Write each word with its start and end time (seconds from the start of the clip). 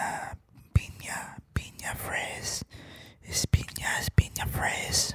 piña, 0.00 0.36
piña, 0.74 1.36
piña 1.54 1.94
fresh. 1.96 2.62
Is 3.24 3.46
piña, 3.46 4.00
is 4.00 4.08
piña 4.10 4.46
fresh. 4.48 5.12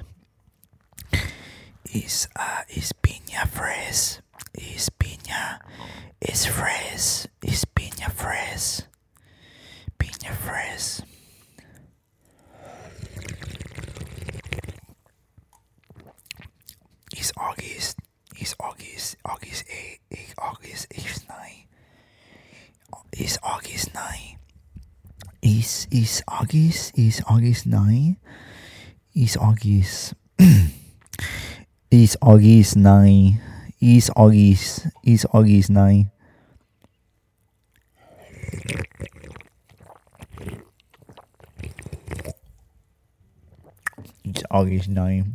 Is 1.93 2.27
uh, 2.35 2.61
is 2.69 2.93
piña 3.01 3.47
fresh. 3.47 4.19
August 26.55 26.97
is 26.97 27.21
August 27.27 27.67
9 27.67 28.15
is 29.13 29.35
August 29.35 30.13
is 31.91 32.17
August 32.21 32.77
9 32.77 33.41
is 33.81 34.09
August 34.15 34.87
is 35.03 35.27
August 35.33 35.69
9 35.69 36.09
it's 44.23 44.43
August 44.49 44.87
9 44.87 45.33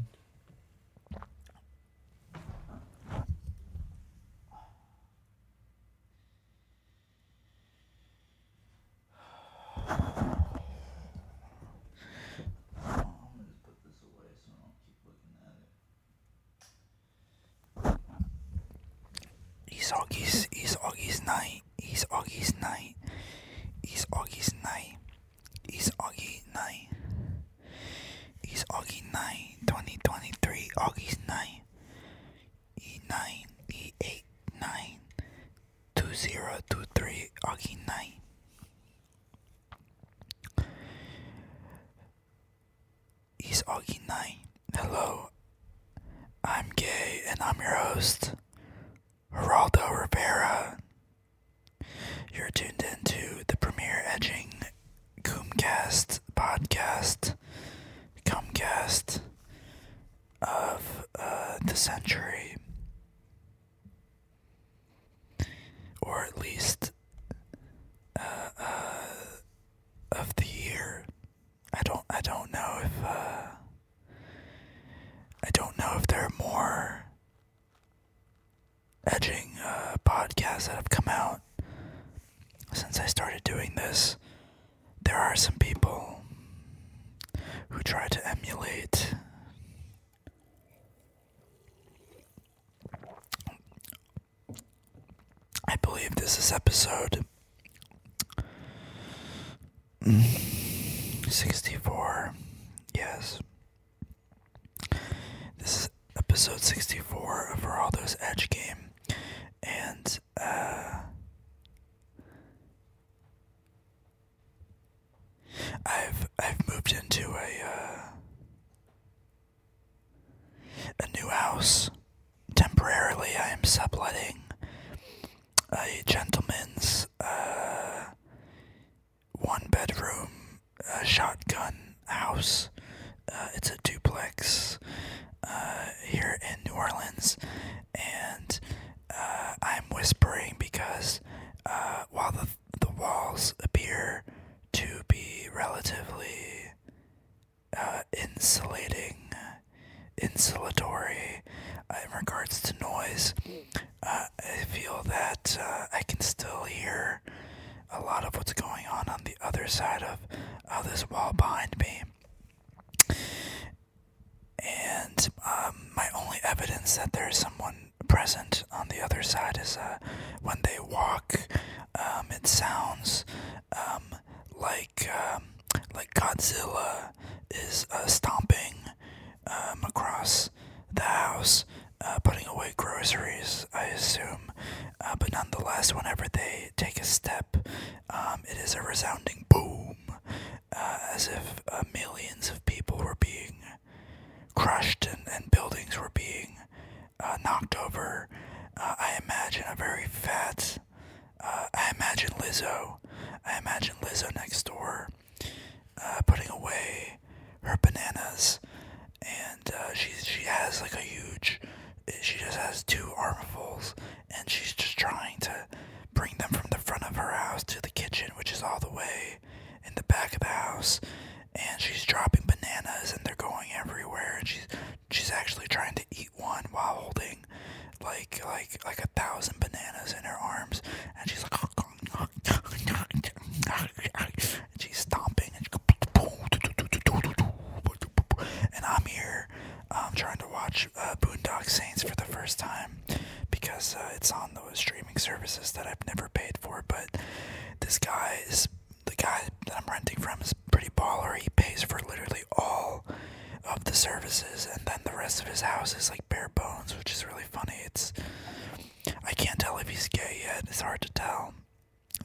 episode 106.41 106.63
64 106.63 107.51
of 107.53 107.61
Geraldo's 107.61 108.17
Edge 108.19 108.49
Game. 108.49 108.80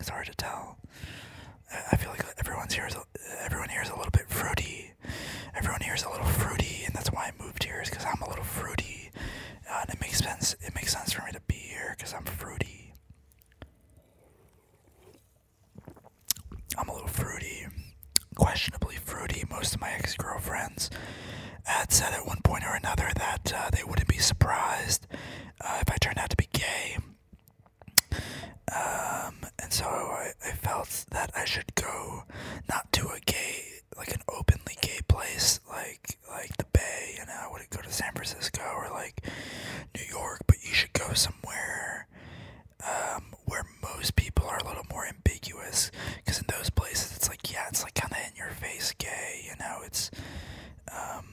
It's 0.06 0.12
hard 0.12 0.28
to 0.28 0.36
tell. 0.36 0.78
I 1.92 1.96
feel 1.96 2.12
like 2.12 2.24
everyone's 2.38 2.76
here 2.76 2.86
is 2.86 2.96
everyone 3.44 3.70
here 3.70 3.82
is 3.82 3.90
a 3.90 3.96
little 3.96 4.12
bit 4.12 4.30
fruity. 4.30 4.94
Everyone 5.56 5.82
here 5.82 5.96
is 5.96 6.04
a 6.04 6.10
little 6.12 6.28
fruity, 6.28 6.84
and 6.86 6.94
that's 6.94 7.12
why 7.12 7.24
I 7.34 7.44
moved 7.44 7.64
here 7.64 7.82
is 7.82 7.90
because 7.90 8.06
I'm 8.06 8.22
a 8.22 8.30
little 8.30 8.44
fruity, 8.44 9.10
uh, 9.68 9.80
and 9.82 9.90
it 9.90 10.00
makes 10.00 10.20
sense. 10.20 10.56
It 10.62 10.76
makes 10.76 10.94
sense 10.94 11.12
for 11.14 11.24
me 11.26 11.32
to 11.32 11.42
be 11.48 11.56
here 11.56 11.96
because 11.98 12.14
I'm 12.14 12.24
fruity. 12.24 12.94
I'm 16.78 16.88
a 16.88 16.94
little 16.94 17.08
fruity, 17.08 17.66
questionably 18.36 18.98
fruity. 18.98 19.44
Most 19.50 19.74
of 19.74 19.82
my 19.82 19.90
ex-girlfriends 19.90 20.92
had 21.64 21.92
said 21.92 22.14
at 22.14 22.28
one 22.28 22.42
point 22.44 22.64
or 22.64 22.76
another 22.76 23.10
that 23.16 23.52
uh, 23.56 23.72
they 23.72 23.84
wouldn't 23.84 24.08
be 24.08 24.20
surprised 24.20 25.08
uh, 25.62 25.80
if 25.82 25.92
I 25.92 25.98
turned 25.98 26.20
out 26.20 26.30
to 26.30 26.38
be 26.38 26.48
gay. 26.54 26.98
Um, 28.76 29.36
and 29.60 29.72
so 29.72 29.86
I, 29.86 30.32
I 30.46 30.52
felt 30.52 31.06
that 31.12 31.32
I 31.36 31.46
should 31.46 31.74
go 31.76 32.24
not 32.70 32.92
to 32.94 33.08
a 33.10 33.20
gay, 33.26 33.64
like 33.98 34.14
an 34.14 34.22
openly 34.28 34.76
gay 34.82 35.00
place, 35.08 35.60
like 35.70 36.18
like 36.30 36.58
the 36.58 36.66
Bay. 36.74 37.18
Know, 37.26 37.34
I 37.48 37.52
wouldn't 37.52 37.70
go 37.70 37.82
to 37.82 37.92
San 37.92 38.12
Francisco 38.14 38.62
or 38.76 38.90
like 38.92 39.22
New 39.96 40.04
York, 40.10 40.42
but 40.48 40.58
you 40.64 40.74
should 40.74 40.94
go 40.94 41.14
somewhere 41.14 42.08
um, 42.84 43.34
where 43.46 43.64
most 43.82 44.16
people 44.16 44.46
are 44.48 44.58
a 44.60 44.68
little 44.68 44.86
more 44.92 45.06
ambiguous. 45.08 45.92
Because 46.18 46.40
in 46.40 46.46
those 46.50 46.70
places, 46.70 47.16
it's 47.16 47.30
like, 47.30 47.52
yeah, 47.52 47.66
it's 47.70 47.84
like 47.84 47.96
kind 47.96 48.12
of 48.12 48.20
in 48.30 48.36
your 48.38 48.52
face 48.52 48.94
gay. 48.98 49.46
You 49.46 49.56
know, 49.60 49.80
it's 49.86 50.12
um, 50.92 51.26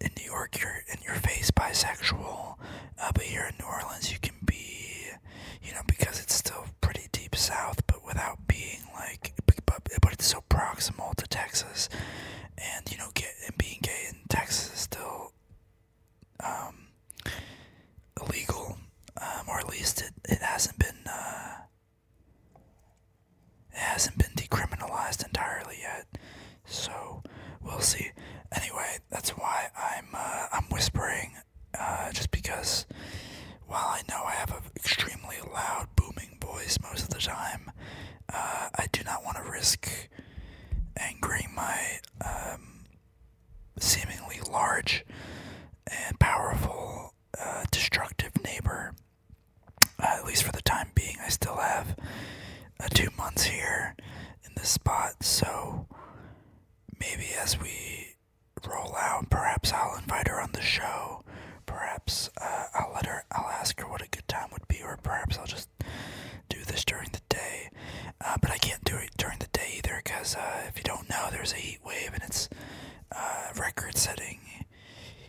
in 0.00 0.10
New 0.18 0.24
York, 0.24 0.60
you're 0.60 0.82
in 0.92 0.98
your 1.04 1.14
face 1.14 1.50
bisexual, 1.50 2.56
uh, 3.00 3.12
but 3.14 3.22
here 3.24 3.46
in 3.48 3.54
New 3.58 3.66
Orleans, 3.70 4.12
you 4.12 4.18
can 4.20 4.34
be, 4.44 4.55
you 5.66 5.72
know, 5.74 5.82
because 5.86 6.20
it's 6.20 6.34
still 6.34 6.66
pretty 6.80 7.08
deep 7.12 7.34
south, 7.34 7.86
but 7.86 8.04
without 8.06 8.46
being 8.46 8.80
like, 8.94 9.32
but, 9.46 9.56
but 10.00 10.12
it's 10.12 10.26
so 10.26 10.42
proximal 10.48 11.14
to 11.16 11.26
Texas, 11.26 11.88
and 12.58 12.90
you 12.90 12.98
know, 12.98 13.08
get 13.14 13.32
and 13.46 13.56
being 13.58 13.78
gay 13.82 14.06
in 14.08 14.16
Texas 14.28 14.72
is 14.72 14.80
still 14.80 15.32
um, 16.40 16.88
illegal, 18.22 18.78
um, 19.20 19.46
or 19.48 19.58
at 19.58 19.68
least 19.68 20.00
it, 20.02 20.12
it 20.28 20.38
hasn't 20.38 20.78
been 20.78 20.96
uh, 21.08 21.52
it 23.72 23.78
hasn't 23.78 24.18
been 24.18 24.32
decriminalized 24.36 25.24
entirely 25.26 25.76
yet. 25.80 26.06
So 26.64 27.22
we'll 27.62 27.80
see. 27.80 28.10
Anyway, 28.52 28.98
that's 29.10 29.30
why 29.30 29.68
I'm 29.76 30.08
uh, 30.14 30.46
I'm 30.52 30.64
whispering, 30.70 31.36
uh, 31.78 32.12
just 32.12 32.30
because 32.30 32.86
while 33.66 33.86
I 33.86 34.02
know 34.08 34.22
I 34.24 34.32
have 34.32 34.50
an 34.50 34.62
extremely 34.76 35.36
loud, 35.52 35.88
booming 35.96 36.38
voice 36.40 36.78
most 36.82 37.02
of 37.02 37.10
the 37.10 37.18
time, 37.18 37.70
uh, 38.32 38.68
I 38.74 38.86
do 38.92 39.02
not 39.04 39.24
want 39.24 39.36
to 39.38 39.50
risk 39.50 39.88
angering 40.96 41.48
my 41.54 41.98
um, 42.24 42.84
seemingly 43.78 44.40
large 44.50 45.04
and 45.86 46.18
powerful, 46.18 47.14
uh, 47.40 47.64
destructive 47.70 48.32
neighbor. 48.42 48.92
Uh, 49.98 50.16
at 50.18 50.24
least 50.26 50.42
for 50.42 50.52
the 50.52 50.62
time 50.62 50.90
being, 50.94 51.16
I 51.24 51.28
still 51.28 51.56
have 51.56 51.96
uh, 52.80 52.88
two 52.88 53.08
months 53.16 53.44
here 53.44 53.94
in 54.44 54.52
this 54.56 54.68
spot, 54.70 55.22
so 55.22 55.86
maybe 57.00 57.26
as 57.40 57.60
we 57.60 58.15
roll 58.66 58.94
out, 58.96 59.30
perhaps 59.30 59.72
I'll 59.72 59.96
invite 59.98 60.28
her 60.28 60.40
on 60.40 60.50
the 60.52 60.62
show. 60.62 61.22
Perhaps 61.66 62.30
uh, 62.40 62.64
I'll 62.74 62.92
let 62.94 63.06
her. 63.06 63.24
I'll 63.32 63.50
ask 63.50 63.78
her 63.80 63.88
what 63.88 64.02
a 64.02 64.08
good 64.08 64.26
time 64.28 64.48
would 64.52 64.66
be, 64.68 64.80
or 64.82 64.98
perhaps 65.02 65.38
I'll 65.38 65.46
just 65.46 65.68
do 66.48 66.62
this 66.64 66.84
during 66.84 67.08
the 67.12 67.20
day. 67.28 67.70
Uh, 68.24 68.36
but 68.40 68.50
I 68.50 68.58
can't 68.58 68.84
do 68.84 68.96
it 68.96 69.10
during 69.16 69.38
the 69.38 69.48
day 69.52 69.74
either, 69.78 70.00
because 70.04 70.34
uh, 70.36 70.62
if 70.68 70.76
you 70.78 70.84
don't 70.84 71.08
know, 71.08 71.28
there's 71.30 71.52
a 71.52 71.56
heat 71.56 71.80
wave 71.84 72.10
and 72.14 72.22
it's 72.22 72.48
uh, 73.14 73.48
record-setting 73.58 74.40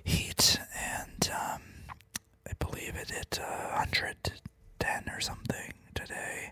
heat, 0.04 0.60
and 1.04 1.30
um, 1.34 1.62
I 2.48 2.52
believe 2.60 2.96
it 2.96 3.12
hit 3.12 3.40
110 3.40 5.14
or 5.14 5.20
something 5.20 5.74
today, 5.96 6.52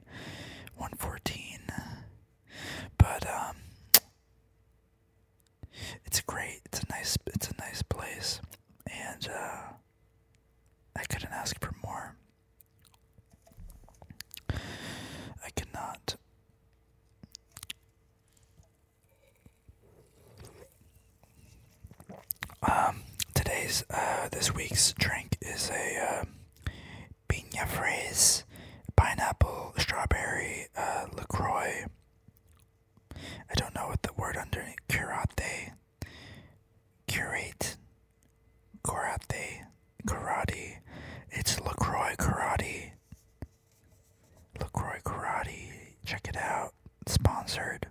114. 0.76 1.60
But 2.98 3.26
um, 3.28 3.56
it's 6.06 6.22
great. 6.22 6.62
It's 6.66 6.82
a 6.82 6.86
nice. 6.92 7.18
It's 7.28 7.50
a 7.50 7.56
nice 7.60 7.82
place, 7.84 8.42
and 8.88 9.28
uh, 9.30 9.62
I 10.96 11.04
couldn't 11.10 11.32
ask 11.32 11.60
for 11.60 11.74
more. 11.84 12.16
I 14.50 15.50
could 15.56 15.74
not. 15.74 16.16
Um, 22.68 23.04
today's 23.34 23.84
uh, 23.90 24.30
this 24.32 24.54
week's 24.54 24.94
drink 24.94 25.38
is 25.42 25.70
a 25.70 26.22
uh, 26.22 26.26
piña 27.30 27.68
fraise, 27.68 28.44
pineapple, 28.96 29.74
strawberry, 29.78 30.68
uh, 30.76 31.06
Lacroix. 31.16 31.86
I 33.14 33.54
don't 33.56 33.76
know 33.76 33.88
what 33.88 34.02
the 34.02 34.14
word 34.14 34.36
underneath 34.38 34.76
curate, 34.88 35.75
karate, 38.84 39.66
karate. 40.06 40.78
It's 41.32 41.60
Lacroix 41.60 42.16
karate. 42.18 42.92
Lacroix 44.60 45.00
karate. 45.04 45.72
Check 46.06 46.28
it 46.28 46.38
out. 46.38 46.74
Sponsored. 47.08 47.88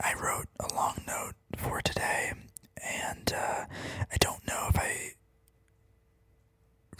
I 0.00 0.14
wrote 0.22 0.46
a 0.60 0.72
long 0.74 1.00
note 1.06 1.34
for 1.56 1.80
today, 1.80 2.32
and 2.76 3.32
uh, 3.34 3.64
I 4.12 4.16
don't 4.20 4.46
know 4.46 4.68
if 4.68 4.78
I 4.78 5.12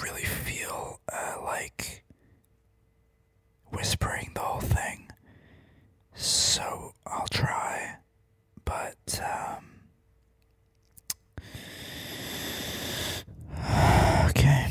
really 0.03 0.25
feel 0.25 1.01
uh, 1.13 1.37
like 1.45 2.05
whispering 3.71 4.33
the 4.35 4.41
whole 4.41 4.61
thing. 4.61 5.11
So 6.15 6.95
I'll 7.07 7.29
try. 7.29 7.98
But, 8.69 9.21
um. 9.25 9.65
Okay. 14.29 14.67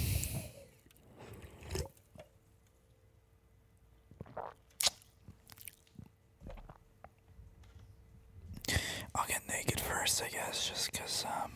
I'll 9.16 9.26
get 9.28 9.42
naked 9.48 9.80
first, 9.80 10.22
I 10.24 10.30
guess, 10.30 10.70
just 10.70 10.92
because, 10.92 11.26
um. 11.26 11.52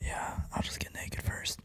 Yeah, 0.00 0.40
I'll 0.52 0.62
just 0.62 0.78
get 0.78 0.94
naked 0.94 1.22
first. 1.22 1.58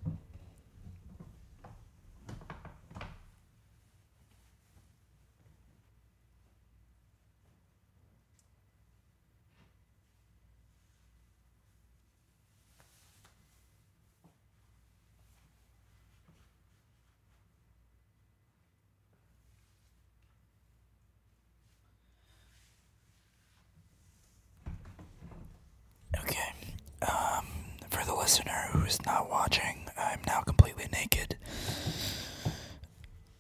Okay. 26.19 26.53
Um, 27.01 27.45
for 27.89 28.05
the 28.05 28.13
listener 28.13 28.67
who's 28.71 29.03
not 29.05 29.29
watching, 29.29 29.87
I'm 29.97 30.19
now 30.27 30.41
completely 30.41 30.87
naked. 30.91 31.37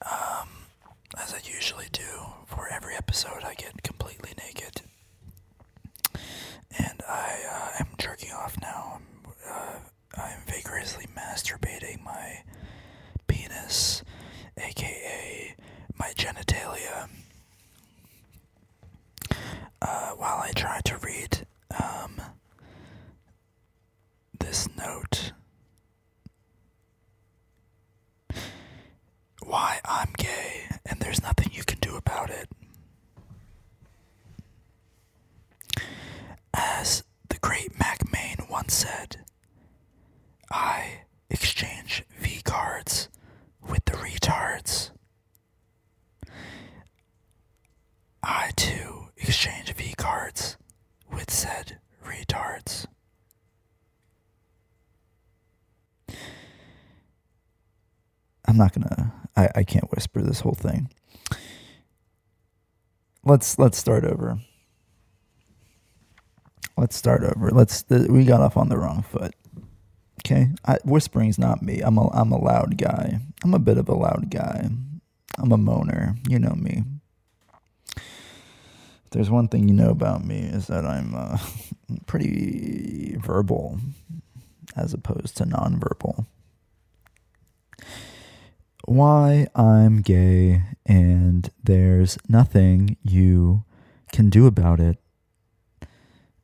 Um, 0.03 0.47
as 1.17 1.33
I 1.33 1.39
usually 1.43 1.87
do 1.91 2.01
for 2.47 2.67
every 2.69 2.95
episode, 2.95 3.43
I 3.43 3.53
get 3.55 3.83
completely 3.83 4.31
naked. 4.37 4.81
And 6.77 7.01
I 7.07 7.35
uh, 7.51 7.69
am 7.81 7.87
jerking 7.97 8.31
off 8.31 8.57
now. 8.61 8.99
I'm, 8.99 9.33
uh, 9.49 9.79
I'm 10.21 10.39
vigorously 10.47 11.05
masturbating 11.15 12.03
my 12.03 12.43
penis, 13.27 14.03
aka 14.57 15.55
my 15.99 16.11
genitalia, 16.15 17.09
uh, 19.81 20.09
while 20.11 20.39
I 20.41 20.51
try 20.55 20.79
to 20.85 20.97
I'm 58.51 58.57
not 58.57 58.73
gonna. 58.73 59.13
I, 59.37 59.49
I 59.55 59.63
can't 59.63 59.89
whisper 59.91 60.21
this 60.21 60.41
whole 60.41 60.55
thing. 60.55 60.89
Let's 63.23 63.57
let's 63.57 63.77
start 63.77 64.03
over. 64.03 64.41
Let's 66.75 66.97
start 66.97 67.23
over. 67.23 67.49
Let's. 67.49 67.85
We 67.89 68.25
got 68.25 68.41
off 68.41 68.57
on 68.57 68.67
the 68.67 68.77
wrong 68.77 69.03
foot. 69.03 69.33
Okay, 70.19 70.49
I, 70.65 70.79
whispering's 70.83 71.39
not 71.39 71.61
me. 71.61 71.79
I'm 71.79 71.97
a 71.97 72.09
I'm 72.09 72.33
a 72.33 72.37
loud 72.37 72.77
guy. 72.77 73.21
I'm 73.41 73.53
a 73.53 73.59
bit 73.59 73.77
of 73.77 73.87
a 73.87 73.95
loud 73.95 74.29
guy. 74.29 74.69
I'm 75.37 75.51
a 75.53 75.57
moaner. 75.57 76.17
You 76.29 76.37
know 76.37 76.55
me. 76.55 76.83
If 77.95 79.11
there's 79.11 79.29
one 79.29 79.47
thing 79.47 79.69
you 79.69 79.73
know 79.73 79.91
about 79.91 80.25
me 80.25 80.39
is 80.39 80.67
that 80.67 80.85
I'm 80.85 81.15
uh, 81.15 81.37
pretty 82.05 83.15
verbal, 83.17 83.79
as 84.75 84.93
opposed 84.93 85.37
to 85.37 85.45
nonverbal. 85.45 86.25
Why 88.85 89.47
I'm 89.55 90.01
gay 90.01 90.63
and 90.85 91.49
there's 91.63 92.17
nothing 92.27 92.97
you 93.03 93.63
can 94.11 94.29
do 94.29 94.47
about 94.47 94.79
it 94.79 94.97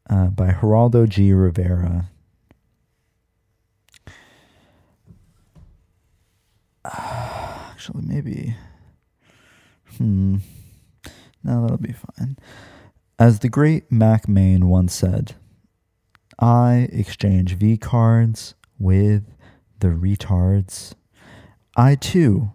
uh, 0.10 0.28
by 0.28 0.52
Geraldo 0.52 1.08
G. 1.08 1.34
Rivera. 1.34 2.10
actually, 7.78 8.04
maybe. 8.06 8.56
Hmm. 9.98 10.38
No, 11.44 11.62
that'll 11.62 11.78
be 11.78 11.94
fine. 11.94 12.38
As 13.20 13.40
the 13.40 13.50
great 13.50 13.92
Mack 13.92 14.28
Maine 14.28 14.68
once 14.68 14.94
said, 14.94 15.36
I 16.40 16.90
exchange 16.92 17.56
V 17.56 17.78
cards 17.78 18.54
with 18.78 19.24
the 19.80 19.88
retards. 19.88 20.94
I 21.80 21.94
too 21.94 22.54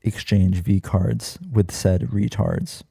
exchange 0.00 0.62
V 0.62 0.80
cards 0.80 1.38
with 1.52 1.70
said 1.70 2.08
retards. 2.08 2.82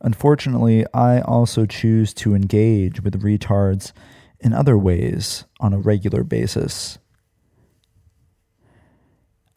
Unfortunately, 0.00 0.86
I 0.94 1.20
also 1.20 1.66
choose 1.66 2.14
to 2.14 2.34
engage 2.34 3.02
with 3.02 3.22
retards 3.22 3.92
in 4.40 4.54
other 4.54 4.78
ways 4.78 5.44
on 5.60 5.74
a 5.74 5.78
regular 5.78 6.24
basis. 6.24 6.98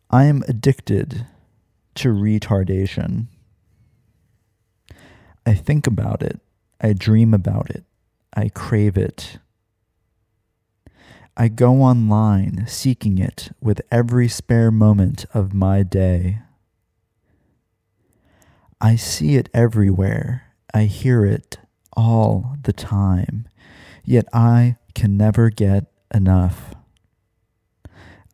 I 0.10 0.26
am 0.26 0.44
addicted 0.50 1.26
to 1.96 2.10
retardation. 2.10 3.28
I 5.46 5.54
think 5.54 5.88
about 5.88 6.22
it. 6.22 6.42
I 6.82 6.92
dream 6.92 7.34
about 7.34 7.70
it. 7.70 7.86
I 8.36 8.50
crave 8.50 8.98
it. 8.98 9.40
I 11.38 11.50
go 11.50 11.82
online 11.82 12.66
seeking 12.66 13.18
it 13.18 13.50
with 13.60 13.82
every 13.92 14.30
spare 14.30 14.72
moment 14.72 15.26
of 15.34 15.54
my 15.54 15.84
day. 15.84 16.40
I 18.80 18.96
see 18.96 19.36
it 19.36 19.50
everywhere. 19.54 20.54
I 20.74 20.84
hear 20.84 21.26
it 21.26 21.58
all 21.96 22.56
the 22.64 22.72
time. 22.72 23.48
Yet 24.06 24.28
I 24.32 24.78
can 24.94 25.18
never 25.18 25.50
get 25.50 25.86
enough. 26.14 26.74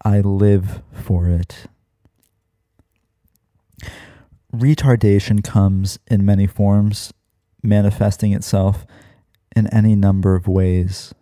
I 0.05 0.19
live 0.19 0.83
for 0.91 1.27
it. 1.27 1.65
Retardation 4.53 5.43
comes 5.43 5.97
in 6.07 6.23
many 6.23 6.45
forms, 6.45 7.13
manifesting 7.63 8.33
itself 8.33 8.85
in 9.55 9.65
any 9.67 9.95
number 9.95 10.35
of 10.35 10.47
ways. 10.47 11.15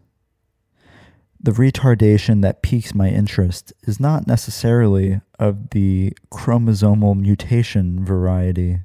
The 1.42 1.52
retardation 1.52 2.42
that 2.42 2.62
piques 2.62 2.94
my 2.94 3.08
interest 3.08 3.72
is 3.84 3.98
not 3.98 4.28
necessarily 4.28 5.22
of 5.40 5.70
the 5.70 6.12
chromosomal 6.30 7.18
mutation 7.18 8.04
variety. 8.04 8.80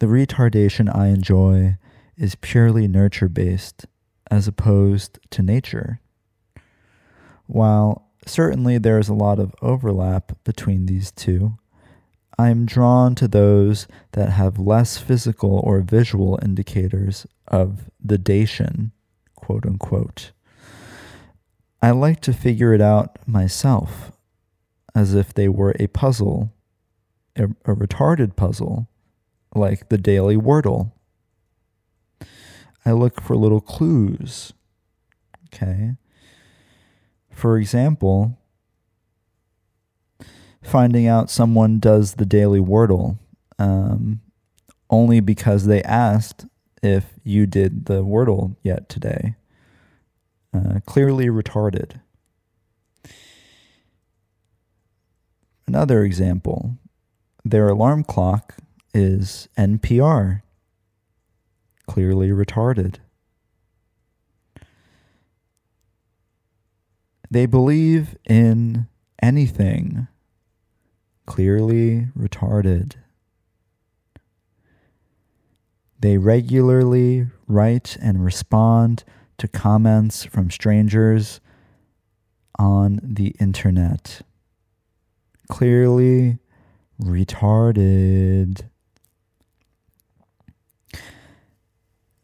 The 0.00 0.06
retardation 0.06 0.92
I 0.92 1.08
enjoy 1.08 1.76
is 2.16 2.34
purely 2.34 2.88
nurture 2.88 3.28
based 3.28 3.86
as 4.28 4.48
opposed 4.48 5.20
to 5.30 5.42
nature. 5.42 6.00
While 7.46 8.10
certainly 8.26 8.76
there 8.78 8.98
is 8.98 9.08
a 9.08 9.14
lot 9.14 9.38
of 9.38 9.54
overlap 9.62 10.32
between 10.42 10.86
these 10.86 11.12
two, 11.12 11.58
I 12.36 12.50
am 12.50 12.66
drawn 12.66 13.14
to 13.16 13.28
those 13.28 13.86
that 14.12 14.30
have 14.30 14.58
less 14.58 14.98
physical 14.98 15.60
or 15.64 15.80
visual 15.80 16.40
indicators 16.42 17.24
of 17.46 17.88
the 18.02 18.18
dation, 18.18 18.90
quote 19.36 19.64
unquote. 19.64 20.32
I 21.80 21.90
like 21.90 22.20
to 22.22 22.32
figure 22.32 22.74
it 22.74 22.80
out 22.80 23.18
myself 23.26 24.12
as 24.94 25.14
if 25.14 25.32
they 25.32 25.48
were 25.48 25.74
a 25.78 25.86
puzzle, 25.86 26.52
a, 27.36 27.44
a 27.64 27.74
retarded 27.74 28.36
puzzle 28.36 28.88
like 29.54 29.88
the 29.88 29.98
daily 29.98 30.36
wordle. 30.36 30.92
I 32.84 32.92
look 32.92 33.20
for 33.20 33.36
little 33.36 33.60
clues. 33.60 34.52
Okay. 35.46 35.94
For 37.30 37.58
example, 37.58 38.38
finding 40.62 41.06
out 41.06 41.30
someone 41.30 41.78
does 41.78 42.14
the 42.14 42.26
daily 42.26 42.60
wordle 42.60 43.18
um, 43.58 44.20
only 44.90 45.20
because 45.20 45.66
they 45.66 45.82
asked 45.82 46.46
if 46.82 47.14
you 47.24 47.46
did 47.46 47.86
the 47.86 48.04
wordle 48.04 48.56
yet 48.62 48.88
today. 48.88 49.36
Uh, 50.54 50.80
clearly 50.86 51.26
retarded. 51.26 52.00
Another 55.66 56.02
example 56.02 56.78
their 57.44 57.68
alarm 57.68 58.04
clock 58.04 58.56
is 58.94 59.48
NPR. 59.56 60.42
Clearly 61.86 62.28
retarded. 62.28 62.96
They 67.30 67.46
believe 67.46 68.16
in 68.28 68.86
anything. 69.22 70.08
Clearly 71.26 72.08
retarded. 72.18 72.94
They 76.00 76.16
regularly 76.16 77.26
write 77.46 77.96
and 78.00 78.24
respond 78.24 79.04
to 79.38 79.48
comments 79.48 80.24
from 80.24 80.50
strangers 80.50 81.40
on 82.58 83.00
the 83.02 83.34
internet. 83.40 84.22
Clearly 85.48 86.38
retarded. 87.00 88.62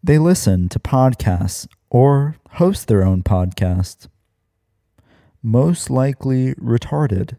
They 0.02 0.18
listen 0.18 0.68
to 0.68 0.78
podcasts 0.78 1.66
or 1.88 2.37
host 2.52 2.88
their 2.88 3.04
own 3.04 3.23
podcast. 3.23 4.09
Most 5.42 5.88
likely 5.88 6.54
retarded. 6.54 7.37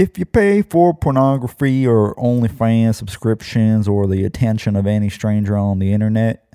If 0.00 0.16
you 0.16 0.24
pay 0.24 0.62
for 0.62 0.94
pornography 0.94 1.86
or 1.86 2.14
OnlyFans 2.14 2.94
subscriptions 2.94 3.86
or 3.86 4.06
the 4.06 4.24
attention 4.24 4.74
of 4.74 4.86
any 4.86 5.10
stranger 5.10 5.58
on 5.58 5.78
the 5.78 5.92
internet, 5.92 6.50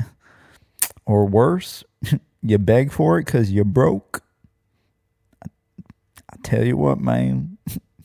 or 1.05 1.27
worse, 1.27 1.83
you 2.41 2.57
beg 2.57 2.91
for 2.91 3.19
it 3.19 3.25
because 3.25 3.51
you're 3.51 3.63
broke, 3.63 4.23
I 5.43 6.37
tell 6.41 6.65
you 6.65 6.75
what, 6.75 6.99
man, 6.99 7.59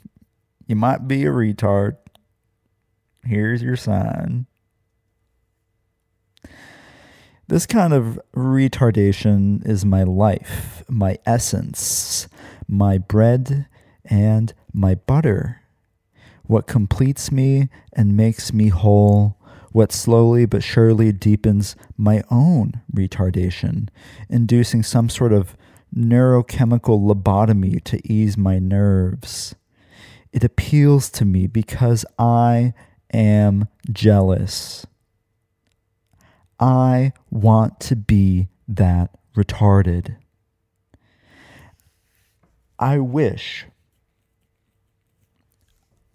you 0.66 0.76
might 0.76 1.08
be 1.08 1.24
a 1.24 1.30
retard. 1.30 1.96
Here's 3.24 3.62
your 3.62 3.76
sign. 3.76 4.44
This 7.48 7.64
kind 7.64 7.94
of 7.94 8.20
retardation 8.36 9.66
is 9.66 9.86
my 9.86 10.02
life, 10.02 10.82
my 10.86 11.16
essence, 11.24 12.28
my 12.68 12.98
bread 12.98 13.68
and 14.04 14.52
my 14.72 14.94
butter. 14.94 15.60
What 16.44 16.66
completes 16.66 17.30
me 17.30 17.68
and 17.92 18.16
makes 18.16 18.52
me 18.52 18.68
whole, 18.68 19.38
what 19.72 19.92
slowly 19.92 20.46
but 20.46 20.62
surely 20.62 21.12
deepens 21.12 21.76
my 21.96 22.22
own 22.30 22.80
retardation, 22.92 23.88
inducing 24.28 24.82
some 24.82 25.08
sort 25.08 25.32
of 25.32 25.56
neurochemical 25.94 27.00
lobotomy 27.00 27.82
to 27.84 28.00
ease 28.12 28.36
my 28.36 28.58
nerves. 28.58 29.54
It 30.32 30.44
appeals 30.44 31.10
to 31.10 31.24
me 31.24 31.46
because 31.46 32.04
I 32.18 32.74
am 33.12 33.68
jealous. 33.90 34.86
I 36.58 37.12
want 37.30 37.80
to 37.80 37.96
be 37.96 38.48
that 38.68 39.10
retarded. 39.34 40.16
I 42.78 42.98
wish 42.98 43.66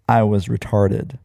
I 0.08 0.22
was 0.22 0.46
retarded. 0.46 1.18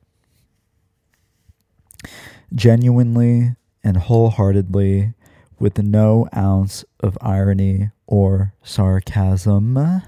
Genuinely 2.53 3.55
and 3.83 3.97
wholeheartedly, 3.97 5.13
with 5.59 5.77
no 5.77 6.27
ounce 6.35 6.83
of 6.99 7.17
irony 7.21 7.91
or 8.07 8.53
sarcasm. 8.63 10.01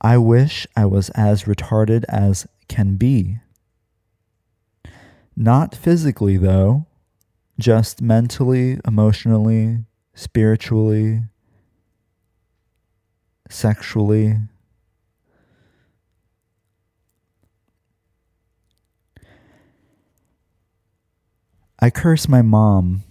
I 0.00 0.16
wish 0.16 0.66
I 0.74 0.86
was 0.86 1.10
as 1.10 1.44
retarded 1.44 2.04
as 2.08 2.46
can 2.68 2.96
be. 2.96 3.38
Not 5.36 5.74
physically, 5.74 6.38
though, 6.38 6.86
just 7.60 8.00
mentally, 8.00 8.80
emotionally, 8.86 9.84
spiritually, 10.14 11.22
sexually. 13.50 14.38
I 21.80 21.90
curse 21.90 22.28
my 22.28 22.42
mom 22.42 23.04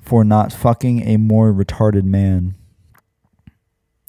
for 0.00 0.24
not 0.24 0.52
fucking 0.52 1.06
a 1.06 1.18
more 1.18 1.52
retarded 1.52 2.04
man. 2.04 2.54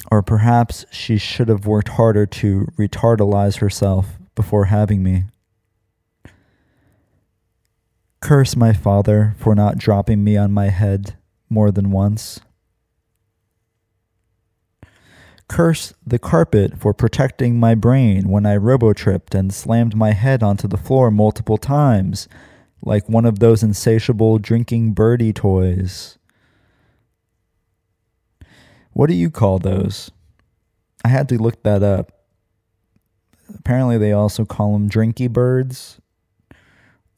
Or 0.09 0.21
perhaps 0.21 0.85
she 0.91 1.17
should 1.17 1.49
have 1.49 1.65
worked 1.65 1.89
harder 1.89 2.25
to 2.25 2.67
retardalize 2.77 3.59
herself 3.59 4.17
before 4.33 4.65
having 4.65 5.03
me. 5.03 5.25
Curse 8.21 8.55
my 8.55 8.71
father 8.71 9.35
for 9.37 9.55
not 9.55 9.77
dropping 9.77 10.23
me 10.23 10.37
on 10.37 10.53
my 10.53 10.69
head 10.69 11.17
more 11.49 11.69
than 11.69 11.91
once. 11.91 12.39
Curse 15.49 15.93
the 16.07 16.19
carpet 16.19 16.77
for 16.77 16.93
protecting 16.93 17.59
my 17.59 17.75
brain 17.75 18.29
when 18.29 18.45
I 18.45 18.55
robo 18.55 18.93
tripped 18.93 19.35
and 19.35 19.53
slammed 19.53 19.97
my 19.97 20.13
head 20.13 20.41
onto 20.41 20.67
the 20.67 20.77
floor 20.77 21.11
multiple 21.11 21.57
times 21.57 22.29
like 22.81 23.07
one 23.07 23.25
of 23.25 23.39
those 23.39 23.63
insatiable 23.63 24.39
drinking 24.39 24.93
birdie 24.93 25.33
toys. 25.33 26.17
What 28.93 29.07
do 29.07 29.13
you 29.15 29.29
call 29.29 29.59
those? 29.59 30.11
I 31.05 31.09
had 31.09 31.29
to 31.29 31.41
look 31.41 31.63
that 31.63 31.83
up. 31.83 32.11
Apparently, 33.55 33.97
they 33.97 34.11
also 34.11 34.45
call 34.45 34.73
them 34.73 34.89
drinky 34.89 35.29
birds. 35.29 35.99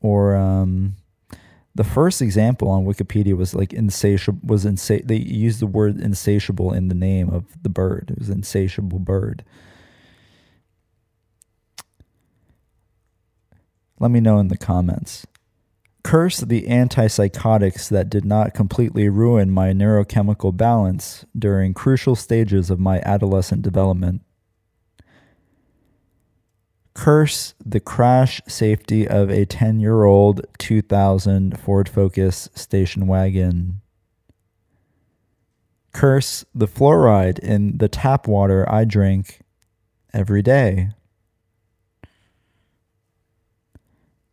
Or 0.02 0.36
um, 0.36 0.96
the 1.76 1.84
first 1.84 2.22
example 2.22 2.70
on 2.70 2.86
Wikipedia 2.86 3.36
was 3.36 3.54
like 3.54 3.74
insatiable. 3.74 4.40
Was 4.44 4.66
insa- 4.66 5.06
They 5.08 5.16
used 5.16 5.60
the 5.60 5.68
word 5.68 6.00
insatiable 6.00 6.74
in 6.74 6.90
the 6.90 6.96
name 6.96 7.30
of 7.30 7.46
the 7.64 7.70
bird. 7.70 8.12
It 8.12 8.20
was 8.20 8.30
insatiable 8.30 9.00
bird. 9.00 9.44
Let 14.00 14.12
me 14.12 14.20
know 14.20 14.40
in 14.40 14.50
the 14.50 14.58
comments. 14.58 15.26
Curse 16.04 16.42
the 16.42 16.64
antipsychotics 16.64 17.90
that 17.90 18.10
did 18.10 18.26
not 18.26 18.54
completely 18.54 19.08
ruin 19.08 19.50
my 19.50 19.72
neurochemical 19.72 20.56
balance 20.56 21.26
during 21.38 21.74
crucial 21.74 22.16
stages 22.16 22.70
of 22.70 22.80
my 22.80 23.00
adolescent 23.00 23.62
development. 23.62 24.22
Curse 26.94 27.56
the 27.66 27.80
crash 27.80 28.42
safety 28.48 29.08
of 29.08 29.32
a 29.32 29.46
10 29.46 29.80
year 29.80 30.04
old 30.04 30.46
2000 30.60 31.58
Ford 31.58 31.90
Focus 31.90 32.50
station 32.54 33.08
wagon. 33.08 33.82
Curse 35.94 36.46
the 36.54 36.68
fluoride 36.68 37.40
in 37.40 37.78
the 37.78 37.88
tap 37.88 38.28
water 38.28 38.70
I 38.72 38.84
drink 38.84 39.42
every 40.14 40.42
day. 40.42 40.90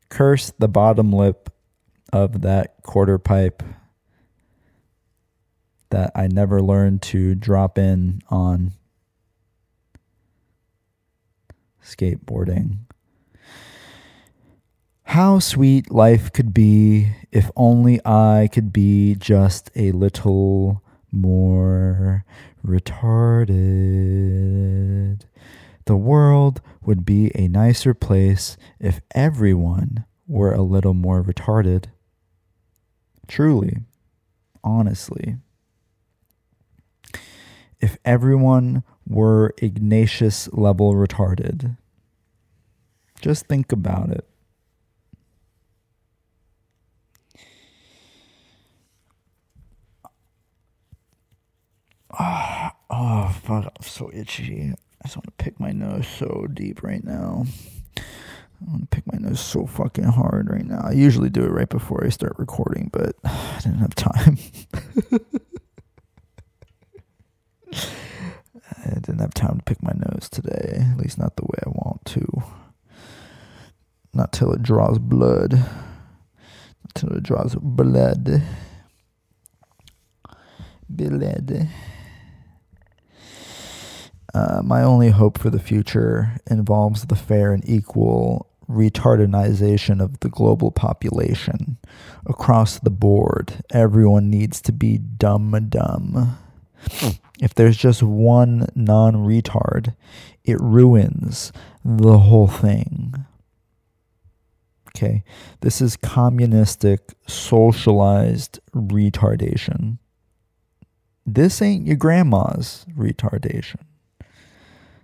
Curse 0.09 0.53
the 0.59 0.69
bottom 0.69 1.13
lip 1.13 1.49
of 2.13 2.43
that 2.43 2.75
quarter 2.83 3.19
pipe 3.19 3.63
that 5.91 6.13
I 6.15 6.29
never 6.29 6.63
learned 6.63 7.03
to 7.03 7.35
drop 7.35 7.77
in 7.79 8.23
on 8.31 8.73
skateboarding. 11.85 12.79
How 15.05 15.41
sweet 15.41 15.91
life 15.91 16.33
could 16.33 16.55
be 16.55 17.09
if 17.33 17.51
only 17.57 18.01
I 18.07 18.49
could 18.53 18.73
be 18.73 19.17
just 19.17 19.71
a 19.75 19.91
little 19.91 20.85
more 21.11 22.25
retarded. 22.65 23.51
The 25.87 25.97
world 25.97 26.61
would 26.83 27.05
be 27.05 27.33
a 27.35 27.49
nicer 27.49 27.93
place 27.95 28.57
if 28.79 29.01
everyone 29.13 30.05
were 30.29 30.55
a 30.55 30.63
little 30.63 30.95
more 30.95 31.25
retarded. 31.25 31.87
Truly, 33.31 33.77
honestly, 34.65 35.37
if 37.79 37.97
everyone 38.05 38.83
were 39.07 39.55
Ignatius 39.59 40.53
level 40.53 40.95
retarded, 40.95 41.77
just 43.21 43.47
think 43.47 43.71
about 43.71 44.11
it. 44.11 44.27
Oh, 52.19 52.69
oh, 52.91 53.29
fuck, 53.45 53.67
I'm 53.67 53.83
so 53.83 54.11
itchy. 54.13 54.75
I 54.75 55.07
just 55.07 55.17
want 55.17 55.27
to 55.27 55.45
pick 55.45 55.61
my 55.61 55.71
nose 55.71 56.09
so 56.09 56.49
deep 56.53 56.83
right 56.83 57.05
now. 57.05 57.45
I 58.61 58.71
want 58.71 58.91
to 58.91 58.95
pick 58.95 59.11
my 59.11 59.19
nose 59.19 59.41
so 59.41 59.67
fucking 59.67 60.05
hard 60.05 60.51
right 60.51 60.67
now. 60.67 60.81
I 60.85 60.93
usually 60.93 61.31
do 61.31 61.43
it 61.45 61.51
right 61.51 61.69
before 61.69 62.05
I 62.05 62.11
start 62.11 62.35
recording, 62.39 62.91
but 62.93 63.17
I 63.25 63.61
didn't 63.63 63.79
have 63.79 63.95
time. 63.95 64.39
I 68.87 68.95
didn't 68.95 69.21
have 69.21 69.35
time 69.35 69.59
to 69.59 69.65
pick 69.65 69.83
my 69.83 69.93
nose 69.95 70.29
today, 70.31 70.85
at 70.93 70.99
least 70.99 71.19
not 71.19 71.37
the 71.37 71.45
way 71.45 71.59
I 71.65 71.71
want 71.71 72.05
to. 72.07 72.43
Not 74.13 74.33
till 74.33 74.53
it 74.53 74.63
draws 74.63 74.99
blood. 74.99 75.53
Not 75.53 76.95
till 76.95 77.11
it 77.13 77.23
draws 77.23 77.55
blood. 77.55 78.43
Blood. 80.89 81.69
Uh, 84.33 84.63
my 84.63 84.83
only 84.83 85.11
hope 85.11 85.39
for 85.39 85.51
the 85.51 85.59
future 85.59 86.37
involves 86.51 87.07
the 87.07 87.17
fair 87.17 87.53
and 87.53 87.69
equal 87.69 88.50
retardinization 88.71 90.01
of 90.01 90.21
the 90.21 90.29
global 90.29 90.71
population 90.71 91.77
across 92.27 92.79
the 92.79 92.91
board. 92.91 93.65
Everyone 93.71 94.31
needs 94.31 94.61
to 94.63 94.73
be 94.73 94.99
dumb 94.99 95.69
dumb. 95.69 96.39
If 97.41 97.55
there's 97.55 97.77
just 97.77 98.03
one 98.03 98.69
non 98.75 99.15
retard, 99.15 99.95
it 100.45 100.59
ruins 100.61 101.53
the 101.85 102.19
whole 102.19 102.49
thing. 102.49 103.27
Okay, 104.89 105.23
this 105.61 105.81
is 105.81 105.97
communistic, 105.97 107.15
socialized 107.27 108.61
retardation. 108.75 109.99
This 111.25 111.63
ain't 111.63 111.87
your 111.87 111.97
grandma's 111.97 112.87
retardation. 112.97 113.81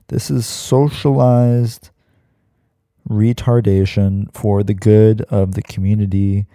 This 0.09 0.31
is 0.31 0.47
socialized 0.47 1.91
retardation 3.09 4.33
for 4.35 4.63
the 4.63 4.75
good 4.75 5.23
of 5.23 5.55
the 5.55 5.63
community, 5.63 6.47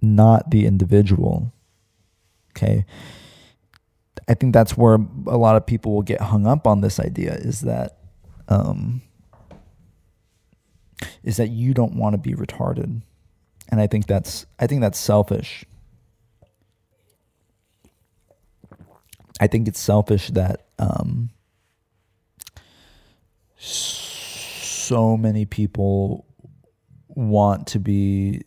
not 0.00 0.50
the 0.50 0.66
individual. 0.66 1.52
Okay. 2.50 2.84
I 4.28 4.34
think 4.34 4.52
that's 4.52 4.76
where 4.76 4.98
a 5.26 5.36
lot 5.36 5.56
of 5.56 5.66
people 5.66 5.94
will 5.94 6.02
get 6.02 6.20
hung 6.20 6.46
up 6.46 6.66
on 6.66 6.80
this 6.80 7.00
idea 7.00 7.34
is 7.34 7.62
that 7.62 7.98
um, 8.48 9.02
is 11.22 11.36
that 11.36 11.48
you 11.48 11.74
don't 11.74 11.94
want 11.94 12.14
to 12.14 12.18
be 12.18 12.34
retarded. 12.34 13.02
And 13.70 13.80
I 13.80 13.86
think 13.86 14.06
that's 14.06 14.46
I 14.58 14.66
think 14.66 14.80
that's 14.80 14.98
selfish. 14.98 15.64
I 19.40 19.46
think 19.46 19.68
it's 19.68 19.78
selfish 19.78 20.28
that 20.30 20.66
um, 20.78 21.30
many 24.90 25.44
people 25.44 26.26
want 27.08 27.66
to 27.68 27.78
be 27.78 28.42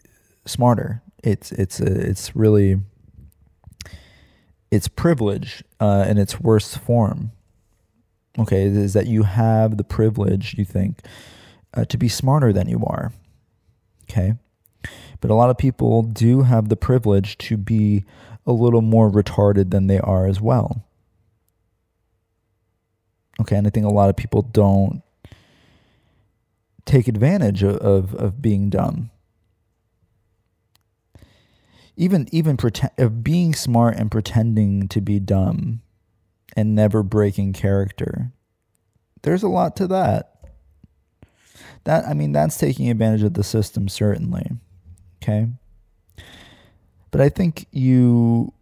smarter. 0.46 1.02
It's 1.24 1.52
it's 1.52 1.80
it's 1.80 2.36
really 2.36 2.80
it's 4.72 4.88
privilege 4.88 5.64
uh, 5.80 6.06
in 6.08 6.18
its 6.18 6.40
worst 6.40 6.80
form. 6.80 7.32
Okay, 8.40 8.64
is 8.64 8.94
that 8.94 9.08
you 9.08 9.24
have 9.24 9.76
the 9.78 9.84
privilege, 9.84 10.56
you 10.58 10.64
think, 10.64 11.02
uh, 11.74 11.84
to 11.86 11.98
be 11.98 12.08
smarter 12.08 12.54
than 12.54 12.70
you 12.70 12.82
are. 12.86 13.12
Okay, 14.04 14.36
but 15.20 15.30
a 15.30 15.36
lot 15.36 15.50
of 15.50 15.58
people 15.58 16.02
do 16.02 16.44
have 16.44 16.70
the 16.70 16.78
privilege 16.78 17.38
to 17.40 17.58
be 17.58 18.06
a 18.46 18.54
little 18.54 18.82
more 18.82 19.12
retarded 19.12 19.70
than 19.72 19.88
they 19.88 20.00
are 20.00 20.26
as 20.26 20.42
well. 20.42 20.86
Okay, 23.40 23.58
and 23.58 23.68
I 23.68 23.70
think 23.70 23.86
a 23.86 23.90
lot 23.90 24.10
of 24.10 24.16
people 24.16 24.42
don't 24.42 25.04
take 26.92 27.08
advantage 27.08 27.64
of, 27.64 27.78
of, 27.78 28.14
of 28.16 28.42
being 28.42 28.70
dumb. 28.70 29.12
even 32.02 32.28
even 32.32 32.58
pretend 32.58 32.92
of 32.98 33.24
being 33.24 33.54
smart 33.54 33.96
and 33.96 34.10
pretending 34.10 34.88
to 34.88 35.02
be 35.02 35.20
dumb 35.20 35.82
and 36.56 36.74
never 36.74 37.04
breaking 37.04 37.54
character. 37.54 38.32
There's 39.22 39.44
a 39.44 39.48
lot 39.48 39.76
to 39.76 39.88
that. 39.88 40.32
That 41.84 42.08
I 42.08 42.14
mean 42.14 42.32
that's 42.32 42.58
taking 42.58 42.90
advantage 42.90 43.24
of 43.24 43.34
the 43.34 43.44
system 43.44 43.88
certainly. 43.88 44.50
Okay? 45.22 45.48
But 47.12 47.22
I 47.22 47.30
think 47.30 47.68
you 47.72 48.54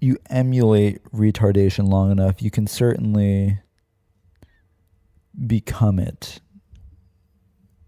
you 0.00 0.16
emulate 0.30 1.04
retardation 1.12 1.88
long 1.88 2.10
enough, 2.10 2.42
you 2.42 2.50
can 2.50 2.66
certainly 2.66 3.58
become 5.46 5.98
it. 5.98 6.40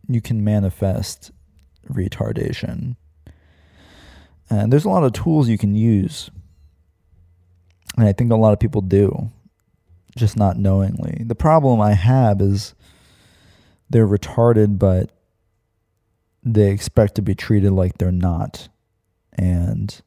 You 0.08 0.20
can 0.20 0.44
manifest 0.44 1.30
retardation. 1.90 2.96
And 4.50 4.72
there's 4.72 4.84
a 4.84 4.90
lot 4.90 5.04
of 5.04 5.12
tools 5.12 5.48
you 5.48 5.58
can 5.58 5.74
use. 5.74 6.30
And 7.96 8.06
I 8.06 8.12
think 8.12 8.30
a 8.30 8.36
lot 8.36 8.52
of 8.52 8.60
people 8.60 8.80
do, 8.80 9.30
just 10.16 10.36
not 10.36 10.58
knowingly. 10.58 11.22
The 11.24 11.34
problem 11.34 11.80
I 11.80 11.92
have 11.92 12.40
is 12.40 12.74
they're 13.88 14.06
retarded, 14.06 14.78
but 14.78 15.10
they 16.42 16.70
expect 16.70 17.14
to 17.14 17.22
be 17.22 17.34
treated 17.34 17.72
like 17.72 17.98
they're 17.98 18.12
not. 18.12 18.68
And 19.32 20.00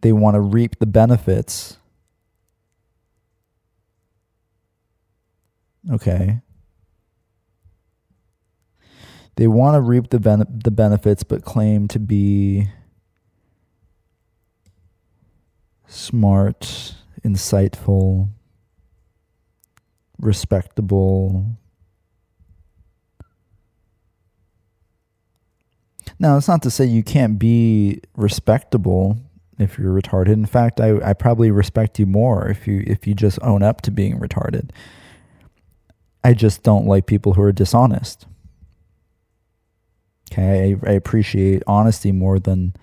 they 0.00 0.12
want 0.12 0.34
to 0.34 0.40
reap 0.40 0.78
the 0.78 0.86
benefits. 0.86 1.78
Okay. 5.90 6.40
They 9.38 9.46
want 9.46 9.76
to 9.76 9.80
reap 9.80 10.10
the 10.10 10.18
ben- 10.18 10.60
the 10.64 10.72
benefits, 10.72 11.22
but 11.22 11.44
claim 11.44 11.86
to 11.88 12.00
be 12.00 12.70
smart, 15.86 16.96
insightful, 17.24 18.30
respectable. 20.18 21.46
Now, 26.18 26.36
it's 26.36 26.48
not 26.48 26.64
to 26.64 26.70
say 26.70 26.86
you 26.86 27.04
can't 27.04 27.38
be 27.38 28.00
respectable 28.16 29.20
if 29.56 29.78
you're 29.78 29.94
retarded. 29.94 30.32
In 30.32 30.46
fact, 30.46 30.80
I, 30.80 30.98
I 30.98 31.12
probably 31.12 31.52
respect 31.52 32.00
you 32.00 32.06
more 32.06 32.48
if 32.48 32.66
you 32.66 32.82
if 32.88 33.06
you 33.06 33.14
just 33.14 33.38
own 33.42 33.62
up 33.62 33.82
to 33.82 33.92
being 33.92 34.18
retarded. 34.18 34.70
I 36.24 36.34
just 36.34 36.64
don't 36.64 36.88
like 36.88 37.06
people 37.06 37.34
who 37.34 37.42
are 37.42 37.52
dishonest. 37.52 38.26
Okay, 40.30 40.76
I, 40.84 40.90
I 40.90 40.92
appreciate 40.92 41.62
honesty 41.66 42.12
more 42.12 42.38
than 42.38 42.74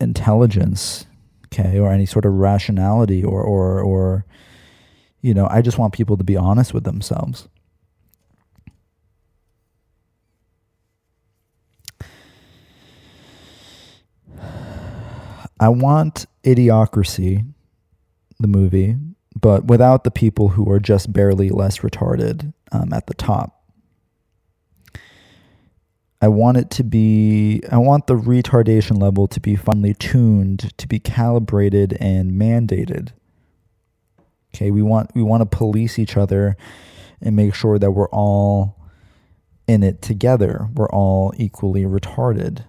intelligence, 0.00 1.06
okay, 1.46 1.78
or 1.78 1.90
any 1.92 2.06
sort 2.06 2.24
of 2.24 2.32
rationality 2.34 3.22
or 3.24 3.42
or 3.42 3.80
or 3.80 4.24
you 5.20 5.34
know, 5.34 5.48
I 5.50 5.62
just 5.62 5.78
want 5.78 5.92
people 5.92 6.16
to 6.16 6.24
be 6.24 6.36
honest 6.36 6.72
with 6.72 6.84
themselves. 6.84 7.48
I 15.60 15.68
want 15.68 16.26
Idiocracy, 16.44 17.44
the 18.38 18.46
movie, 18.48 18.96
but 19.40 19.64
without 19.66 20.04
the 20.04 20.10
people 20.10 20.48
who 20.50 20.70
are 20.70 20.80
just 20.80 21.12
barely 21.12 21.50
less 21.50 21.78
retarded 21.80 22.52
um, 22.72 22.92
at 22.92 23.06
the 23.06 23.14
top. 23.14 23.57
I 26.20 26.28
want 26.28 26.56
it 26.56 26.70
to 26.70 26.84
be, 26.84 27.62
I 27.70 27.78
want 27.78 28.08
the 28.08 28.14
retardation 28.14 29.00
level 29.00 29.28
to 29.28 29.40
be 29.40 29.54
finely 29.54 29.94
tuned, 29.94 30.76
to 30.76 30.88
be 30.88 30.98
calibrated 30.98 31.96
and 32.00 32.32
mandated. 32.32 33.10
Okay, 34.54 34.70
we 34.70 34.82
want 34.82 35.10
we 35.14 35.22
want 35.22 35.42
to 35.42 35.56
police 35.56 35.98
each 35.98 36.16
other 36.16 36.56
and 37.20 37.36
make 37.36 37.54
sure 37.54 37.78
that 37.78 37.92
we're 37.92 38.08
all 38.08 38.76
in 39.68 39.82
it 39.82 40.02
together. 40.02 40.68
We're 40.74 40.88
all 40.88 41.32
equally 41.36 41.84
retarded. 41.84 42.64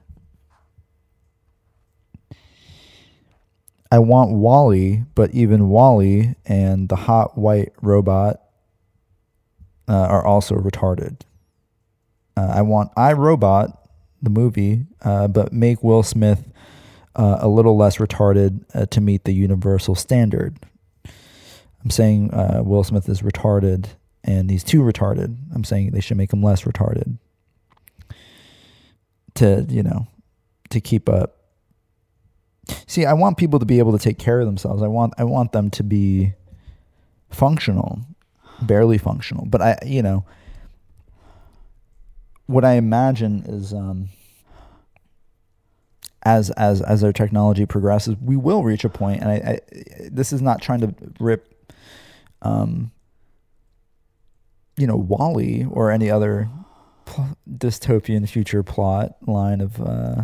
I 3.91 3.97
want 3.97 4.31
WALL-E, 4.31 5.03
but 5.15 5.31
even 5.31 5.69
WALL-E 5.69 6.35
and 6.45 6.89
the 6.89 6.95
hot 6.95 7.37
white 7.37 7.73
robot 7.81 8.39
uh, 9.87 9.93
are 9.93 10.23
also 10.23 10.55
retarded. 10.55 11.21
Uh, 12.39 12.53
I 12.55 12.61
want 12.61 12.95
iRobot, 12.95 13.75
the 14.21 14.29
movie, 14.29 14.85
uh, 15.01 15.27
but 15.27 15.51
make 15.51 15.83
Will 15.83 16.03
Smith 16.03 16.47
uh, 17.17 17.39
a 17.41 17.49
little 17.49 17.75
less 17.75 17.97
retarded 17.97 18.63
uh, 18.73 18.85
to 18.85 19.01
meet 19.01 19.25
the 19.25 19.33
universal 19.33 19.93
standard. 19.93 20.57
I'm 21.83 21.89
saying 21.89 22.33
uh, 22.33 22.61
Will 22.63 22.85
Smith 22.85 23.09
is 23.09 23.23
retarded 23.23 23.87
and 24.23 24.49
he's 24.49 24.63
too 24.63 24.81
retarded. 24.81 25.35
I'm 25.53 25.65
saying 25.65 25.91
they 25.91 25.99
should 25.99 26.15
make 26.15 26.31
him 26.31 26.41
less 26.41 26.63
retarded 26.63 27.17
to, 29.35 29.65
you 29.67 29.83
know, 29.83 30.07
to 30.69 30.79
keep 30.79 31.09
up. 31.09 31.35
See, 32.87 33.05
I 33.05 33.13
want 33.13 33.37
people 33.37 33.59
to 33.59 33.65
be 33.65 33.79
able 33.79 33.91
to 33.97 33.99
take 33.99 34.17
care 34.17 34.39
of 34.39 34.45
themselves. 34.45 34.81
I 34.81 34.87
want 34.87 35.13
I 35.17 35.25
want 35.25 35.51
them 35.51 35.69
to 35.71 35.83
be 35.83 36.33
functional, 37.31 37.99
barely 38.61 38.97
functional. 38.97 39.45
But 39.45 39.61
I, 39.61 39.79
you 39.85 40.01
know, 40.01 40.25
what 42.49 42.65
I 42.65 42.73
imagine 42.73 43.43
is 43.45 43.73
um, 43.73 44.09
as 46.23 46.49
as 46.51 46.81
as 46.81 47.03
our 47.03 47.13
technology 47.13 47.67
progresses, 47.67 48.15
we 48.19 48.35
will 48.35 48.63
reach 48.63 48.83
a 48.83 48.89
point, 48.89 49.21
and 49.21 49.29
I, 49.29 49.35
I 49.35 49.59
this 50.09 50.33
is 50.33 50.41
not 50.41 50.59
trying 50.59 50.79
to 50.79 50.95
rip, 51.19 51.71
um, 52.41 52.89
you 54.77 54.87
know, 54.87 54.97
WALL-E 54.97 55.67
or 55.69 55.91
any 55.91 56.09
other 56.09 56.49
pl- 57.05 57.37
dystopian 57.47 58.27
future 58.27 58.63
plot 58.63 59.15
line 59.27 59.61
of 59.61 59.79
uh, 59.79 60.23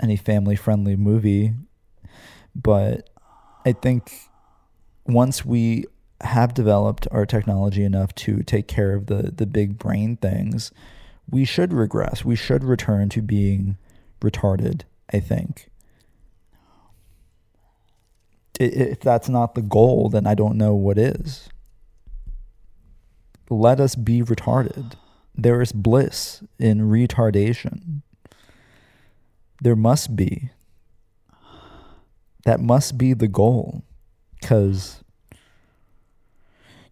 any 0.00 0.14
family 0.14 0.54
friendly 0.54 0.94
movie, 0.94 1.52
but 2.54 3.10
I 3.66 3.72
think 3.72 4.12
once 5.04 5.44
we 5.44 5.86
have 6.20 6.54
developed 6.54 7.08
our 7.10 7.26
technology 7.26 7.82
enough 7.82 8.14
to 8.14 8.44
take 8.44 8.68
care 8.68 8.94
of 8.94 9.06
the 9.06 9.32
the 9.36 9.46
big 9.46 9.78
brain 9.78 10.16
things 10.16 10.70
we 11.30 11.44
should 11.44 11.72
regress. 11.72 12.24
We 12.24 12.36
should 12.36 12.64
return 12.64 13.08
to 13.10 13.22
being 13.22 13.76
retarded, 14.20 14.82
I 15.12 15.20
think. 15.20 15.68
If 18.58 19.00
that's 19.00 19.28
not 19.28 19.54
the 19.54 19.62
goal, 19.62 20.08
then 20.08 20.26
I 20.26 20.34
don't 20.34 20.56
know 20.56 20.74
what 20.74 20.98
is. 20.98 21.48
Let 23.50 23.78
us 23.78 23.94
be 23.94 24.22
retarded. 24.22 24.94
There 25.34 25.62
is 25.62 25.70
bliss 25.70 26.42
in 26.58 26.80
retardation. 26.90 28.02
There 29.62 29.76
must 29.76 30.16
be. 30.16 30.50
That 32.44 32.60
must 32.60 32.98
be 32.98 33.12
the 33.12 33.28
goal. 33.28 33.84
Because 34.40 35.02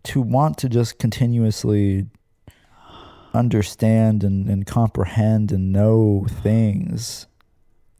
to 0.05 0.21
want 0.21 0.59
to 0.59 0.69
just 0.69 0.99
continuously 0.99 2.07
understand 3.37 4.25
and, 4.25 4.49
and 4.49 4.67
comprehend 4.67 5.53
and 5.53 5.73
know 5.73 6.27
things, 6.43 7.27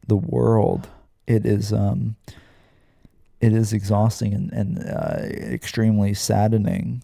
the 0.07 0.15
world, 0.15 0.89
it 1.25 1.45
is 1.45 1.71
um, 1.71 2.15
it 3.39 3.53
is 3.53 3.73
exhausting 3.73 4.33
and, 4.33 4.51
and 4.51 4.79
uh, 4.79 5.19
extremely 5.53 6.13
saddening. 6.13 7.03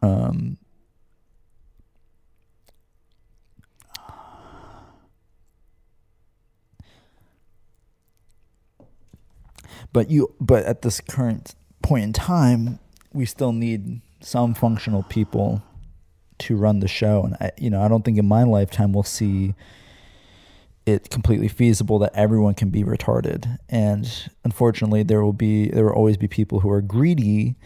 Um, 0.00 0.56
but 9.92 10.10
you 10.10 10.34
but 10.40 10.64
at 10.64 10.82
this 10.82 11.00
current 11.00 11.54
point 11.82 12.04
in 12.04 12.12
time, 12.12 12.78
we 13.12 13.26
still 13.26 13.52
need 13.52 14.00
some 14.20 14.54
functional 14.54 15.02
people 15.02 15.62
to 16.40 16.56
run 16.56 16.80
the 16.80 16.88
show. 16.88 17.22
And 17.24 17.34
I, 17.40 17.50
you 17.58 17.70
know, 17.70 17.82
I 17.82 17.88
don't 17.88 18.04
think 18.04 18.18
in 18.18 18.26
my 18.26 18.44
lifetime 18.44 18.92
we'll 18.92 19.02
see 19.02 19.54
it 20.86 21.10
completely 21.10 21.48
feasible 21.48 21.98
that 21.98 22.12
everyone 22.14 22.54
can 22.54 22.70
be 22.70 22.82
retarded. 22.82 23.58
And 23.68 24.10
unfortunately, 24.44 25.02
there 25.02 25.22
will 25.22 25.32
be 25.32 25.68
there 25.68 25.84
will 25.84 25.92
always 25.92 26.16
be 26.16 26.28
people 26.28 26.60
who 26.60 26.70
are 26.70 26.80
greedy 26.80 27.56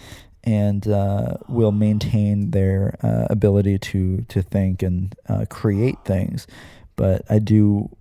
and 0.44 0.88
uh, 0.88 1.34
will 1.48 1.72
maintain 1.72 2.50
their 2.50 2.98
uh, 3.02 3.26
ability 3.30 3.78
to 3.78 4.22
to 4.28 4.42
think 4.42 4.82
and 4.82 5.14
uh, 5.28 5.44
create 5.48 5.96
things. 6.04 6.46
But 6.96 7.22
I 7.30 7.38
do 7.38 7.96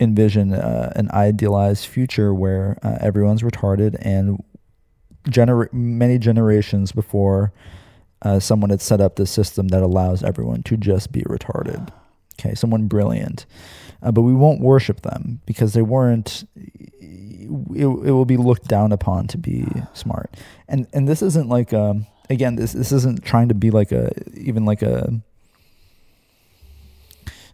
envision 0.00 0.52
uh, 0.52 0.92
an 0.96 1.10
idealized 1.12 1.86
future 1.86 2.34
where 2.34 2.78
uh, 2.82 2.98
everyone's 3.00 3.42
retarded 3.42 3.96
and 4.00 4.42
gener- 5.28 5.72
many 5.72 6.18
generations 6.18 6.92
before 6.92 7.52
uh, 8.22 8.40
someone 8.40 8.70
had 8.70 8.80
set 8.80 9.00
up 9.00 9.16
this 9.16 9.30
system 9.30 9.68
that 9.68 9.82
allows 9.82 10.22
everyone 10.22 10.62
to 10.64 10.76
just 10.76 11.12
be 11.12 11.22
retarded. 11.22 11.90
Okay, 12.40 12.56
someone 12.56 12.88
brilliant. 12.88 13.46
uh, 14.02 14.10
but 14.10 14.22
we 14.22 14.34
won't 14.34 14.60
worship 14.60 15.02
them 15.02 15.40
because 15.46 15.72
they 15.72 15.82
weren't. 15.82 16.42
It, 16.56 17.86
it 17.86 18.10
will 18.10 18.24
be 18.24 18.36
looked 18.36 18.66
down 18.66 18.90
upon 18.90 19.28
to 19.28 19.38
be 19.38 19.68
smart, 19.92 20.36
and 20.66 20.88
and 20.92 21.06
this 21.06 21.22
isn't 21.22 21.48
like 21.48 21.72
um 21.72 22.08
again 22.30 22.56
this 22.56 22.72
this 22.72 22.90
isn't 22.90 23.24
trying 23.24 23.48
to 23.50 23.54
be 23.54 23.70
like 23.70 23.92
a 23.92 24.10
even 24.36 24.64
like 24.64 24.82
a 24.82 25.20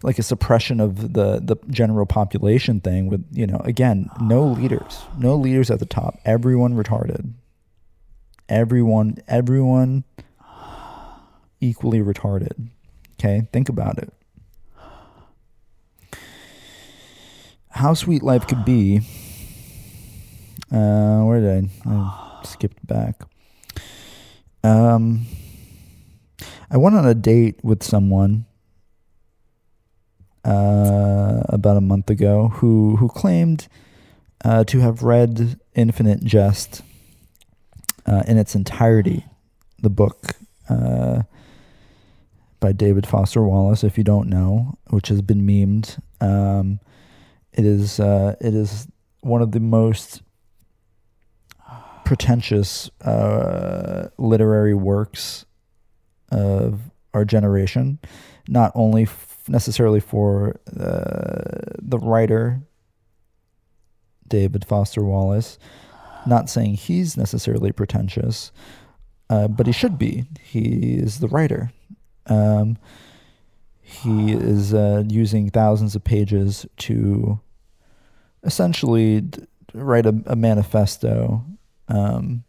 like 0.03 0.19
a 0.19 0.23
suppression 0.23 0.81
of 0.81 1.13
the 1.13 1.41
the 1.41 1.57
general 1.69 2.07
population 2.07 2.81
thing 2.81 3.09
with 3.09 3.25
you 3.33 3.47
know 3.47 3.61
again 3.65 4.09
no 4.21 4.45
leaders 4.59 5.03
no 5.19 5.35
leaders 5.37 5.71
at 5.71 5.79
the 5.79 5.87
top 5.87 6.19
everyone 6.25 6.75
retarded 6.75 7.33
everyone 8.49 9.19
everyone 9.29 10.05
equally 11.61 12.01
retarded. 12.01 12.69
Okay 13.15 13.47
think 13.53 13.69
about 13.69 13.99
it. 13.99 14.13
How 17.71 17.95
sweet 17.95 18.23
life 18.23 18.47
could 18.47 18.65
be 18.65 19.01
uh 20.73 21.23
where 21.23 21.41
did 21.41 21.71
i 21.87 21.91
i 21.91 22.41
skipped 22.45 22.87
back. 22.87 23.23
Um 24.65 25.27
i 26.71 26.77
went 26.77 26.97
on 26.97 27.07
a 27.07 27.15
date 27.15 27.63
with 27.63 27.83
someone 27.83 28.47
uh, 30.45 31.43
about 31.49 31.77
a 31.77 31.81
month 31.81 32.11
ago 32.11 32.49
who 32.49 32.97
who 32.97 33.09
claimed 33.09 33.69
uh, 34.45 34.65
to 34.65 34.81
have 34.81 35.03
read 35.03 35.59
Infinite 35.75 36.25
Jest 36.25 36.83
uh, 38.07 38.23
in 38.27 38.39
its 38.39 38.55
entirety, 38.55 39.25
the 39.81 39.91
book 39.91 40.31
uh, 40.69 41.23
by 42.61 42.73
David 42.73 43.07
Foster 43.07 43.43
Wallace. 43.43 43.83
If 43.83 43.99
you 43.99 44.05
don't 44.05 44.29
know, 44.29 44.79
which 44.91 45.09
has 45.09 45.23
been 45.23 45.43
memed, 45.47 45.99
um, 46.21 46.79
it 47.53 47.65
is 47.65 47.99
uh, 47.99 48.37
it 48.41 48.55
is 48.55 48.87
one 49.21 49.43
of 49.43 49.53
the 49.53 49.61
most 49.61 50.23
pretentious 52.05 52.91
uh, 53.03 54.09
literary 54.19 54.75
works 54.75 55.47
of 56.31 56.81
our 57.15 57.25
generation. 57.25 57.99
Not 58.49 58.73
only 58.75 59.09
necessarily 59.49 60.01
for 60.01 60.61
uh, 60.79 61.75
the 61.79 61.99
writer, 61.99 62.63
David 64.31 64.65
Foster 64.65 65.05
Wallace. 65.05 65.59
Not 66.27 66.49
saying 66.49 66.75
he's 66.75 67.17
necessarily 67.17 67.73
pretentious, 67.73 68.53
uh, 69.29 69.49
but 69.49 69.67
he 69.67 69.73
should 69.73 69.99
be. 69.99 70.25
He 70.43 70.95
is 70.95 71.21
the 71.21 71.29
writer. 71.29 71.73
Um, 72.31 72.79
he 73.83 74.33
is 74.33 74.73
uh, 74.73 75.05
using 75.09 75.51
thousands 75.51 75.95
of 75.95 76.05
pages 76.05 76.65
to 76.79 77.41
essentially 78.45 79.21
d- 79.21 79.43
write 79.75 80.07
a, 80.07 80.15
a 80.27 80.37
manifesto. 80.37 81.45
Um, 81.89 82.45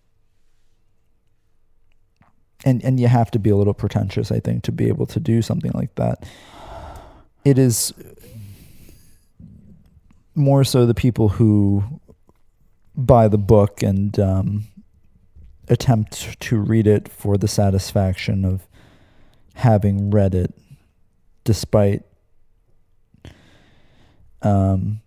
and 2.63 2.81
and 2.85 2.99
you 2.99 3.07
have 3.07 3.31
to 3.31 3.39
be 3.39 3.49
a 3.49 3.55
little 3.57 3.73
pretentious, 3.73 4.31
I 4.31 4.39
think, 4.39 4.63
to 4.63 4.71
be 4.71 4.87
able 4.87 5.07
to 5.07 5.19
do 5.19 5.41
something 5.41 5.71
like 5.73 5.95
that 5.95 6.23
it 7.43 7.57
is 7.57 7.93
more 10.35 10.63
so 10.63 10.85
the 10.85 10.93
people 10.93 11.29
who 11.29 11.83
buy 12.95 13.27
the 13.27 13.37
book 13.37 13.81
and 13.81 14.19
um, 14.19 14.65
attempt 15.67 16.39
to 16.39 16.59
read 16.59 16.87
it 16.87 17.07
for 17.09 17.37
the 17.37 17.47
satisfaction 17.47 18.45
of 18.45 18.67
having 19.61 20.11
read 20.11 20.35
it, 20.35 20.53
despite 21.43 22.03
um, 24.41 25.01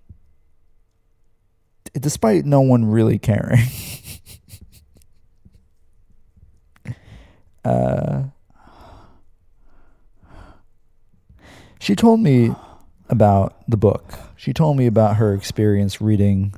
despite 1.93 2.45
no 2.45 2.61
one 2.61 2.85
really 2.87 3.19
caring. 3.19 3.61
uh, 7.65 8.25
She 11.85 11.95
told 11.95 12.21
me 12.21 12.51
about 13.11 13.57
the 13.69 13.77
book. 13.77 14.15
She 14.37 14.55
told 14.55 14.79
me 14.79 14.87
about 14.87 15.17
her 15.17 15.35
experience 15.35 16.01
reading 16.01 16.55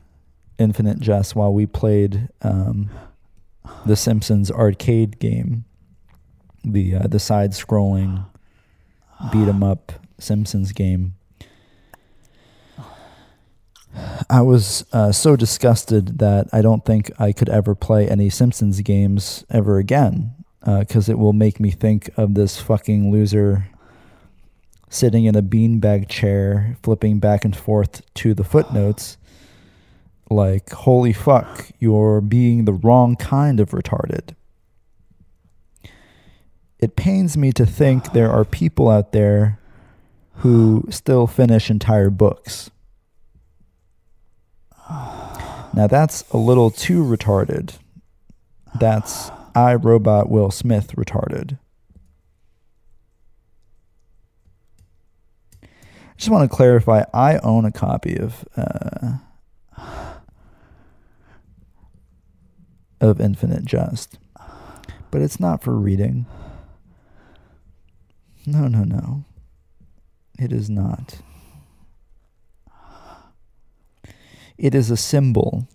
Infinite 0.57 1.01
Jest 1.01 1.35
while 1.35 1.53
we 1.53 1.67
played 1.67 2.29
um, 2.43 2.91
the 3.85 3.97
Simpsons 3.97 4.53
arcade 4.53 5.19
game, 5.19 5.65
the 6.73 6.97
uh, 6.97 7.07
the 7.07 7.19
side 7.19 7.53
scrolling 7.53 8.27
beat 9.33 9.49
'em 9.49 9.63
up 9.63 9.93
Simpsons 10.19 10.73
game. 10.73 11.15
I 14.29 14.43
was 14.43 14.85
uh, 14.93 15.13
so 15.13 15.37
disgusted 15.37 16.19
that 16.19 16.49
I 16.53 16.61
don't 16.61 16.85
think 16.85 17.11
I 17.19 17.33
could 17.33 17.49
ever 17.49 17.75
play 17.75 18.09
any 18.09 18.29
Simpsons 18.29 18.81
games 18.83 19.45
ever 19.49 19.79
again 19.79 20.35
because 20.61 21.09
uh, 21.09 21.13
it 21.13 21.19
will 21.19 21.33
make 21.33 21.61
me 21.61 21.71
think 21.71 22.11
of 22.17 22.35
this 22.35 22.61
fucking 22.61 23.11
loser 23.11 23.69
sitting 24.89 25.25
in 25.25 25.37
a 25.37 25.43
beanbag 25.43 26.09
chair, 26.09 26.77
flipping 26.83 27.19
back 27.19 27.45
and 27.45 27.57
forth 27.57 28.03
to 28.15 28.35
the 28.35 28.45
footnotes, 28.45 29.17
like, 30.31 30.71
holy 30.71 31.13
fuck, 31.13 31.71
you're 31.79 32.21
being 32.21 32.65
the 32.65 32.73
wrong 32.73 33.17
kind 33.17 33.61
of 33.61 33.71
retarded. 33.71 34.35
It 36.79 36.97
pains 36.97 37.37
me 37.37 37.53
to 37.53 37.65
think 37.65 38.13
there 38.13 38.31
are 38.31 38.45
people 38.45 38.89
out 38.89 39.13
there 39.13 39.59
who 40.37 40.85
still 40.91 41.27
finish 41.27 41.71
entire 41.71 42.11
books. 42.11 42.71
Now, 44.89 45.87
that's 45.87 46.29
a 46.31 46.37
little 46.37 46.71
too 46.71 47.03
retarded. 47.03 47.75
That's 48.79 49.31
I, 49.55 49.75
Robot 49.75 50.31
Will 50.31 50.51
Smith 50.51 50.95
retarded. 50.97 51.59
I 55.63 55.69
just 56.19 56.31
want 56.31 56.51
to 56.51 56.55
clarify 56.55 57.05
I 57.13 57.39
own 57.39 57.65
a 57.65 57.73
copy 57.73 58.17
of 58.17 58.47
uh, 58.57 59.19
of 63.01 63.21
Infinite 63.21 63.65
Jest, 63.67 64.19
but 65.11 65.21
it's 65.21 65.39
not 65.39 65.63
for 65.63 65.75
reading. 65.75 66.27
No, 68.47 68.69
no, 68.69 68.85
no. 68.85 69.25
It 70.39 70.53
is 70.53 70.71
not. 70.71 71.19
It 74.57 74.75
is 74.75 74.91
a 74.91 74.97
symbol. 74.97 75.69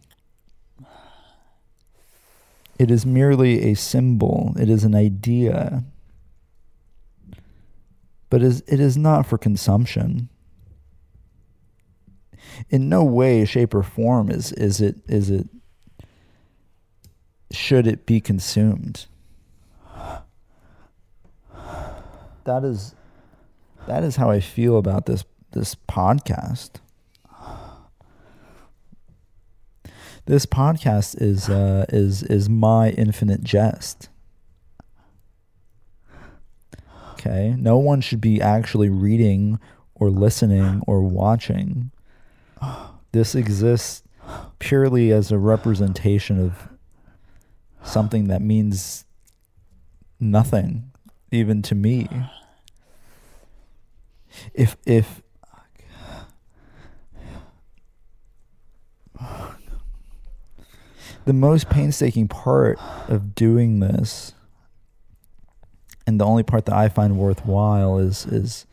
It 2.80 2.90
is 2.90 3.06
merely 3.06 3.72
a 3.72 3.76
symbol. 3.76 4.56
It 4.58 4.70
is 4.70 4.84
an 4.84 4.96
idea. 4.96 5.84
But 8.30 8.42
it 8.42 8.80
is 8.80 8.98
not 8.98 9.28
for 9.28 9.38
consumption 9.38 10.30
in 12.70 12.90
no 12.90 13.04
way, 13.04 13.46
shape, 13.46 13.74
or 13.74 13.84
form 13.84 14.30
is 14.30 14.52
is 14.54 14.82
it 14.82 14.98
is 15.08 15.30
it 15.30 15.48
should 17.52 17.88
it 17.88 18.06
be 18.06 18.20
consumed. 18.20 19.08
That 22.46 22.64
is 22.64 22.96
that 23.88 24.04
is 24.04 24.16
how 24.16 24.30
I 24.30 24.40
feel 24.40 24.78
about 24.78 25.06
this 25.06 25.24
this 25.52 25.76
podcast. 25.76 26.80
This 30.26 30.46
podcast 30.46 31.22
is 31.22 31.50
uh, 31.50 31.86
is 31.90 32.24
is 32.24 32.50
my 32.50 32.92
infinite 32.92 33.44
jest. 33.44 34.10
Okay, 37.14 37.56
no 37.58 37.78
one 37.78 38.02
should 38.02 38.22
be 38.22 38.42
actually 38.42 38.90
reading 38.90 39.60
or 39.96 40.10
listening 40.10 40.82
or 40.88 41.04
watching 41.04 41.92
this 43.12 43.36
exists 43.36 44.04
purely 44.60 45.12
as 45.12 45.32
a 45.32 45.38
representation 45.38 46.40
of 46.40 46.70
something 47.84 48.28
that 48.28 48.42
means 48.42 49.06
nothing 50.20 50.91
even 51.32 51.62
to 51.62 51.76
me 51.76 52.08
if 54.54 54.78
if 54.86 55.22
the 61.26 61.34
most 61.34 61.70
painstaking 61.70 62.28
part 62.28 62.80
of 63.08 63.36
doing 63.36 63.80
this 63.80 64.34
and 66.08 66.20
the 66.20 66.26
only 66.26 66.44
part 66.44 66.66
that 66.66 66.76
I 66.76 66.90
find 66.90 67.18
worthwhile 67.18 67.98
is 67.98 68.26
is 68.26 68.66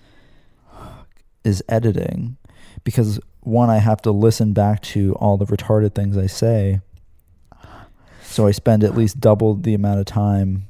is 1.44 1.62
editing 1.68 2.36
because 2.84 3.20
one, 3.40 3.70
I 3.70 3.78
have 3.78 4.02
to 4.02 4.10
listen 4.10 4.52
back 4.52 4.82
to 4.82 5.14
all 5.14 5.36
the 5.36 5.46
retarded 5.46 5.94
things 5.94 6.18
I 6.18 6.26
say. 6.26 6.80
So 8.22 8.46
I 8.46 8.50
spend 8.50 8.84
at 8.84 8.94
least 8.94 9.20
double 9.20 9.54
the 9.54 9.72
amount 9.72 10.00
of 10.00 10.06
time 10.06 10.67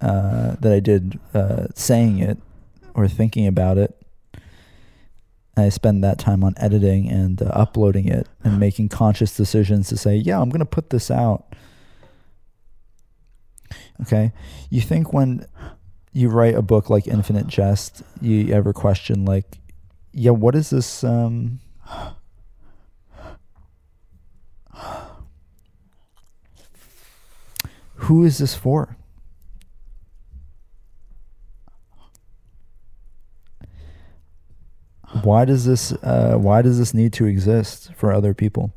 uh, 0.00 0.56
that 0.60 0.72
I 0.72 0.80
did 0.80 1.18
uh, 1.34 1.66
saying 1.74 2.18
it 2.18 2.38
or 2.94 3.08
thinking 3.08 3.46
about 3.46 3.78
it. 3.78 3.96
I 5.56 5.70
spend 5.70 6.04
that 6.04 6.18
time 6.18 6.44
on 6.44 6.54
editing 6.58 7.08
and 7.08 7.40
uh, 7.40 7.46
uploading 7.46 8.08
it 8.08 8.28
and 8.44 8.60
making 8.60 8.90
conscious 8.90 9.36
decisions 9.36 9.88
to 9.88 9.96
say, 9.96 10.16
yeah, 10.16 10.40
I'm 10.40 10.50
going 10.50 10.60
to 10.60 10.66
put 10.66 10.90
this 10.90 11.10
out. 11.10 11.54
Okay. 14.02 14.32
You 14.70 14.80
think 14.80 15.12
when 15.12 15.46
you 16.12 16.28
write 16.28 16.54
a 16.54 16.62
book 16.62 16.90
like 16.90 17.06
Infinite 17.06 17.46
Jest, 17.46 18.02
you 18.20 18.52
ever 18.52 18.72
question, 18.72 19.24
like, 19.24 19.58
yeah, 20.12 20.30
what 20.30 20.54
is 20.54 20.70
this? 20.70 21.04
Um, 21.04 21.60
who 27.96 28.24
is 28.24 28.38
this 28.38 28.54
for? 28.54 28.95
Why 35.22 35.44
does 35.44 35.64
this 35.64 35.92
uh, 35.92 36.36
why 36.36 36.62
does 36.62 36.78
this 36.78 36.94
need 36.94 37.12
to 37.14 37.26
exist 37.26 37.92
for 37.94 38.12
other 38.12 38.34
people? 38.34 38.72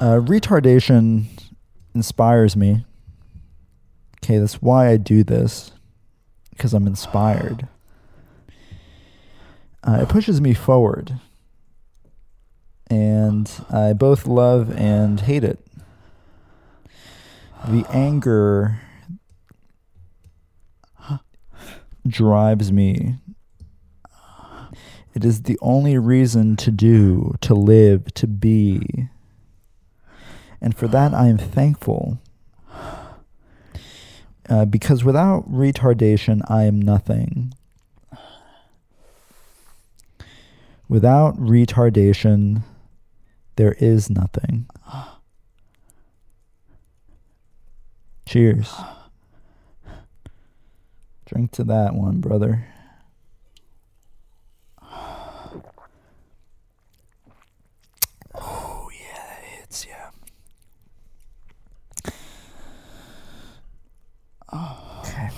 Uh, 0.00 0.18
retardation 0.20 1.24
inspires 1.94 2.56
me. 2.56 2.84
Okay, 4.22 4.38
that's 4.38 4.60
why 4.60 4.88
I 4.88 4.96
do 4.96 5.22
this 5.22 5.72
because 6.50 6.74
I'm 6.74 6.86
inspired. 6.86 7.68
Uh, 9.82 10.00
it 10.02 10.08
pushes 10.08 10.40
me 10.40 10.54
forward, 10.54 11.18
and 12.88 13.50
I 13.70 13.92
both 13.92 14.26
love 14.26 14.74
and 14.76 15.20
hate 15.20 15.44
it. 15.44 15.64
The 17.68 17.86
anger 17.90 18.80
drives 22.14 22.70
me. 22.72 23.16
It 25.14 25.24
is 25.24 25.42
the 25.42 25.58
only 25.60 25.98
reason 25.98 26.56
to 26.56 26.70
do, 26.70 27.34
to 27.40 27.54
live, 27.54 28.14
to 28.14 28.26
be. 28.26 29.08
And 30.60 30.76
for 30.76 30.88
that, 30.88 31.12
I 31.12 31.26
am 31.26 31.38
thankful. 31.38 32.18
Uh, 34.48 34.64
because 34.64 35.04
without 35.04 35.50
retardation, 35.50 36.40
I 36.48 36.64
am 36.64 36.80
nothing. 36.80 37.52
Without 40.88 41.36
retardation, 41.36 42.62
there 43.56 43.72
is 43.78 44.08
nothing. 44.08 44.66
Cheers. 48.26 48.72
Drink 51.26 51.52
to 51.52 51.64
that 51.64 51.94
one, 51.94 52.20
brother. 52.20 52.66
Oh, 58.34 58.90
yeah, 58.92 59.62
it's 59.62 59.86
yeah. 59.86 60.10
Oh, 64.52 65.00
okay. 65.00 65.30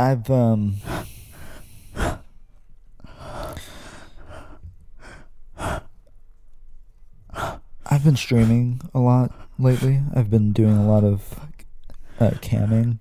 I've 0.00 0.30
um 0.30 0.76
I've 7.84 8.02
been 8.02 8.16
streaming 8.16 8.80
a 8.94 8.98
lot 8.98 9.30
lately. 9.58 10.00
I've 10.14 10.30
been 10.30 10.52
doing 10.52 10.74
a 10.78 10.88
lot 10.88 11.04
of 11.04 11.38
uh, 12.18 12.30
camming. 12.40 13.00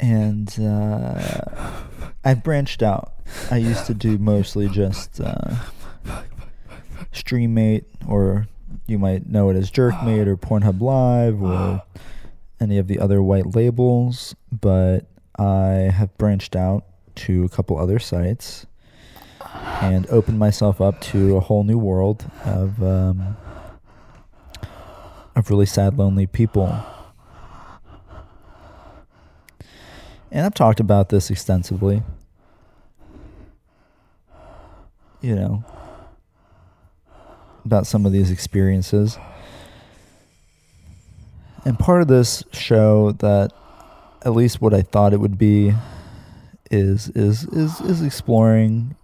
And 0.00 0.58
uh, 0.58 1.44
I've 2.24 2.42
branched 2.42 2.82
out. 2.82 3.12
I 3.50 3.58
used 3.58 3.84
to 3.88 3.94
do 3.94 4.16
mostly 4.16 4.68
just 4.70 5.20
uh, 5.20 5.54
Streamate, 7.12 7.84
or 8.06 8.46
you 8.86 8.98
might 8.98 9.28
know 9.28 9.50
it 9.50 9.56
as 9.56 9.70
Jerkmate 9.70 10.26
or 10.26 10.36
Pornhub 10.38 10.80
Live 10.80 11.42
or 11.42 11.82
any 12.60 12.78
of 12.78 12.88
the 12.88 12.98
other 12.98 13.22
white 13.22 13.54
labels. 13.54 14.34
But 14.50 15.06
I 15.38 15.90
have 15.94 16.16
branched 16.18 16.56
out 16.56 16.84
to 17.16 17.44
a 17.44 17.48
couple 17.48 17.78
other 17.78 17.98
sites 17.98 18.66
and 19.80 20.06
opened 20.08 20.38
myself 20.38 20.80
up 20.80 21.00
to 21.00 21.36
a 21.36 21.40
whole 21.40 21.64
new 21.64 21.78
world 21.78 22.28
of 22.44 22.82
um, 22.82 23.36
of 25.36 25.50
really 25.50 25.66
sad, 25.66 25.96
lonely 25.96 26.26
people. 26.26 26.84
And 30.30 30.44
I've 30.44 30.54
talked 30.54 30.80
about 30.80 31.08
this 31.08 31.30
extensively. 31.30 32.02
You 35.20 35.34
know, 35.34 35.64
about 37.68 37.86
some 37.86 38.06
of 38.06 38.12
these 38.12 38.30
experiences. 38.30 39.18
And 41.66 41.78
part 41.78 42.00
of 42.00 42.08
this 42.08 42.42
show 42.50 43.12
that 43.12 43.52
at 44.24 44.32
least 44.32 44.62
what 44.62 44.72
I 44.72 44.80
thought 44.80 45.12
it 45.12 45.20
would 45.20 45.36
be 45.36 45.74
is 46.70 47.10
is 47.10 47.44
is 47.48 47.78
is 47.82 48.00
exploring 48.00 48.96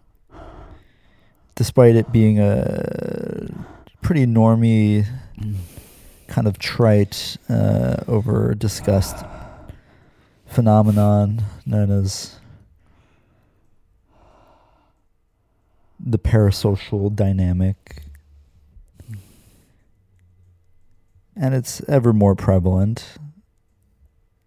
despite 1.57 1.95
it 1.95 2.11
being 2.11 2.39
a 2.41 3.49
pretty 4.01 4.25
normy 4.25 5.07
kind 6.27 6.47
of 6.47 6.59
trite 6.59 7.37
uh, 7.51 7.97
over 8.09 8.55
discussed 8.55 9.27
phenomenon 10.47 11.43
known 11.67 11.91
as 11.91 12.37
the 16.01 16.19
parasocial 16.19 17.15
dynamic 17.15 18.05
and 21.37 21.55
it's 21.55 21.80
ever 21.89 22.12
more 22.12 22.35
prevalent 22.35 23.18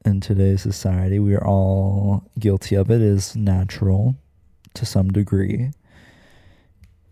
in 0.06 0.22
today's 0.22 0.62
society. 0.62 1.20
We 1.20 1.36
are 1.36 1.46
all 1.46 2.30
guilty 2.40 2.76
of 2.76 2.90
it. 2.90 2.96
It 2.96 3.02
is 3.02 3.36
natural 3.36 4.16
to 4.74 4.86
some 4.86 5.10
degree 5.10 5.72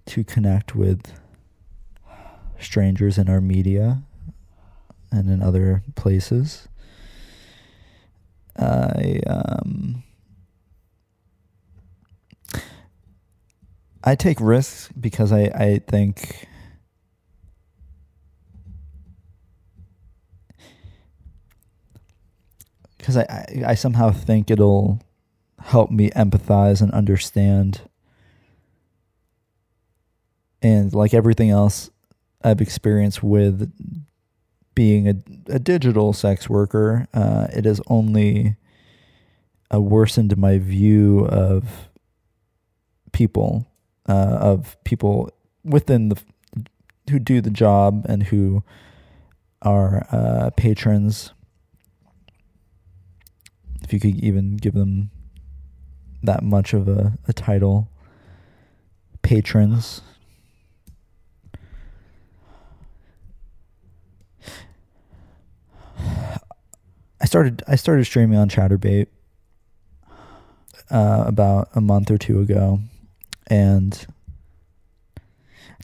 to 0.05 0.23
connect 0.23 0.76
with 0.76 1.19
strangers 2.59 3.17
in 3.17 3.30
our 3.30 3.41
media 3.41 4.03
and 5.11 5.30
in 5.30 5.41
other 5.41 5.84
places. 5.95 6.67
I 8.57 9.19
um, 9.28 10.03
I 14.03 14.15
take 14.15 14.39
risks 14.39 14.89
because 14.97 15.32
I, 15.32 15.45
I 15.45 15.82
think 15.88 16.47
because 23.06 23.18
I, 23.18 23.22
I, 23.30 23.64
I 23.68 23.76
somehow 23.76 24.10
think 24.10 24.49
it'll 24.49 24.99
help 25.60 25.91
me 25.91 26.10
empathize 26.16 26.82
and 26.82 26.91
understand. 26.91 27.82
And 30.64 30.91
like 30.91 31.14
everything 31.14 31.51
else 31.51 31.91
I've 32.43 32.62
experienced 32.62 33.22
with 33.22 33.72
being 34.74 35.08
a, 35.08 35.14
a 35.53 35.60
digital 35.60 36.14
sex 36.14 36.49
worker, 36.49 37.08
uh, 37.14 37.45
it 37.53 37.66
has 37.66 37.80
only 37.86 38.56
uh, 39.72 39.80
worsened 39.80 40.36
my 40.36 40.58
view 40.58 41.28
of 41.28 41.89
people, 43.12 43.68
uh, 44.10 44.39
of 44.41 44.84
people 44.84 45.30
within 45.64 46.10
the 46.10 46.20
who 47.12 47.20
do 47.20 47.39
the 47.39 47.51
job 47.51 48.03
and 48.10 48.24
who 48.24 48.64
are 49.62 50.08
uh, 50.12 50.49
patrons 50.58 51.34
if 53.86 53.93
you 53.93 53.99
could 53.99 54.15
even 54.23 54.57
give 54.57 54.73
them 54.73 55.11
that 56.23 56.43
much 56.43 56.73
of 56.73 56.88
a, 56.88 57.17
a 57.27 57.33
title. 57.33 57.88
Patrons. 59.21 60.01
I 65.97 67.25
started 67.25 67.63
I 67.67 67.75
started 67.75 68.05
streaming 68.05 68.38
on 68.38 68.49
Chaturbate 68.49 69.07
uh, 70.91 71.23
about 71.25 71.69
a 71.73 71.81
month 71.81 72.11
or 72.11 72.17
two 72.17 72.39
ago, 72.39 72.79
and 73.47 74.05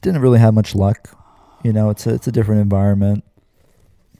didn't 0.02 0.20
really 0.20 0.38
have 0.38 0.54
much 0.54 0.74
luck. 0.74 1.18
You 1.64 1.72
know, 1.72 1.90
it's 1.90 2.06
a, 2.06 2.14
it's 2.14 2.26
a 2.26 2.32
different 2.32 2.60
environment. 2.60 3.24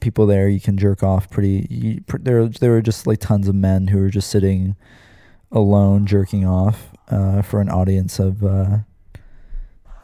People 0.03 0.27
there. 0.27 0.47
You 0.49 0.59
can 0.59 0.77
jerk 0.77 1.01
off 1.01 1.29
pretty. 1.29 1.65
You, 1.69 2.01
pr- 2.01 2.17
there, 2.19 2.47
there 2.47 2.71
were 2.71 2.81
just 2.81 3.07
like 3.07 3.19
tons 3.19 3.47
of 3.47 3.55
men 3.55 3.87
who 3.87 3.99
were 3.99 4.09
just 4.09 4.29
sitting 4.29 4.75
alone 5.51 6.05
jerking 6.05 6.45
off 6.45 6.89
uh, 7.09 7.41
for 7.41 7.61
an 7.61 7.69
audience 7.69 8.19
of, 8.19 8.43
uh, 8.43 8.79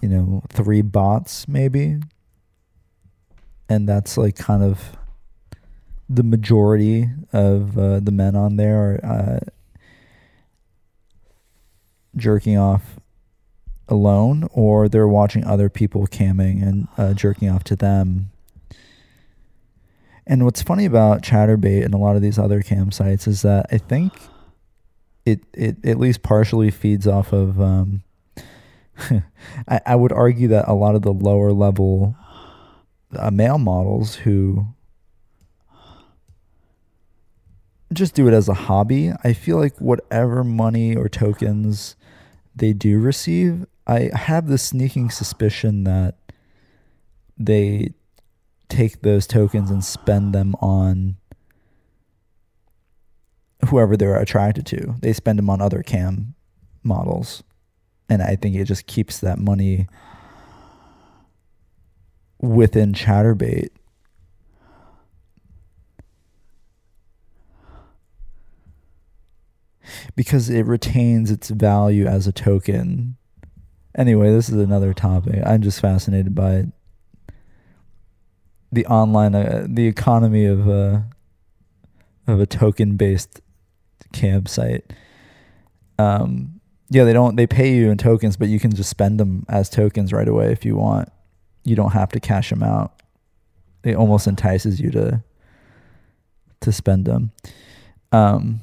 you 0.01 0.07
know, 0.09 0.41
three 0.49 0.81
bots 0.81 1.47
maybe, 1.47 1.97
and 3.67 3.87
that's 3.87 4.17
like 4.17 4.35
kind 4.35 4.63
of 4.63 4.97
the 6.07 6.23
majority 6.23 7.09
of 7.33 7.77
uh, 7.77 7.99
the 7.99 8.11
men 8.11 8.35
on 8.35 8.55
there 8.55 8.99
are 9.03 9.05
uh, 9.05 9.39
jerking 12.15 12.57
off 12.57 12.99
alone, 13.87 14.47
or 14.53 14.87
they're 14.87 15.07
watching 15.07 15.43
other 15.43 15.69
people 15.69 16.07
camming 16.07 16.63
and 16.63 16.87
uh, 16.97 17.13
jerking 17.13 17.49
off 17.49 17.63
to 17.65 17.75
them. 17.75 18.31
And 20.29 20.45
what's 20.45 20.61
funny 20.61 20.85
about 20.85 21.23
Chaturbate 21.23 21.83
and 21.83 21.95
a 21.95 21.97
lot 21.97 22.15
of 22.15 22.21
these 22.21 22.37
other 22.37 22.61
cam 22.61 22.91
sites 22.91 23.27
is 23.27 23.41
that 23.41 23.65
I 23.71 23.79
think 23.79 24.13
it 25.25 25.39
it 25.53 25.83
at 25.83 25.97
least 25.97 26.21
partially 26.21 26.69
feeds 26.69 27.07
off 27.07 27.33
of. 27.33 27.59
Um, 27.59 28.03
I, 29.67 29.81
I 29.87 29.95
would 29.95 30.11
argue 30.11 30.47
that 30.49 30.67
a 30.67 30.73
lot 30.73 30.93
of 30.93 31.01
the 31.01 31.11
lower 31.11 31.51
level 31.51 32.15
uh, 33.17 33.31
male 33.31 33.57
models 33.57 34.15
who 34.17 34.67
just 37.91 38.13
do 38.13 38.27
it 38.27 38.33
as 38.33 38.47
a 38.47 38.53
hobby. 38.53 39.11
I 39.23 39.33
feel 39.33 39.57
like 39.57 39.79
whatever 39.79 40.43
money 40.43 40.95
or 40.95 41.09
tokens 41.09 41.95
they 42.55 42.71
do 42.71 42.99
receive, 42.99 43.65
I 43.87 44.11
have 44.13 44.47
the 44.47 44.59
sneaking 44.59 45.09
suspicion 45.09 45.85
that 45.85 46.17
they 47.35 47.93
take 48.69 49.01
those 49.01 49.27
tokens 49.27 49.69
and 49.69 49.83
spend 49.83 50.33
them 50.33 50.55
on 50.61 51.17
whoever 53.67 53.97
they're 53.97 54.19
attracted 54.19 54.65
to. 54.67 54.95
They 55.01 55.13
spend 55.13 55.37
them 55.39 55.49
on 55.49 55.61
other 55.61 55.83
cam 55.83 56.35
models. 56.83 57.43
And 58.07 58.21
I 58.21 58.35
think 58.35 58.55
it 58.55 58.65
just 58.65 58.87
keeps 58.87 59.19
that 59.19 59.37
money 59.37 59.87
within 62.39 62.93
Chaturbate 62.93 63.69
Because 70.15 70.49
it 70.49 70.65
retains 70.65 71.31
its 71.31 71.49
value 71.49 72.05
as 72.05 72.27
a 72.27 72.31
token. 72.31 73.17
Anyway, 73.95 74.31
this 74.31 74.49
is 74.49 74.55
another 74.55 74.93
topic. 74.93 75.41
I'm 75.45 75.61
just 75.61 75.81
fascinated 75.81 76.35
by 76.35 76.67
the 78.71 78.85
online, 78.85 79.35
uh, 79.35 79.65
the 79.67 79.87
economy 79.87 80.45
of 80.45 80.69
uh, 80.69 81.01
of 82.27 82.39
a 82.39 82.45
token 82.45 82.95
based 82.95 83.41
campsite. 84.13 84.93
Um, 85.97 86.61
yeah, 86.89 87.03
they 87.03 87.13
don't. 87.13 87.35
They 87.35 87.47
pay 87.47 87.73
you 87.73 87.89
in 87.89 87.97
tokens, 87.97 88.37
but 88.37 88.49
you 88.49 88.59
can 88.59 88.73
just 88.73 88.89
spend 88.89 89.19
them 89.19 89.45
as 89.49 89.69
tokens 89.69 90.11
right 90.11 90.27
away 90.27 90.51
if 90.51 90.65
you 90.65 90.75
want. 90.75 91.09
You 91.63 91.75
don't 91.75 91.91
have 91.91 92.09
to 92.13 92.19
cash 92.19 92.49
them 92.49 92.63
out. 92.63 93.01
It 93.83 93.95
almost 93.95 94.27
entices 94.27 94.79
you 94.79 94.91
to 94.91 95.23
to 96.61 96.71
spend 96.71 97.05
them. 97.05 97.31
Um. 98.11 98.61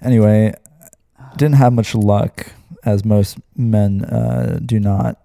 Anyway, 0.00 0.52
didn't 1.36 1.54
have 1.54 1.72
much 1.72 1.94
luck, 1.94 2.46
as 2.84 3.04
most 3.04 3.38
men 3.56 4.04
uh, 4.04 4.58
do 4.64 4.80
not. 4.80 5.18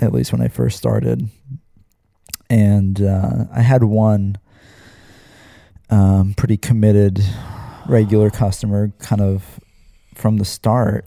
At 0.00 0.12
least 0.12 0.32
when 0.32 0.40
I 0.40 0.48
first 0.48 0.76
started, 0.76 1.28
and 2.50 3.00
uh, 3.02 3.44
I 3.52 3.60
had 3.60 3.84
one 3.84 4.38
um, 5.90 6.34
pretty 6.36 6.56
committed 6.56 7.22
regular 7.86 8.30
customer 8.30 8.92
kind 8.98 9.20
of 9.20 9.60
from 10.14 10.38
the 10.38 10.44
start. 10.44 11.06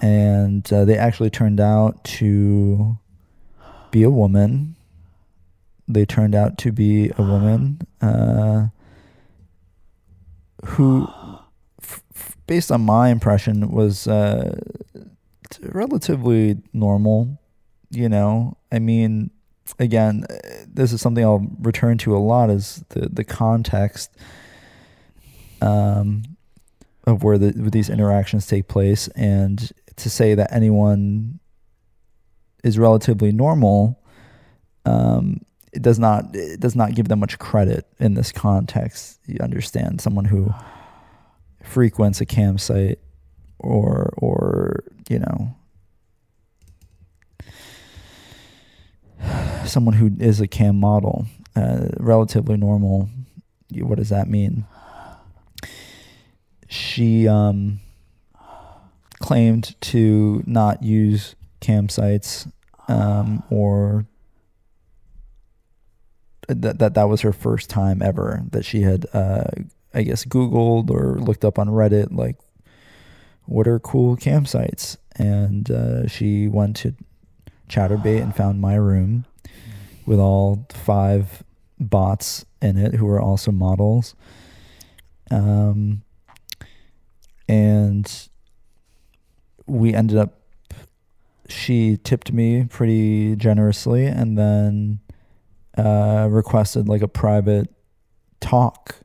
And 0.00 0.70
uh, 0.72 0.84
they 0.84 0.96
actually 0.96 1.30
turned 1.30 1.60
out 1.60 2.04
to 2.04 2.98
be 3.90 4.02
a 4.02 4.10
woman. 4.10 4.76
They 5.88 6.04
turned 6.04 6.34
out 6.34 6.58
to 6.58 6.72
be 6.72 7.10
a 7.16 7.22
woman 7.22 7.80
uh, 8.02 8.68
who, 10.64 11.08
f- 11.82 12.02
f- 12.14 12.36
based 12.46 12.70
on 12.70 12.82
my 12.82 13.08
impression, 13.08 13.70
was 13.70 14.06
uh, 14.06 14.58
relatively 15.60 16.58
normal. 16.72 17.38
You 17.94 18.08
know, 18.08 18.56
I 18.72 18.78
mean, 18.78 19.30
again, 19.78 20.24
this 20.66 20.92
is 20.92 21.00
something 21.00 21.24
I'll 21.24 21.46
return 21.60 21.98
to 21.98 22.16
a 22.16 22.18
lot 22.18 22.50
is 22.50 22.84
the 22.90 23.08
the 23.08 23.24
context 23.24 24.10
um, 25.60 26.24
of 27.06 27.22
where 27.22 27.38
the 27.38 27.50
where 27.50 27.70
these 27.70 27.88
interactions 27.88 28.46
take 28.46 28.68
place, 28.68 29.08
and 29.08 29.72
to 29.96 30.10
say 30.10 30.34
that 30.34 30.52
anyone 30.52 31.38
is 32.62 32.78
relatively 32.78 33.30
normal, 33.30 34.02
um, 34.84 35.40
it 35.72 35.82
does 35.82 35.98
not 35.98 36.34
it 36.34 36.60
does 36.60 36.74
not 36.74 36.94
give 36.94 37.08
them 37.08 37.20
much 37.20 37.38
credit 37.38 37.86
in 37.98 38.14
this 38.14 38.32
context. 38.32 39.20
You 39.26 39.38
understand 39.40 40.00
someone 40.00 40.24
who 40.24 40.52
frequents 41.62 42.20
a 42.20 42.26
campsite 42.26 42.98
or 43.58 44.12
or 44.16 44.84
you 45.08 45.18
know 45.18 45.54
someone 49.64 49.94
who 49.94 50.10
is 50.18 50.40
a 50.40 50.46
cam 50.46 50.78
model, 50.78 51.26
uh, 51.56 51.88
relatively 51.98 52.56
normal. 52.56 53.08
What 53.72 53.98
does 53.98 54.10
that 54.10 54.28
mean? 54.28 54.64
She 56.68 57.28
um, 57.28 57.80
claimed 59.20 59.74
to 59.80 60.42
not 60.46 60.82
use 60.82 61.34
campsites 61.60 62.50
um, 62.88 63.42
or 63.50 64.06
that, 66.48 66.78
that 66.78 66.94
that 66.94 67.08
was 67.08 67.22
her 67.22 67.32
first 67.32 67.70
time 67.70 68.02
ever 68.02 68.42
that 68.50 68.64
she 68.64 68.82
had 68.82 69.06
uh, 69.14 69.44
I 69.94 70.02
guess 70.02 70.24
Googled 70.24 70.90
or 70.90 71.18
looked 71.18 71.44
up 71.44 71.58
on 71.58 71.68
Reddit 71.68 72.14
like 72.14 72.36
what 73.46 73.66
are 73.66 73.78
cool 73.78 74.16
campsites 74.16 74.96
and 75.16 75.70
uh, 75.70 76.06
she 76.06 76.48
went 76.48 76.76
to 76.76 76.94
Chaturbate 77.68 78.22
and 78.22 78.34
found 78.34 78.60
my 78.60 78.74
room 78.74 79.24
with 80.06 80.18
all 80.18 80.66
five 80.70 81.42
bots 81.78 82.44
in 82.60 82.76
it 82.76 82.94
who 82.94 83.08
are 83.08 83.20
also 83.20 83.50
models. 83.50 84.14
Um, 85.30 86.02
and 87.48 88.28
we 89.66 89.94
ended 89.94 90.18
up, 90.18 90.40
she 91.48 91.96
tipped 91.96 92.32
me 92.32 92.64
pretty 92.64 93.36
generously 93.36 94.06
and 94.06 94.38
then 94.38 95.00
uh, 95.76 96.28
requested 96.30 96.88
like 96.88 97.02
a 97.02 97.08
private 97.08 97.68
talk, 98.40 98.96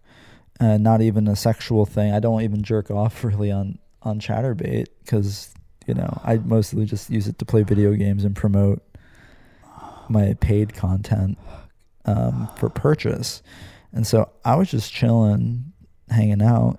uh, 0.59 0.77
not 0.77 1.01
even 1.01 1.27
a 1.27 1.35
sexual 1.35 1.85
thing. 1.85 2.13
I 2.13 2.19
don't 2.19 2.41
even 2.41 2.63
jerk 2.63 2.91
off 2.91 3.23
really 3.23 3.51
on, 3.51 3.79
on 4.03 4.19
Chaturbate 4.19 4.87
because, 5.03 5.53
you 5.89 5.95
know, 5.95 6.21
I 6.23 6.37
mostly 6.37 6.85
just 6.85 7.09
use 7.09 7.27
it 7.27 7.39
to 7.39 7.45
play 7.45 7.63
video 7.63 7.93
games 7.93 8.23
and 8.23 8.35
promote 8.35 8.83
my 10.07 10.35
paid 10.39 10.75
content 10.75 11.39
um, 12.05 12.47
for 12.57 12.69
purchase. 12.69 13.41
And 13.91 14.05
so 14.05 14.29
I 14.45 14.55
was 14.55 14.69
just 14.69 14.93
chilling, 14.93 15.73
hanging 16.11 16.43
out. 16.43 16.77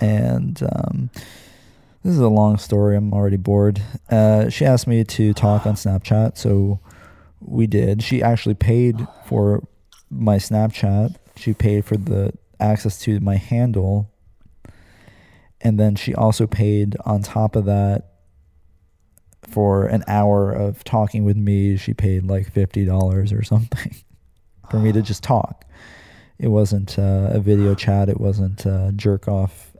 And 0.00 0.62
um, 0.62 1.10
this 2.04 2.14
is 2.14 2.20
a 2.20 2.28
long 2.28 2.56
story. 2.56 2.96
I'm 2.96 3.12
already 3.12 3.36
bored. 3.36 3.82
Uh, 4.08 4.48
she 4.48 4.64
asked 4.64 4.86
me 4.86 5.02
to 5.02 5.34
talk 5.34 5.66
on 5.66 5.74
Snapchat. 5.74 6.38
So 6.38 6.78
we 7.40 7.66
did. 7.66 8.00
She 8.00 8.22
actually 8.22 8.54
paid 8.54 9.08
for 9.26 9.66
my 10.08 10.36
Snapchat, 10.36 11.16
she 11.34 11.52
paid 11.52 11.84
for 11.84 11.96
the 11.96 12.32
access 12.60 13.00
to 13.00 13.18
my 13.18 13.34
handle. 13.34 14.08
And 15.64 15.80
then 15.80 15.96
she 15.96 16.14
also 16.14 16.46
paid 16.46 16.94
on 17.04 17.22
top 17.22 17.56
of 17.56 17.64
that 17.64 18.14
for 19.48 19.86
an 19.86 20.04
hour 20.06 20.52
of 20.52 20.84
talking 20.84 21.24
with 21.24 21.36
me, 21.36 21.76
she 21.76 21.94
paid 21.94 22.24
like 22.24 22.50
fifty 22.50 22.84
dollars 22.84 23.32
or 23.32 23.42
something 23.42 23.94
for 24.70 24.78
me 24.78 24.92
to 24.92 25.02
just 25.02 25.22
talk. 25.22 25.64
It 26.38 26.48
wasn't 26.48 26.98
uh, 26.98 27.30
a 27.30 27.40
video 27.40 27.74
chat. 27.74 28.08
It 28.08 28.20
wasn't 28.20 28.66
uh, 28.66 28.92
jerk 28.92 29.28
off. 29.28 29.76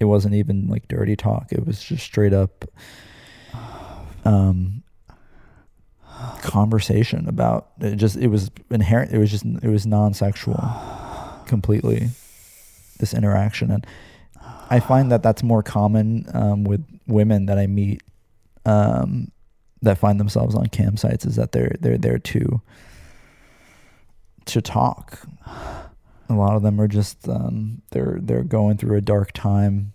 It 0.00 0.04
wasn't 0.04 0.34
even 0.34 0.66
like 0.66 0.88
dirty 0.88 1.16
talk. 1.16 1.52
It 1.52 1.66
was 1.66 1.82
just 1.82 2.04
straight 2.04 2.32
up 2.32 2.64
um, 4.24 4.82
conversation 6.42 7.28
about 7.28 7.68
it. 7.80 7.96
Just 7.96 8.16
it 8.16 8.28
was 8.28 8.50
inherent. 8.70 9.12
It 9.12 9.18
was 9.18 9.30
just 9.30 9.44
it 9.44 9.68
was 9.68 9.86
non 9.86 10.14
sexual 10.14 10.62
completely. 11.46 12.08
This 12.98 13.12
interaction 13.12 13.70
and 13.70 13.86
I 14.68 14.80
find 14.80 15.12
that 15.12 15.22
that's 15.22 15.42
more 15.42 15.62
common 15.62 16.26
um, 16.34 16.64
with 16.64 16.84
women 17.06 17.46
that 17.46 17.58
I 17.58 17.66
meet 17.66 18.02
um, 18.64 19.30
that 19.82 19.98
find 19.98 20.18
themselves 20.18 20.54
on 20.54 20.66
campsites 20.66 21.26
is 21.26 21.36
that 21.36 21.52
they're 21.52 21.76
they're 21.80 21.98
there 21.98 22.18
to 22.18 22.60
to 24.46 24.60
talk. 24.60 25.20
A 26.28 26.34
lot 26.34 26.56
of 26.56 26.62
them 26.62 26.80
are 26.80 26.88
just 26.88 27.28
um, 27.28 27.82
they're 27.92 28.18
they're 28.20 28.42
going 28.42 28.76
through 28.76 28.96
a 28.96 29.00
dark 29.00 29.32
time, 29.32 29.92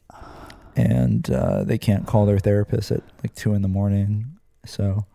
and 0.76 1.30
uh, 1.30 1.64
they 1.64 1.78
can't 1.78 2.08
call 2.08 2.26
their 2.26 2.40
therapist 2.40 2.92
at 2.92 3.04
like 3.24 3.36
two 3.36 3.54
in 3.54 3.62
the 3.62 3.68
morning. 3.68 4.38
So, 4.66 5.06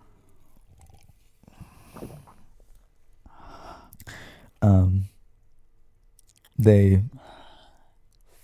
um, 4.60 5.04
they 6.58 7.02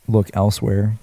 look 0.08 0.30
elsewhere. 0.34 0.98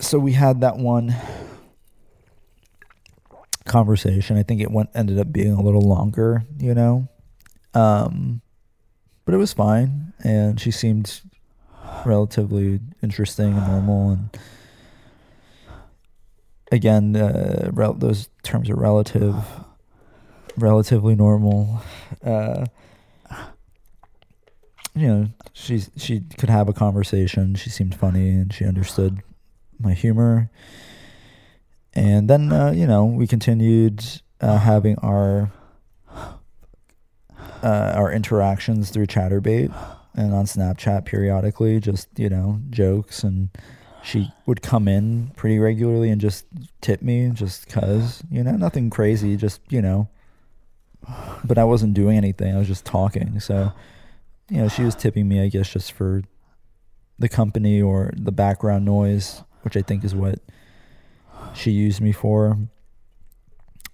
So 0.00 0.18
we 0.18 0.32
had 0.32 0.62
that 0.62 0.76
one 0.78 1.14
conversation. 3.66 4.36
I 4.36 4.42
think 4.42 4.60
it 4.60 4.70
went 4.70 4.90
ended 4.94 5.18
up 5.18 5.32
being 5.32 5.52
a 5.52 5.62
little 5.62 5.82
longer, 5.82 6.42
you 6.58 6.74
know. 6.74 7.08
Um 7.74 8.40
but 9.24 9.34
it 9.34 9.38
was 9.38 9.52
fine 9.52 10.12
and 10.24 10.60
she 10.60 10.70
seemed 10.70 11.20
relatively 12.04 12.80
interesting 13.02 13.56
and 13.56 13.66
normal 13.66 14.10
and 14.10 14.38
again 16.72 17.14
uh, 17.14 17.70
rel- 17.72 17.94
those 17.94 18.28
terms 18.42 18.68
are 18.70 18.76
relative 18.76 19.36
relatively 20.56 21.14
normal 21.14 21.80
uh 22.24 22.64
you 24.96 25.06
know 25.06 25.28
she 25.52 25.80
she 25.96 26.20
could 26.38 26.48
have 26.50 26.68
a 26.68 26.72
conversation 26.72 27.54
she 27.54 27.70
seemed 27.70 27.94
funny 27.94 28.30
and 28.30 28.52
she 28.52 28.64
understood 28.64 29.22
my 29.80 29.94
humor 29.94 30.50
and 31.94 32.28
then 32.28 32.52
uh, 32.52 32.70
you 32.70 32.86
know 32.86 33.04
we 33.04 33.26
continued 33.26 34.04
uh, 34.40 34.58
having 34.58 34.96
our 34.98 35.50
uh, 37.62 37.92
our 37.94 38.10
interactions 38.10 38.90
through 38.90 39.06
Chaturbate 39.06 39.74
and 40.14 40.34
on 40.34 40.46
Snapchat 40.46 41.04
periodically, 41.04 41.80
just 41.80 42.08
you 42.16 42.28
know 42.28 42.60
jokes, 42.70 43.22
and 43.22 43.50
she 44.02 44.32
would 44.46 44.62
come 44.62 44.88
in 44.88 45.30
pretty 45.36 45.58
regularly 45.58 46.10
and 46.10 46.20
just 46.20 46.46
tip 46.80 47.02
me 47.02 47.28
just 47.30 47.68
cause 47.68 48.22
you 48.30 48.42
know 48.42 48.52
nothing 48.52 48.90
crazy, 48.90 49.36
just 49.36 49.60
you 49.68 49.82
know. 49.82 50.08
But 51.44 51.58
I 51.58 51.64
wasn't 51.64 51.94
doing 51.94 52.16
anything; 52.16 52.54
I 52.54 52.58
was 52.58 52.68
just 52.68 52.84
talking. 52.84 53.40
So, 53.40 53.72
you 54.48 54.58
know, 54.58 54.68
she 54.68 54.84
was 54.84 54.94
tipping 54.94 55.28
me, 55.28 55.42
I 55.42 55.48
guess, 55.48 55.72
just 55.72 55.92
for 55.92 56.22
the 57.18 57.28
company 57.28 57.82
or 57.82 58.12
the 58.16 58.32
background 58.32 58.84
noise, 58.84 59.42
which 59.62 59.76
I 59.76 59.82
think 59.82 60.04
is 60.04 60.14
what 60.14 60.38
she 61.54 61.70
used 61.70 62.00
me 62.00 62.12
for 62.12 62.58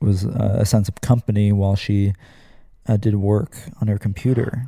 was 0.01 0.27
uh, 0.27 0.57
a 0.59 0.67
sense 0.67 0.89
of 0.89 1.01
company 1.01 1.53
while 1.53 1.77
she 1.77 2.13
uh, 2.87 2.97
did 2.97 3.17
work 3.17 3.57
on 3.81 3.89
her 3.89 3.99
computer, 3.99 4.67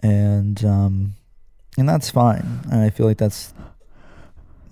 and 0.00 0.64
um, 0.64 1.14
and 1.78 1.88
that's 1.88 2.10
fine. 2.10 2.60
And 2.70 2.82
I 2.82 2.90
feel 2.90 3.06
like 3.06 3.18
that's 3.18 3.54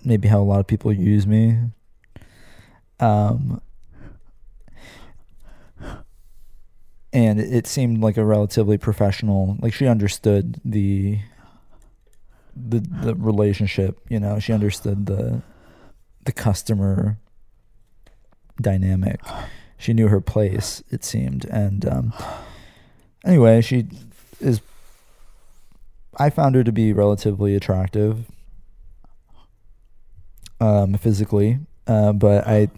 maybe 0.04 0.28
how 0.28 0.40
a 0.40 0.44
lot 0.44 0.60
of 0.60 0.66
people 0.66 0.92
use 0.92 1.26
me. 1.26 1.58
Um, 3.00 3.60
and 7.12 7.40
it 7.40 7.66
seemed 7.66 8.02
like 8.02 8.16
a 8.16 8.24
relatively 8.24 8.76
professional. 8.76 9.56
Like 9.60 9.72
she 9.72 9.86
understood 9.86 10.60
the 10.64 11.20
the 12.56 12.80
the 12.80 13.14
relationship. 13.14 13.98
You 14.08 14.20
know, 14.20 14.38
she 14.38 14.52
understood 14.52 15.06
the 15.06 15.42
the 16.24 16.32
customer 16.32 17.18
dynamic. 18.60 19.20
She 19.78 19.92
knew 19.92 20.08
her 20.08 20.20
place, 20.20 20.82
it 20.90 21.04
seemed. 21.04 21.44
And 21.46 21.86
um, 21.86 22.12
anyway, 23.24 23.60
she 23.60 23.86
is. 24.40 24.60
I 26.16 26.30
found 26.30 26.54
her 26.54 26.62
to 26.64 26.72
be 26.72 26.92
relatively 26.92 27.56
attractive 27.56 28.26
um, 30.60 30.94
physically, 30.94 31.58
uh, 31.86 32.12
but 32.12 32.46
I. 32.46 32.68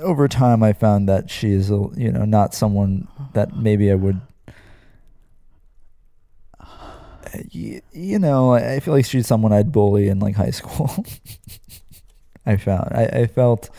Over 0.00 0.26
time, 0.26 0.62
I 0.62 0.72
found 0.72 1.08
that 1.08 1.30
she 1.30 1.52
is, 1.52 1.70
you 1.70 2.10
know, 2.10 2.24
not 2.24 2.54
someone 2.54 3.08
that 3.34 3.56
maybe 3.56 3.90
I 3.90 3.94
would 3.94 4.20
you, 7.50 7.80
you 7.92 8.18
know, 8.18 8.54
I 8.54 8.80
feel 8.80 8.94
like 8.94 9.04
she's 9.04 9.26
someone 9.26 9.52
I'd 9.52 9.72
bully 9.72 10.08
in 10.08 10.18
like 10.18 10.36
high 10.36 10.50
school. 10.50 11.04
I 12.46 12.56
found 12.56 12.88
I, 12.92 13.04
I 13.04 13.26
felt 13.26 13.70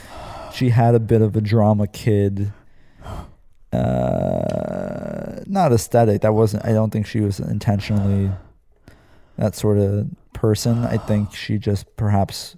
she 0.53 0.69
had 0.69 0.95
a 0.95 0.99
bit 0.99 1.21
of 1.21 1.35
a 1.35 1.41
drama 1.41 1.87
kid. 1.87 2.53
Uh, 3.71 5.41
not 5.47 5.73
aesthetic. 5.73 6.21
That 6.21 6.33
wasn't. 6.33 6.65
I 6.65 6.73
don't 6.73 6.91
think 6.91 7.07
she 7.07 7.19
was 7.21 7.39
intentionally 7.39 8.31
that 9.37 9.55
sort 9.55 9.79
of 9.79 10.07
person. 10.33 10.85
I 10.85 10.97
think 10.97 11.33
she 11.33 11.57
just 11.57 11.95
perhaps 11.97 12.55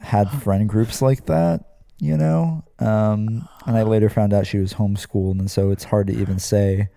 had 0.00 0.30
friend 0.30 0.68
groups 0.68 1.02
like 1.02 1.26
that. 1.26 1.64
You 2.00 2.16
know, 2.16 2.62
um, 2.78 3.48
and 3.66 3.76
I 3.76 3.82
later 3.82 4.08
found 4.08 4.32
out 4.32 4.46
she 4.46 4.58
was 4.58 4.74
homeschooled, 4.74 5.40
and 5.40 5.50
so 5.50 5.70
it's 5.70 5.84
hard 5.84 6.06
to 6.06 6.12
even 6.12 6.38
say 6.38 6.90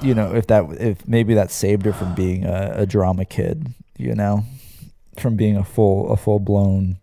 you 0.00 0.14
know, 0.14 0.34
if 0.34 0.46
that 0.48 0.64
if 0.80 1.06
maybe 1.06 1.34
that 1.34 1.50
saved 1.50 1.84
her 1.86 1.92
from 1.92 2.14
being 2.14 2.44
a, 2.44 2.72
a 2.76 2.86
drama 2.86 3.24
kid, 3.24 3.74
you 3.96 4.14
know, 4.14 4.44
from 5.18 5.36
being 5.36 5.56
a 5.56 5.64
full 5.64 6.10
a 6.10 6.16
full 6.16 6.38
blown 6.38 6.98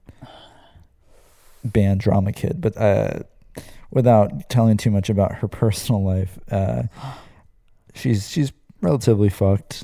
band 1.64 2.00
drama 2.00 2.32
kid. 2.32 2.62
But 2.62 2.78
uh, 2.78 3.20
without 3.92 4.50
telling 4.50 4.78
too 4.78 4.92
much 4.92 5.10
about 5.10 5.36
her 5.36 5.48
personal 5.48 6.04
life, 6.04 6.40
uh, 6.52 6.84
she's 7.94 8.30
she's 8.30 8.52
relatively 8.82 9.30
fucked 9.30 9.84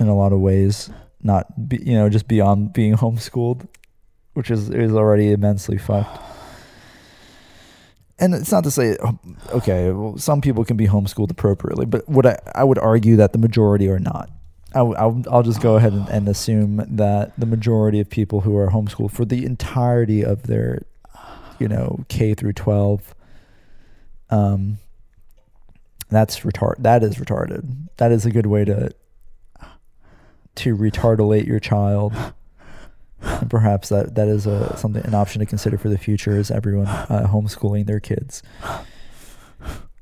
in 0.00 0.08
a 0.08 0.16
lot 0.16 0.32
of 0.32 0.40
ways. 0.40 0.90
Not 1.22 1.68
be, 1.68 1.78
you 1.82 1.94
know 1.94 2.08
just 2.08 2.28
beyond 2.28 2.72
being 2.72 2.94
homeschooled, 2.96 3.66
which 4.34 4.50
is 4.50 4.70
is 4.70 4.92
already 4.92 5.32
immensely 5.32 5.78
fucked 5.78 6.20
and 8.18 8.34
it's 8.34 8.50
not 8.50 8.64
to 8.64 8.70
say 8.70 8.96
okay 9.50 9.90
well, 9.90 10.16
some 10.18 10.40
people 10.40 10.64
can 10.64 10.76
be 10.76 10.86
homeschooled 10.86 11.30
appropriately 11.30 11.86
but 11.86 12.08
what 12.08 12.26
I, 12.26 12.38
I 12.54 12.64
would 12.64 12.78
argue 12.78 13.16
that 13.16 13.32
the 13.32 13.38
majority 13.38 13.88
are 13.88 13.98
not. 13.98 14.30
I, 14.74 14.82
will 14.82 15.24
I'll 15.30 15.42
just 15.42 15.62
go 15.62 15.76
ahead 15.76 15.94
and, 15.94 16.06
and, 16.10 16.28
assume 16.28 16.84
that 16.96 17.32
the 17.40 17.46
majority 17.46 18.00
of 18.00 18.10
people 18.10 18.42
who 18.42 18.54
are 18.54 18.68
homeschooled 18.68 19.12
for 19.12 19.24
the 19.24 19.46
entirety 19.46 20.22
of 20.22 20.42
their 20.42 20.82
you 21.58 21.68
know 21.68 22.04
k 22.08 22.34
through 22.34 22.52
12 22.52 23.14
um 24.28 24.78
that's 26.10 26.40
retard 26.40 26.74
that 26.78 27.02
is 27.02 27.16
retarded. 27.16 27.88
That 27.96 28.12
is 28.12 28.24
a 28.26 28.30
good 28.30 28.46
way 28.46 28.64
to 28.64 28.90
to 30.56 30.76
retardolate 30.76 31.46
your 31.46 31.60
child 31.60 32.14
perhaps 33.50 33.88
that 33.88 34.14
that 34.14 34.28
is 34.28 34.46
a 34.46 34.76
something 34.76 35.04
an 35.04 35.14
option 35.14 35.40
to 35.40 35.46
consider 35.46 35.78
for 35.78 35.88
the 35.88 35.98
future 35.98 36.36
is 36.36 36.50
everyone 36.50 36.86
uh, 36.86 37.28
homeschooling 37.30 37.86
their 37.86 38.00
kids. 38.00 38.42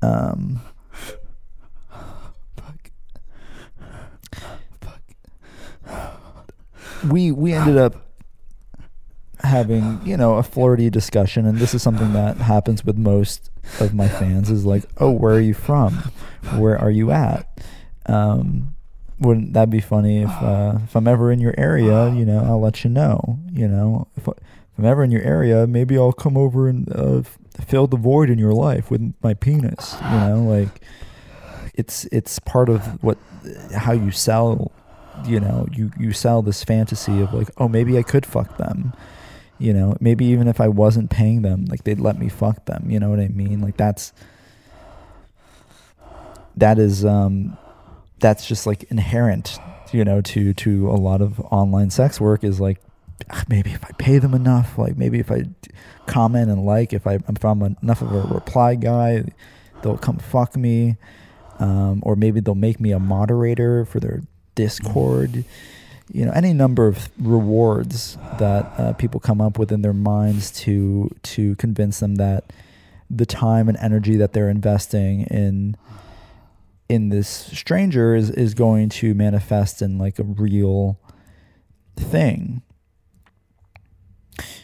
Um, 0.01 0.61
Fuck. 2.55 2.91
Fuck. 4.81 6.53
we 7.09 7.31
we 7.31 7.53
ended 7.53 7.77
up 7.77 7.95
having 9.41 10.01
you 10.05 10.17
know 10.17 10.35
a 10.35 10.43
flirty 10.43 10.89
discussion, 10.89 11.45
and 11.45 11.57
this 11.57 11.73
is 11.73 11.81
something 11.81 12.13
that 12.13 12.37
happens 12.37 12.85
with 12.85 12.97
most 12.97 13.49
of 13.79 13.93
my 13.93 14.07
fans. 14.07 14.49
Is 14.51 14.65
like, 14.65 14.83
oh, 14.97 15.11
where 15.11 15.33
are 15.33 15.41
you 15.41 15.53
from? 15.53 15.93
Where 16.57 16.77
are 16.77 16.91
you 16.91 17.11
at? 17.11 17.47
Um, 18.05 18.75
wouldn't 19.19 19.53
that 19.53 19.69
be 19.69 19.79
funny 19.79 20.21
if 20.21 20.29
uh, 20.41 20.79
if 20.83 20.95
I'm 20.95 21.07
ever 21.07 21.31
in 21.31 21.39
your 21.39 21.53
area, 21.57 22.11
you 22.13 22.25
know, 22.25 22.43
I'll 22.43 22.61
let 22.61 22.83
you 22.83 22.89
know. 22.89 23.39
You 23.51 23.67
know, 23.67 24.07
if, 24.15 24.27
if 24.27 24.35
I'm 24.77 24.85
ever 24.85 25.03
in 25.03 25.11
your 25.11 25.23
area, 25.23 25.67
maybe 25.67 25.97
I'll 25.97 26.13
come 26.13 26.37
over 26.37 26.67
and 26.67 26.91
uh, 26.93 27.21
fill 27.65 27.87
the 27.87 27.97
void 27.97 28.29
in 28.29 28.37
your 28.37 28.53
life 28.53 28.91
with 28.91 29.13
my 29.21 29.33
penis. 29.33 29.95
You 30.03 30.19
know, 30.19 30.43
like 30.43 30.81
it's 31.73 32.05
it's 32.05 32.39
part 32.39 32.69
of 32.69 33.03
what 33.03 33.17
how 33.73 33.93
you 33.93 34.11
sell. 34.11 34.71
You 35.25 35.39
know, 35.39 35.67
you 35.71 35.91
you 35.97 36.13
sell 36.13 36.43
this 36.43 36.63
fantasy 36.63 37.21
of 37.21 37.33
like, 37.33 37.49
oh, 37.57 37.67
maybe 37.67 37.97
I 37.97 38.03
could 38.03 38.25
fuck 38.25 38.57
them. 38.57 38.93
You 39.57 39.73
know, 39.73 39.97
maybe 39.99 40.25
even 40.25 40.47
if 40.47 40.61
I 40.61 40.67
wasn't 40.67 41.09
paying 41.09 41.41
them, 41.41 41.65
like 41.65 41.83
they'd 41.83 41.99
let 41.99 42.19
me 42.19 42.29
fuck 42.29 42.65
them. 42.65 42.91
You 42.91 42.99
know 42.99 43.09
what 43.09 43.19
I 43.19 43.29
mean? 43.29 43.59
Like 43.59 43.77
that's 43.77 44.13
that 46.55 46.77
is 46.77 47.03
um 47.03 47.57
that's 48.19 48.47
just 48.47 48.65
like 48.65 48.83
inherent, 48.91 49.59
you 49.91 50.03
know, 50.05 50.21
to 50.21 50.53
to 50.53 50.89
a 50.89 50.97
lot 50.97 51.21
of 51.21 51.39
online 51.39 51.89
sex 51.89 52.19
work 52.19 52.43
is 52.43 52.59
like 52.59 52.79
ah, 53.31 53.43
maybe 53.47 53.71
if 53.71 53.83
I 53.83 53.91
pay 53.97 54.19
them 54.19 54.33
enough, 54.33 54.77
like 54.77 54.97
maybe 54.97 55.19
if 55.19 55.31
I 55.31 55.43
comment 56.05 56.49
and 56.49 56.65
like, 56.65 56.93
if 56.93 57.07
I, 57.07 57.15
if 57.15 57.43
I'm 57.43 57.61
enough 57.81 58.01
of 58.01 58.11
a 58.13 58.21
reply 58.33 58.75
guy, 58.75 59.23
they'll 59.81 59.97
come 59.97 60.17
fuck 60.17 60.55
me. 60.55 60.97
um, 61.59 62.01
or 62.03 62.15
maybe 62.15 62.39
they'll 62.39 62.55
make 62.55 62.79
me 62.79 62.91
a 62.91 62.99
moderator 62.99 63.85
for 63.85 63.99
their 63.99 64.21
Discord. 64.55 65.43
You 66.11 66.25
know, 66.25 66.31
any 66.31 66.53
number 66.53 66.87
of 66.87 67.09
rewards 67.19 68.17
that 68.39 68.65
uh, 68.79 68.93
people 68.93 69.19
come 69.19 69.41
up 69.41 69.59
with 69.59 69.71
in 69.71 69.81
their 69.81 69.93
minds 69.93 70.51
to 70.61 71.09
to 71.23 71.55
convince 71.55 71.99
them 71.99 72.15
that 72.15 72.45
the 73.09 73.25
time 73.25 73.67
and 73.69 73.77
energy 73.81 74.15
that 74.17 74.33
they're 74.33 74.49
investing 74.49 75.21
in 75.23 75.75
in 76.89 77.09
this 77.09 77.27
stranger 77.27 78.15
is 78.15 78.29
is 78.31 78.53
going 78.53 78.89
to 78.89 79.13
manifest 79.13 79.81
in 79.81 79.97
like 79.97 80.19
a 80.19 80.23
real 80.23 80.99
thing. 81.95 82.61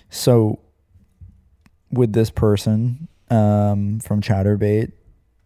So 0.09 0.59
with 1.91 2.13
this 2.13 2.29
person 2.29 3.07
um, 3.29 3.99
from 3.99 4.21
Chaturbate, 4.21 4.91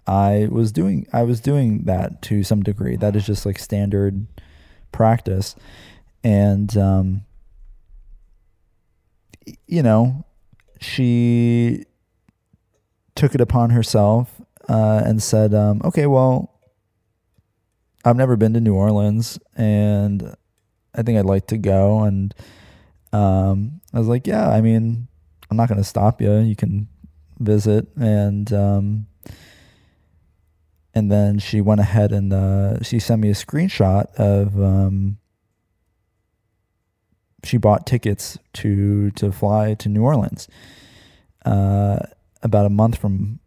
I 0.06 0.48
was 0.52 0.72
doing 0.72 1.08
I 1.14 1.24
was 1.24 1.40
doing 1.40 1.84
that 1.84 2.22
to 2.24 2.44
some 2.44 2.64
degree. 2.64 2.96
That 2.96 3.16
is 3.16 3.26
just 3.26 3.46
like 3.46 3.60
standard 3.60 4.28
practice, 4.92 5.56
and 6.24 6.76
um, 6.78 7.26
you 9.66 9.82
know, 9.82 10.26
she 10.80 11.86
took 13.16 13.34
it 13.34 13.42
upon 13.42 13.72
herself 13.72 14.42
uh, 14.70 15.02
and 15.06 15.22
said, 15.24 15.54
um, 15.54 15.82
"Okay, 15.84 16.06
well, 16.06 16.57
I've 18.06 18.16
never 18.16 18.36
been 18.36 18.54
to 18.54 18.62
New 18.62 18.76
Orleans, 18.76 19.40
and 19.56 20.36
I 20.96 21.04
think 21.04 21.18
I'd 21.18 21.26
like 21.26 21.48
to 21.48 21.58
go." 21.58 22.04
And 22.04 22.34
um, 23.12 23.82
I 23.94 24.00
was 24.00 24.08
like, 24.08 24.28
"Yeah, 24.28 24.50
I 24.50 24.62
mean, 24.62 25.08
I'm 25.50 25.58
not 25.58 25.70
going 25.70 25.80
to 25.80 25.84
stop 25.84 26.22
you. 26.22 26.34
You 26.38 26.56
can 26.56 26.88
visit." 27.40 27.88
And 27.98 28.52
um, 28.54 29.08
and 30.98 31.12
then 31.12 31.38
she 31.38 31.62
went 31.62 31.80
ahead 31.80 32.12
and 32.12 32.34
uh, 32.34 32.82
she 32.82 32.98
sent 32.98 33.22
me 33.22 33.30
a 33.30 33.34
screenshot 33.34 34.12
of 34.16 34.60
um, 34.60 35.20
she 37.44 37.58
bought 37.58 37.86
tickets 37.86 38.40
to 38.54 39.12
to 39.12 39.32
fly 39.32 39.76
to 39.76 39.90
New 39.90 40.02
Orleans 40.02 40.48
uh, 41.46 42.00
about 42.42 42.66
a 42.66 42.70
month 42.70 42.98
from 42.98 43.40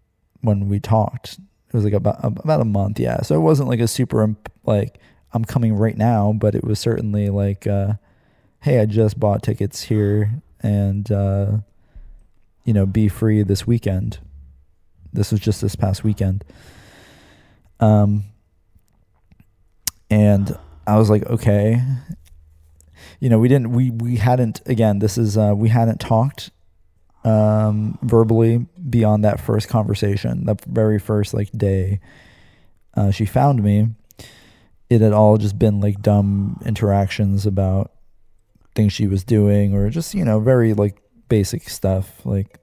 when 0.42 0.68
we 0.68 0.78
talked. 0.78 1.40
It 1.70 1.74
was 1.74 1.84
like 1.84 1.92
about 1.92 2.18
about 2.22 2.60
a 2.60 2.64
month, 2.64 2.98
yeah. 2.98 3.22
So 3.22 3.34
it 3.36 3.40
wasn't 3.40 3.68
like 3.68 3.80
a 3.80 3.88
super 3.88 4.34
like 4.64 4.98
I'm 5.32 5.44
coming 5.44 5.74
right 5.74 5.96
now, 5.96 6.32
but 6.32 6.54
it 6.54 6.64
was 6.64 6.78
certainly 6.78 7.30
like, 7.30 7.66
uh, 7.66 7.94
hey, 8.60 8.80
I 8.80 8.86
just 8.86 9.18
bought 9.18 9.42
tickets 9.42 9.82
here, 9.82 10.42
and 10.60 11.10
uh, 11.10 11.58
you 12.64 12.72
know, 12.72 12.86
be 12.86 13.08
free 13.08 13.42
this 13.42 13.66
weekend. 13.66 14.18
This 15.12 15.32
was 15.32 15.40
just 15.40 15.60
this 15.60 15.76
past 15.76 16.04
weekend. 16.04 16.44
Um, 17.80 18.24
and 20.10 20.56
I 20.86 20.98
was 20.98 21.10
like, 21.10 21.26
okay, 21.26 21.82
you 23.20 23.28
know, 23.28 23.38
we 23.38 23.48
didn't, 23.48 23.72
we, 23.72 23.90
we 23.90 24.16
hadn't, 24.16 24.60
again, 24.66 24.98
this 24.98 25.16
is, 25.16 25.36
uh, 25.36 25.54
we 25.56 25.68
hadn't 25.68 26.00
talked, 26.00 26.50
um, 27.24 27.98
verbally 28.02 28.66
beyond 28.88 29.24
that 29.24 29.40
first 29.40 29.68
conversation, 29.68 30.46
that 30.46 30.64
very 30.64 30.98
first 30.98 31.34
like 31.34 31.50
day, 31.52 32.00
uh, 32.94 33.10
she 33.10 33.24
found 33.26 33.62
me. 33.62 33.88
It 34.88 35.00
had 35.00 35.12
all 35.12 35.36
just 35.36 35.58
been 35.58 35.80
like 35.80 36.02
dumb 36.02 36.60
interactions 36.64 37.46
about 37.46 37.92
things 38.74 38.92
she 38.92 39.06
was 39.06 39.22
doing 39.22 39.74
or 39.74 39.88
just, 39.90 40.14
you 40.14 40.24
know, 40.24 40.40
very 40.40 40.74
like 40.74 41.00
basic 41.28 41.68
stuff, 41.68 42.24
like 42.24 42.58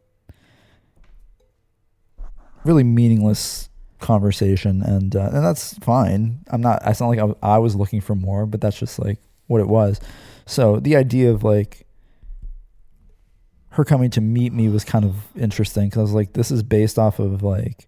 really 2.65 2.83
meaningless 2.83 3.69
conversation, 3.99 4.83
and 4.83 5.15
uh, 5.15 5.29
and 5.33 5.43
that's 5.43 5.77
fine. 5.79 6.39
I'm 6.49 6.61
not. 6.61 6.81
It's 6.85 6.99
not 6.99 7.07
like 7.07 7.19
I, 7.19 7.55
I 7.55 7.57
was 7.57 7.75
looking 7.75 8.01
for 8.01 8.15
more, 8.15 8.45
but 8.45 8.61
that's 8.61 8.77
just 8.77 8.99
like 8.99 9.19
what 9.47 9.61
it 9.61 9.67
was. 9.67 9.99
So 10.45 10.79
the 10.79 10.95
idea 10.95 11.31
of 11.31 11.43
like 11.43 11.86
her 13.77 13.85
coming 13.85 14.09
to 14.09 14.21
meet 14.21 14.51
me 14.53 14.69
was 14.69 14.83
kind 14.83 15.05
of 15.05 15.15
interesting 15.35 15.85
because 15.85 15.99
I 15.99 16.01
was 16.01 16.13
like, 16.13 16.33
this 16.33 16.49
is 16.49 16.63
based 16.63 16.97
off 16.97 17.19
of 17.19 17.43
like 17.43 17.87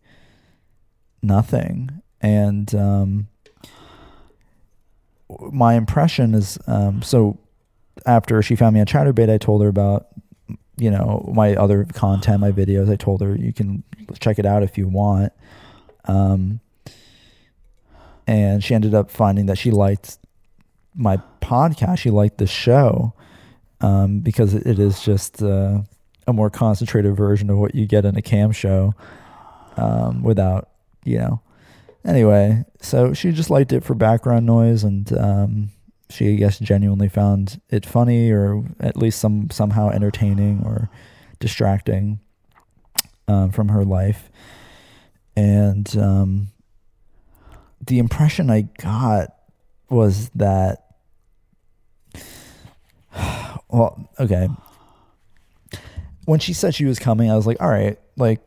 nothing, 1.23 1.89
and 2.21 2.73
um, 2.75 3.27
my 5.51 5.73
impression 5.73 6.33
is 6.33 6.57
um, 6.67 7.01
so. 7.01 7.37
After 8.05 8.41
she 8.41 8.55
found 8.55 8.75
me 8.75 8.79
on 8.79 8.85
Chaturbate, 8.85 9.29
I 9.29 9.37
told 9.37 9.61
her 9.61 9.67
about 9.67 10.07
you 10.77 10.89
know 10.89 11.29
my 11.35 11.53
other 11.55 11.83
content, 11.83 12.39
my 12.39 12.51
videos. 12.51 12.89
I 12.89 12.95
told 12.95 13.19
her 13.21 13.35
you 13.35 13.51
can 13.51 13.83
check 14.21 14.39
it 14.39 14.45
out 14.45 14.63
if 14.63 14.77
you 14.77 14.87
want. 14.87 15.33
Um, 16.05 16.61
and 18.25 18.63
she 18.63 18.73
ended 18.73 18.93
up 18.93 19.11
finding 19.11 19.47
that 19.47 19.57
she 19.57 19.71
liked 19.71 20.17
my 20.95 21.17
podcast. 21.41 21.97
She 21.97 22.09
liked 22.09 22.37
the 22.37 22.47
show 22.47 23.13
um, 23.81 24.19
because 24.19 24.53
it 24.53 24.79
is 24.79 25.01
just 25.01 25.41
uh, 25.41 25.81
a 26.27 26.33
more 26.33 26.49
concentrated 26.49 27.15
version 27.15 27.49
of 27.49 27.57
what 27.57 27.75
you 27.75 27.85
get 27.85 28.05
in 28.05 28.15
a 28.17 28.21
cam 28.21 28.51
show 28.51 28.93
um, 29.77 30.23
without, 30.23 30.69
you 31.03 31.17
know. 31.17 31.41
Anyway, 32.05 32.63
so 32.81 33.13
she 33.13 33.31
just 33.31 33.49
liked 33.49 33.73
it 33.73 33.83
for 33.83 33.93
background 33.93 34.45
noise, 34.45 34.83
and 34.83 35.11
um, 35.17 35.69
she, 36.09 36.33
I 36.33 36.35
guess, 36.35 36.57
genuinely 36.59 37.09
found 37.09 37.61
it 37.69 37.85
funny 37.85 38.31
or 38.31 38.63
at 38.79 38.95
least 38.97 39.19
some 39.19 39.49
somehow 39.51 39.89
entertaining 39.89 40.63
or 40.65 40.89
distracting 41.39 42.19
um, 43.27 43.51
from 43.51 43.69
her 43.69 43.85
life. 43.85 44.29
And 45.35 45.95
um, 45.97 46.47
the 47.85 47.99
impression 47.99 48.49
I 48.49 48.61
got 48.61 49.35
was 49.89 50.29
that, 50.29 50.85
well, 53.69 54.09
okay. 54.19 54.49
When 56.25 56.39
she 56.39 56.53
said 56.53 56.75
she 56.75 56.85
was 56.85 56.99
coming, 56.99 57.31
I 57.31 57.35
was 57.35 57.47
like, 57.47 57.61
all 57.61 57.69
right, 57.69 57.97
like, 58.17 58.41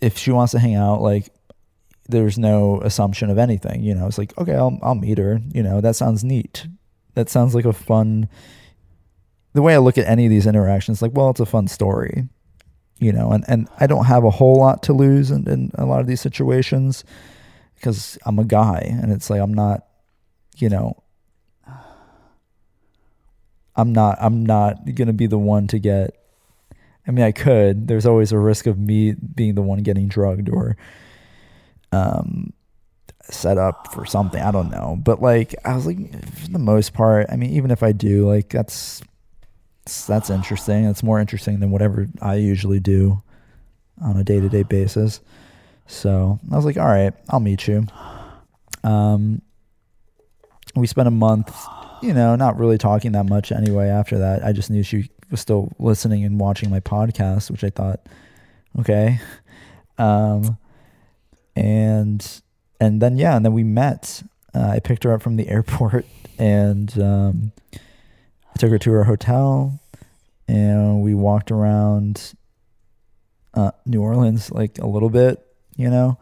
if 0.00 0.18
she 0.18 0.30
wants 0.30 0.52
to 0.52 0.58
hang 0.58 0.74
out, 0.74 1.00
like, 1.00 1.32
there's 2.08 2.38
no 2.38 2.80
assumption 2.80 3.30
of 3.30 3.38
anything, 3.38 3.82
you 3.82 3.94
know. 3.94 4.06
It's 4.06 4.18
like, 4.18 4.36
okay, 4.36 4.54
I'll 4.54 4.78
I'll 4.82 4.94
meet 4.94 5.18
her, 5.18 5.40
you 5.52 5.62
know. 5.62 5.80
That 5.80 5.96
sounds 5.96 6.24
neat. 6.24 6.66
That 7.14 7.30
sounds 7.30 7.54
like 7.54 7.64
a 7.64 7.72
fun. 7.72 8.28
The 9.52 9.62
way 9.62 9.74
I 9.74 9.78
look 9.78 9.98
at 9.98 10.08
any 10.08 10.26
of 10.26 10.30
these 10.30 10.46
interactions, 10.46 11.02
like, 11.02 11.12
well, 11.14 11.30
it's 11.30 11.40
a 11.40 11.46
fun 11.46 11.68
story, 11.68 12.28
you 12.98 13.12
know, 13.12 13.30
and, 13.32 13.44
and 13.48 13.68
I 13.78 13.86
don't 13.86 14.06
have 14.06 14.24
a 14.24 14.30
whole 14.30 14.56
lot 14.56 14.82
to 14.84 14.92
lose 14.92 15.30
in, 15.30 15.48
in 15.48 15.70
a 15.74 15.84
lot 15.84 16.00
of 16.00 16.06
these 16.06 16.20
situations 16.20 17.04
because 17.74 18.16
I'm 18.24 18.38
a 18.38 18.44
guy 18.44 18.78
and 18.80 19.12
it's 19.12 19.28
like 19.28 19.40
I'm 19.40 19.52
not, 19.52 19.86
you 20.56 20.68
know, 20.68 21.01
I'm 23.76 23.92
not 23.92 24.18
I'm 24.20 24.44
not 24.44 24.94
gonna 24.94 25.12
be 25.12 25.26
the 25.26 25.38
one 25.38 25.66
to 25.68 25.78
get 25.78 26.16
I 27.06 27.10
mean 27.10 27.24
I 27.24 27.32
could. 27.32 27.88
There's 27.88 28.06
always 28.06 28.32
a 28.32 28.38
risk 28.38 28.66
of 28.66 28.78
me 28.78 29.12
being 29.12 29.54
the 29.54 29.62
one 29.62 29.82
getting 29.82 30.08
drugged 30.08 30.48
or 30.48 30.76
um 31.90 32.52
set 33.22 33.58
up 33.58 33.92
for 33.92 34.04
something. 34.04 34.42
I 34.42 34.50
don't 34.50 34.70
know. 34.70 34.98
But 35.02 35.22
like 35.22 35.54
I 35.64 35.74
was 35.74 35.86
like 35.86 35.98
for 36.34 36.48
the 36.48 36.58
most 36.58 36.92
part, 36.92 37.26
I 37.30 37.36
mean 37.36 37.50
even 37.50 37.70
if 37.70 37.82
I 37.82 37.92
do, 37.92 38.28
like 38.28 38.48
that's 38.50 39.02
that's 40.06 40.30
interesting. 40.30 40.84
It's 40.84 41.02
more 41.02 41.20
interesting 41.20 41.60
than 41.60 41.70
whatever 41.70 42.08
I 42.20 42.36
usually 42.36 42.80
do 42.80 43.22
on 44.00 44.16
a 44.16 44.24
day 44.24 44.40
to 44.40 44.48
day 44.48 44.62
basis. 44.62 45.20
So 45.86 46.38
I 46.50 46.56
was 46.56 46.64
like, 46.64 46.76
all 46.76 46.86
right, 46.86 47.12
I'll 47.28 47.40
meet 47.40 47.66
you. 47.66 47.86
Um, 48.84 49.42
we 50.74 50.86
spent 50.86 51.08
a 51.08 51.12
month, 51.12 51.54
you 52.02 52.12
know, 52.12 52.36
not 52.36 52.58
really 52.58 52.78
talking 52.78 53.12
that 53.12 53.26
much 53.26 53.52
anyway. 53.52 53.88
After 53.88 54.18
that, 54.18 54.44
I 54.44 54.52
just 54.52 54.70
knew 54.70 54.82
she 54.82 55.08
was 55.30 55.40
still 55.40 55.72
listening 55.78 56.24
and 56.24 56.38
watching 56.38 56.68
my 56.68 56.80
podcast, 56.80 57.50
which 57.50 57.64
I 57.64 57.70
thought, 57.70 58.00
okay. 58.80 59.20
Um, 59.98 60.58
and 61.54 62.42
and 62.80 63.00
then 63.00 63.16
yeah, 63.16 63.36
and 63.36 63.44
then 63.44 63.52
we 63.52 63.64
met. 63.64 64.22
Uh, 64.54 64.68
I 64.68 64.80
picked 64.80 65.04
her 65.04 65.12
up 65.12 65.22
from 65.22 65.36
the 65.36 65.48
airport 65.48 66.04
and 66.38 67.00
um, 67.00 67.52
I 67.74 68.58
took 68.58 68.70
her 68.70 68.78
to 68.78 68.90
her 68.90 69.04
hotel 69.04 69.80
and 70.48 71.02
we 71.02 71.14
walked 71.14 71.50
around 71.50 72.34
uh, 73.54 73.70
New 73.86 74.02
Orleans 74.02 74.50
like 74.50 74.78
a 74.78 74.86
little 74.86 75.08
bit, 75.08 75.44
you 75.76 75.88
know, 75.88 76.18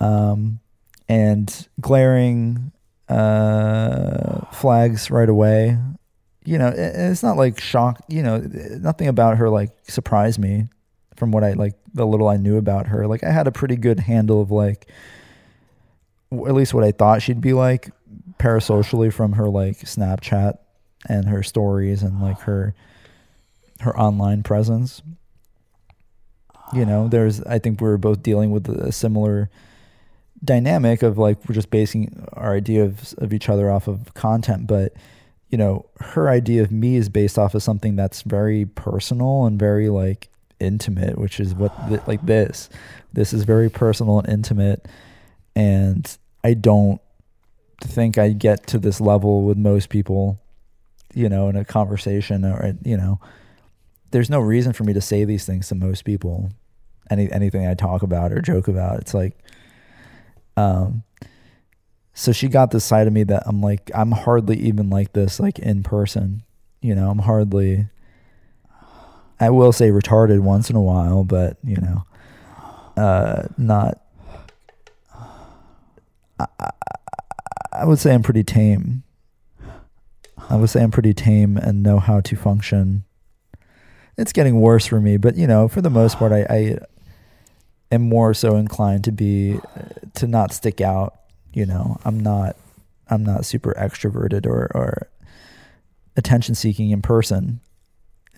um, 0.00 0.60
and 1.08 1.68
glaring 1.80 2.72
uh, 3.12 4.46
flags 4.52 5.10
right 5.10 5.28
away. 5.28 5.78
You 6.44 6.58
know, 6.58 6.68
it, 6.68 6.78
it's 6.78 7.22
not 7.22 7.36
like 7.36 7.60
shock. 7.60 8.00
You 8.08 8.22
know, 8.22 8.38
nothing 8.38 9.08
about 9.08 9.36
her 9.36 9.48
like 9.50 9.70
surprised 9.84 10.38
me 10.38 10.68
from 11.16 11.30
what 11.30 11.44
I 11.44 11.52
like 11.52 11.74
the 11.94 12.06
little 12.06 12.28
I 12.28 12.36
knew 12.36 12.56
about 12.56 12.86
her. 12.88 13.06
Like 13.06 13.22
I 13.22 13.30
had 13.30 13.46
a 13.46 13.52
pretty 13.52 13.76
good 13.76 14.00
handle 14.00 14.40
of 14.40 14.50
like 14.50 14.88
at 16.32 16.54
least 16.54 16.72
what 16.72 16.84
I 16.84 16.92
thought 16.92 17.20
she'd 17.20 17.40
be 17.40 17.52
like 17.52 17.90
parasocially 18.38 19.12
from 19.12 19.34
her 19.34 19.48
like 19.48 19.78
Snapchat 19.80 20.58
and 21.08 21.28
her 21.28 21.42
stories 21.42 22.02
and 22.02 22.20
like 22.20 22.40
her 22.40 22.74
her 23.80 23.96
online 23.98 24.42
presence. 24.42 25.02
You 26.72 26.86
know, 26.86 27.08
there's 27.08 27.42
I 27.42 27.58
think 27.58 27.80
we 27.80 27.88
are 27.88 27.98
both 27.98 28.22
dealing 28.22 28.50
with 28.50 28.68
a 28.68 28.90
similar 28.90 29.50
dynamic 30.44 31.02
of 31.02 31.18
like 31.18 31.48
we're 31.48 31.54
just 31.54 31.70
basing 31.70 32.26
our 32.32 32.54
idea 32.54 32.84
of 32.84 33.14
of 33.18 33.32
each 33.32 33.48
other 33.48 33.70
off 33.70 33.88
of 33.88 34.12
content, 34.14 34.66
but 34.66 34.92
you 35.48 35.58
know, 35.58 35.84
her 36.00 36.30
idea 36.30 36.62
of 36.62 36.72
me 36.72 36.96
is 36.96 37.08
based 37.10 37.38
off 37.38 37.54
of 37.54 37.62
something 37.62 37.94
that's 37.94 38.22
very 38.22 38.64
personal 38.64 39.44
and 39.44 39.58
very 39.58 39.90
like 39.90 40.30
intimate, 40.58 41.18
which 41.18 41.38
is 41.38 41.54
what 41.54 41.72
th- 41.88 42.00
like 42.06 42.24
this. 42.24 42.70
This 43.12 43.32
is 43.34 43.44
very 43.44 43.68
personal 43.68 44.18
and 44.20 44.28
intimate, 44.28 44.88
and 45.54 46.16
I 46.42 46.54
don't 46.54 47.00
think 47.82 48.16
I 48.16 48.30
get 48.30 48.66
to 48.68 48.78
this 48.78 49.00
level 49.00 49.42
with 49.42 49.58
most 49.58 49.90
people, 49.90 50.40
you 51.14 51.28
know, 51.28 51.48
in 51.48 51.56
a 51.56 51.64
conversation 51.64 52.44
or 52.44 52.74
you 52.84 52.96
know, 52.96 53.20
there's 54.10 54.30
no 54.30 54.40
reason 54.40 54.72
for 54.72 54.84
me 54.84 54.92
to 54.94 55.00
say 55.00 55.24
these 55.24 55.44
things 55.44 55.68
to 55.68 55.74
most 55.74 56.04
people. 56.04 56.50
Any 57.10 57.30
anything 57.30 57.66
I 57.66 57.74
talk 57.74 58.02
about 58.02 58.32
or 58.32 58.40
joke 58.40 58.68
about, 58.68 59.00
it's 59.00 59.12
like, 59.12 59.36
um, 60.56 61.02
so 62.14 62.32
she 62.32 62.48
got 62.48 62.70
this 62.70 62.84
side 62.84 63.06
of 63.06 63.12
me 63.12 63.24
that 63.24 63.44
I'm 63.46 63.60
like, 63.60 63.90
I'm 63.94 64.12
hardly 64.12 64.58
even 64.58 64.90
like 64.90 65.12
this, 65.12 65.40
like 65.40 65.58
in 65.58 65.82
person. 65.82 66.42
You 66.80 66.94
know, 66.94 67.10
I'm 67.10 67.20
hardly. 67.20 67.88
I 69.40 69.50
will 69.50 69.72
say 69.72 69.90
retarded 69.90 70.40
once 70.40 70.70
in 70.70 70.76
a 70.76 70.82
while, 70.82 71.24
but 71.24 71.56
you 71.64 71.76
know, 71.76 72.04
uh, 73.02 73.48
not. 73.56 74.00
I, 76.38 76.70
I 77.72 77.84
would 77.86 77.98
say 77.98 78.12
I'm 78.12 78.22
pretty 78.22 78.44
tame. 78.44 79.04
I 80.50 80.56
would 80.56 80.68
say 80.68 80.82
I'm 80.82 80.90
pretty 80.90 81.14
tame 81.14 81.56
and 81.56 81.82
know 81.82 81.98
how 81.98 82.20
to 82.20 82.36
function. 82.36 83.04
It's 84.18 84.32
getting 84.32 84.60
worse 84.60 84.86
for 84.86 85.00
me, 85.00 85.16
but 85.16 85.36
you 85.36 85.46
know, 85.46 85.68
for 85.68 85.80
the 85.80 85.88
most 85.88 86.18
part, 86.18 86.32
I, 86.32 86.46
I 86.50 86.78
am 87.92 88.02
more 88.02 88.34
so 88.34 88.56
inclined 88.56 89.04
to 89.04 89.12
be 89.12 89.60
to 90.14 90.26
not 90.26 90.52
stick 90.52 90.80
out. 90.80 91.20
You 91.52 91.66
know, 91.66 92.00
I'm 92.04 92.18
not 92.18 92.56
I'm 93.08 93.24
not 93.24 93.44
super 93.44 93.74
extroverted 93.78 94.46
or 94.46 94.70
or 94.74 95.08
attention 96.16 96.54
seeking 96.54 96.90
in 96.90 97.02
person, 97.02 97.60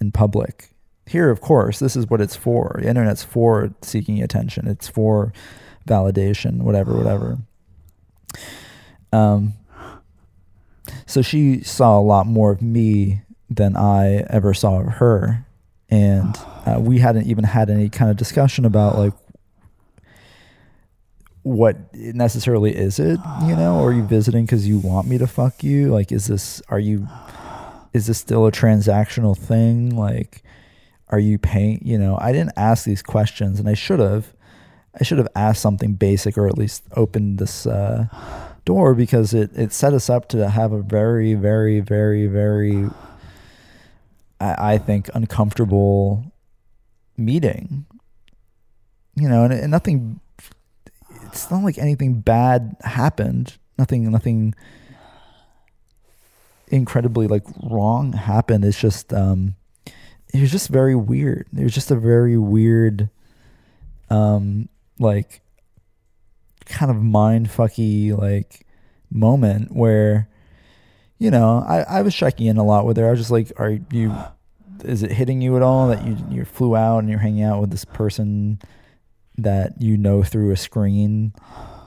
in 0.00 0.12
public. 0.12 0.70
Here, 1.06 1.30
of 1.30 1.40
course, 1.40 1.78
this 1.78 1.96
is 1.96 2.08
what 2.08 2.20
it's 2.20 2.36
for. 2.36 2.78
The 2.80 2.88
internet's 2.88 3.22
for 3.22 3.74
seeking 3.82 4.22
attention. 4.22 4.66
It's 4.66 4.88
for 4.88 5.32
validation, 5.86 6.62
whatever, 6.62 6.94
whatever. 6.94 7.38
Um, 9.12 9.54
so 11.06 11.20
she 11.22 11.62
saw 11.62 11.98
a 11.98 12.00
lot 12.00 12.26
more 12.26 12.50
of 12.50 12.62
me 12.62 13.22
than 13.50 13.76
I 13.76 14.24
ever 14.30 14.54
saw 14.54 14.80
of 14.80 14.94
her, 14.94 15.46
and 15.90 16.36
uh, 16.66 16.78
we 16.80 16.98
hadn't 16.98 17.26
even 17.26 17.44
had 17.44 17.68
any 17.68 17.90
kind 17.90 18.10
of 18.10 18.16
discussion 18.16 18.64
about 18.64 18.98
like 18.98 19.12
what 21.44 21.94
necessarily 21.94 22.74
is 22.74 22.98
it, 22.98 23.20
you 23.46 23.54
know? 23.54 23.76
Or 23.76 23.90
are 23.90 23.92
you 23.92 24.02
visiting 24.02 24.44
because 24.44 24.66
you 24.66 24.78
want 24.78 25.06
me 25.06 25.18
to 25.18 25.26
fuck 25.26 25.62
you? 25.62 25.88
Like, 25.88 26.10
is 26.10 26.26
this 26.26 26.60
are 26.68 26.80
you? 26.80 27.06
Is 27.92 28.08
this 28.08 28.18
still 28.18 28.46
a 28.46 28.52
transactional 28.52 29.38
thing? 29.38 29.96
Like, 29.96 30.42
are 31.08 31.20
you 31.20 31.38
paying? 31.38 31.80
You 31.84 31.98
know, 31.98 32.18
I 32.20 32.32
didn't 32.32 32.52
ask 32.56 32.84
these 32.84 33.02
questions, 33.02 33.60
and 33.60 33.68
I 33.68 33.74
should 33.74 34.00
have. 34.00 34.34
I 34.98 35.04
should 35.04 35.18
have 35.18 35.28
asked 35.36 35.62
something 35.62 35.94
basic, 35.94 36.36
or 36.36 36.48
at 36.48 36.58
least 36.58 36.82
opened 36.96 37.38
this. 37.38 37.66
Uh, 37.66 38.06
door 38.64 38.94
because 38.94 39.34
it, 39.34 39.50
it 39.54 39.72
set 39.72 39.92
us 39.92 40.08
up 40.08 40.28
to 40.30 40.48
have 40.48 40.72
a 40.72 40.82
very, 40.82 41.34
very, 41.34 41.80
very, 41.80 42.26
very, 42.26 42.88
I, 44.40 44.74
I 44.74 44.78
think, 44.78 45.10
uncomfortable 45.14 46.24
meeting. 47.16 47.86
You 49.16 49.28
know, 49.28 49.44
and, 49.44 49.52
and 49.52 49.70
nothing, 49.70 50.20
it's 51.34 51.50
not 51.50 51.62
like 51.62 51.78
anything 51.78 52.20
bad 52.20 52.76
happened. 52.82 53.56
Nothing, 53.78 54.10
nothing 54.10 54.54
incredibly 56.68 57.26
like 57.26 57.44
wrong 57.62 58.12
happened. 58.12 58.64
It's 58.64 58.80
just, 58.80 59.12
um, 59.12 59.56
it 60.32 60.40
was 60.40 60.50
just 60.50 60.68
very 60.68 60.94
weird. 60.94 61.46
It 61.56 61.62
was 61.62 61.74
just 61.74 61.90
a 61.90 61.96
very 61.96 62.38
weird, 62.38 63.10
um, 64.10 64.68
like 64.98 65.40
kind 66.66 66.90
of 66.90 67.02
mind 67.02 67.48
fucky 67.48 68.16
like 68.16 68.66
moment 69.10 69.70
where 69.72 70.28
you 71.18 71.30
know 71.30 71.64
I, 71.66 71.80
I 71.82 72.02
was 72.02 72.14
checking 72.14 72.46
in 72.46 72.56
a 72.56 72.64
lot 72.64 72.86
with 72.86 72.96
her 72.96 73.06
i 73.06 73.10
was 73.10 73.20
just 73.20 73.30
like 73.30 73.52
are 73.56 73.78
you 73.90 74.14
is 74.82 75.02
it 75.02 75.12
hitting 75.12 75.40
you 75.40 75.56
at 75.56 75.62
all 75.62 75.88
that 75.88 76.04
you 76.06 76.16
you 76.30 76.44
flew 76.44 76.74
out 76.74 76.98
and 76.98 77.08
you're 77.08 77.18
hanging 77.18 77.44
out 77.44 77.60
with 77.60 77.70
this 77.70 77.84
person 77.84 78.58
that 79.36 79.80
you 79.80 79.96
know 79.96 80.22
through 80.22 80.50
a 80.50 80.56
screen 80.56 81.32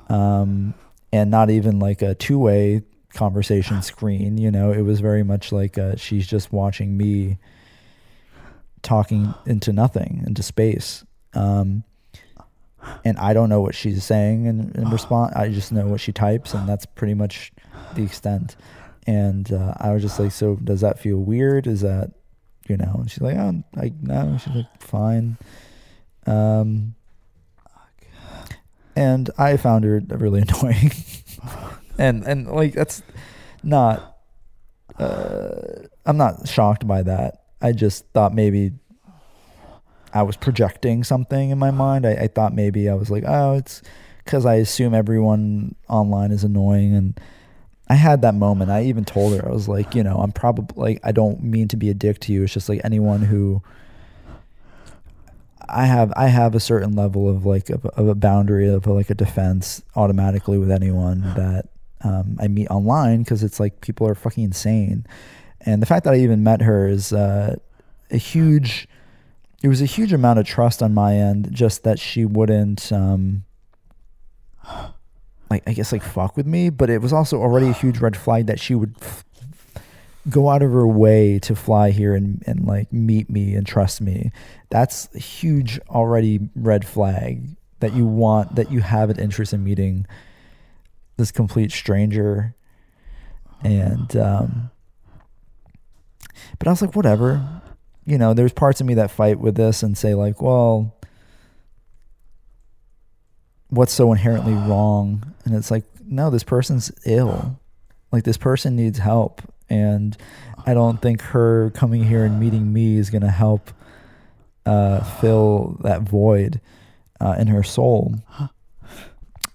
um 0.09 0.73
and 1.11 1.31
not 1.31 1.49
even 1.49 1.79
like 1.79 2.01
a 2.01 2.13
two-way 2.15 2.81
conversation 3.13 3.81
screen 3.81 4.37
you 4.37 4.51
know 4.51 4.71
it 4.71 4.81
was 4.81 4.99
very 4.99 5.23
much 5.23 5.51
like 5.51 5.77
uh, 5.77 5.95
she's 5.95 6.27
just 6.27 6.51
watching 6.51 6.97
me 6.97 7.37
talking 8.81 9.33
into 9.45 9.71
nothing 9.73 10.23
into 10.27 10.43
space 10.43 11.03
um 11.33 11.83
and 13.03 13.17
I 13.17 13.33
don't 13.33 13.49
know 13.49 13.61
what 13.61 13.75
she's 13.75 14.03
saying 14.03 14.45
in, 14.45 14.71
in 14.75 14.89
response. 14.91 15.35
I 15.35 15.49
just 15.49 15.71
know 15.71 15.87
what 15.87 16.01
she 16.01 16.11
types, 16.11 16.53
and 16.53 16.67
that's 16.67 16.85
pretty 16.85 17.13
much 17.13 17.51
the 17.95 18.03
extent. 18.03 18.55
And 19.05 19.51
uh, 19.51 19.73
I 19.77 19.91
was 19.91 20.01
just 20.01 20.19
like, 20.19 20.31
"So 20.31 20.55
does 20.55 20.81
that 20.81 20.99
feel 20.99 21.17
weird? 21.17 21.67
Is 21.67 21.81
that, 21.81 22.11
you 22.67 22.77
know?" 22.77 22.95
And 22.95 23.09
she's 23.09 23.21
like, 23.21 23.37
"Oh, 23.37 23.63
I 23.77 23.93
no." 24.01 24.37
She's 24.37 24.53
like, 24.53 24.81
"Fine." 24.81 25.37
Um, 26.25 26.95
and 28.97 29.29
I 29.37 29.57
found 29.57 29.85
her 29.85 30.01
really 30.09 30.41
annoying, 30.47 30.91
and 31.97 32.23
and 32.23 32.47
like 32.47 32.73
that's 32.73 33.03
not. 33.63 34.15
Uh, 34.97 35.83
I'm 36.05 36.17
not 36.17 36.47
shocked 36.47 36.87
by 36.87 37.03
that. 37.03 37.43
I 37.61 37.71
just 37.71 38.05
thought 38.13 38.33
maybe 38.33 38.71
I 40.13 40.23
was 40.23 40.37
projecting 40.37 41.03
something 41.03 41.51
in 41.51 41.59
my 41.59 41.69
mind. 41.69 42.07
I, 42.07 42.13
I 42.13 42.27
thought 42.27 42.55
maybe 42.55 42.89
I 42.89 42.95
was 42.95 43.11
like, 43.11 43.23
oh, 43.27 43.53
it's 43.53 43.83
because 44.23 44.45
I 44.45 44.55
assume 44.55 44.95
everyone 44.95 45.75
online 45.87 46.31
is 46.31 46.43
annoying. 46.43 46.95
And 46.95 47.19
I 47.89 47.95
had 47.95 48.23
that 48.23 48.33
moment. 48.33 48.71
I 48.71 48.85
even 48.85 49.05
told 49.05 49.37
her, 49.37 49.47
I 49.47 49.51
was 49.51 49.67
like, 49.67 49.93
you 49.93 50.03
know, 50.03 50.17
I'm 50.17 50.31
probably 50.31 50.81
like, 50.81 50.99
I 51.03 51.11
don't 51.11 51.43
mean 51.43 51.67
to 51.67 51.77
be 51.77 51.89
a 51.89 51.93
dick 51.93 52.19
to 52.21 52.33
you. 52.33 52.43
It's 52.43 52.53
just 52.53 52.69
like 52.69 52.81
anyone 52.83 53.21
who 53.21 53.61
I 55.69 55.85
have, 55.85 56.11
I 56.15 56.27
have 56.27 56.55
a 56.55 56.59
certain 56.59 56.95
level 56.95 57.29
of 57.29 57.45
like, 57.45 57.69
of, 57.69 57.85
of 57.85 58.07
a 58.07 58.15
boundary 58.15 58.67
of 58.69 58.87
like 58.87 59.09
a 59.09 59.15
defense 59.15 59.81
automatically 59.95 60.57
with 60.57 60.71
anyone 60.71 61.21
that 61.35 61.69
um, 62.01 62.37
I 62.39 62.47
meet 62.47 62.67
online 62.69 63.23
because 63.23 63.43
it's 63.43 63.59
like 63.59 63.81
people 63.81 64.07
are 64.07 64.15
fucking 64.15 64.43
insane. 64.43 65.05
And 65.61 65.81
the 65.81 65.85
fact 65.85 66.03
that 66.05 66.13
I 66.13 66.17
even 66.17 66.43
met 66.43 66.61
her 66.61 66.87
is 66.87 67.11
uh, 67.11 67.55
a 68.11 68.17
huge 68.17 68.87
it 69.63 69.67
was 69.67 69.81
a 69.81 69.85
huge 69.85 70.13
amount 70.13 70.39
of 70.39 70.45
trust 70.45 70.83
on 70.83 70.93
my 70.93 71.15
end, 71.15 71.51
just 71.51 71.83
that 71.83 71.99
she 71.99 72.25
wouldn't, 72.25 72.91
um, 72.91 73.43
like 75.49 75.63
I 75.65 75.73
guess 75.73 75.91
like 75.91 76.03
fuck 76.03 76.37
with 76.37 76.45
me. 76.45 76.69
But 76.69 76.89
it 76.89 77.01
was 77.01 77.11
also 77.11 77.41
already 77.41 77.69
a 77.69 77.73
huge 77.73 77.99
red 77.99 78.15
flag 78.15 78.45
that 78.47 78.59
she 78.59 78.75
would 78.75 78.95
f- 79.01 79.25
go 80.29 80.49
out 80.49 80.61
of 80.61 80.71
her 80.71 80.87
way 80.87 81.39
to 81.39 81.55
fly 81.55 81.91
here 81.91 82.15
and 82.15 82.43
and 82.45 82.65
like 82.65 82.91
meet 82.91 83.29
me 83.29 83.55
and 83.55 83.65
trust 83.65 84.01
me. 84.01 84.31
That's 84.69 85.09
a 85.15 85.19
huge 85.19 85.79
already 85.89 86.39
red 86.55 86.85
flag 86.85 87.55
that 87.79 87.93
you 87.93 88.05
want 88.05 88.55
that 88.55 88.71
you 88.71 88.81
have 88.81 89.09
an 89.09 89.19
interest 89.19 89.53
in 89.53 89.63
meeting 89.63 90.05
this 91.17 91.31
complete 91.31 91.71
stranger, 91.71 92.55
and 93.63 94.15
um, 94.15 94.71
but 96.59 96.67
I 96.67 96.71
was 96.71 96.81
like, 96.81 96.95
whatever 96.95 97.57
you 98.07 98.17
know, 98.17 98.33
there's 98.33 98.53
parts 98.53 98.79
of 98.79 98.87
me 98.87 98.93
that 98.95 99.11
fight 99.11 99.37
with 99.37 99.55
this 99.55 99.83
and 99.83 99.97
say 99.97 100.15
like, 100.15 100.41
well, 100.41 100.95
what's 103.69 103.91
so 103.91 104.13
inherently 104.13 104.53
wrong? 104.53 105.35
And 105.43 105.53
it's 105.53 105.69
like, 105.69 105.83
no, 106.01 106.29
this 106.29 106.43
person's 106.43 106.89
ill. 107.05 107.59
Like 108.09 108.23
this 108.23 108.37
person 108.37 108.77
needs 108.77 108.99
help, 108.99 109.41
and 109.69 110.17
I 110.65 110.73
don't 110.73 111.01
think 111.01 111.21
her 111.21 111.71
coming 111.71 112.03
here 112.03 112.25
and 112.25 112.39
meeting 112.39 112.71
me 112.73 112.97
is 112.97 113.09
gonna 113.09 113.31
help 113.31 113.71
uh, 114.65 115.03
fill 115.03 115.77
that 115.81 116.01
void 116.01 116.59
uh, 117.19 117.35
in 117.39 117.47
her 117.47 117.63
soul. 117.63 118.15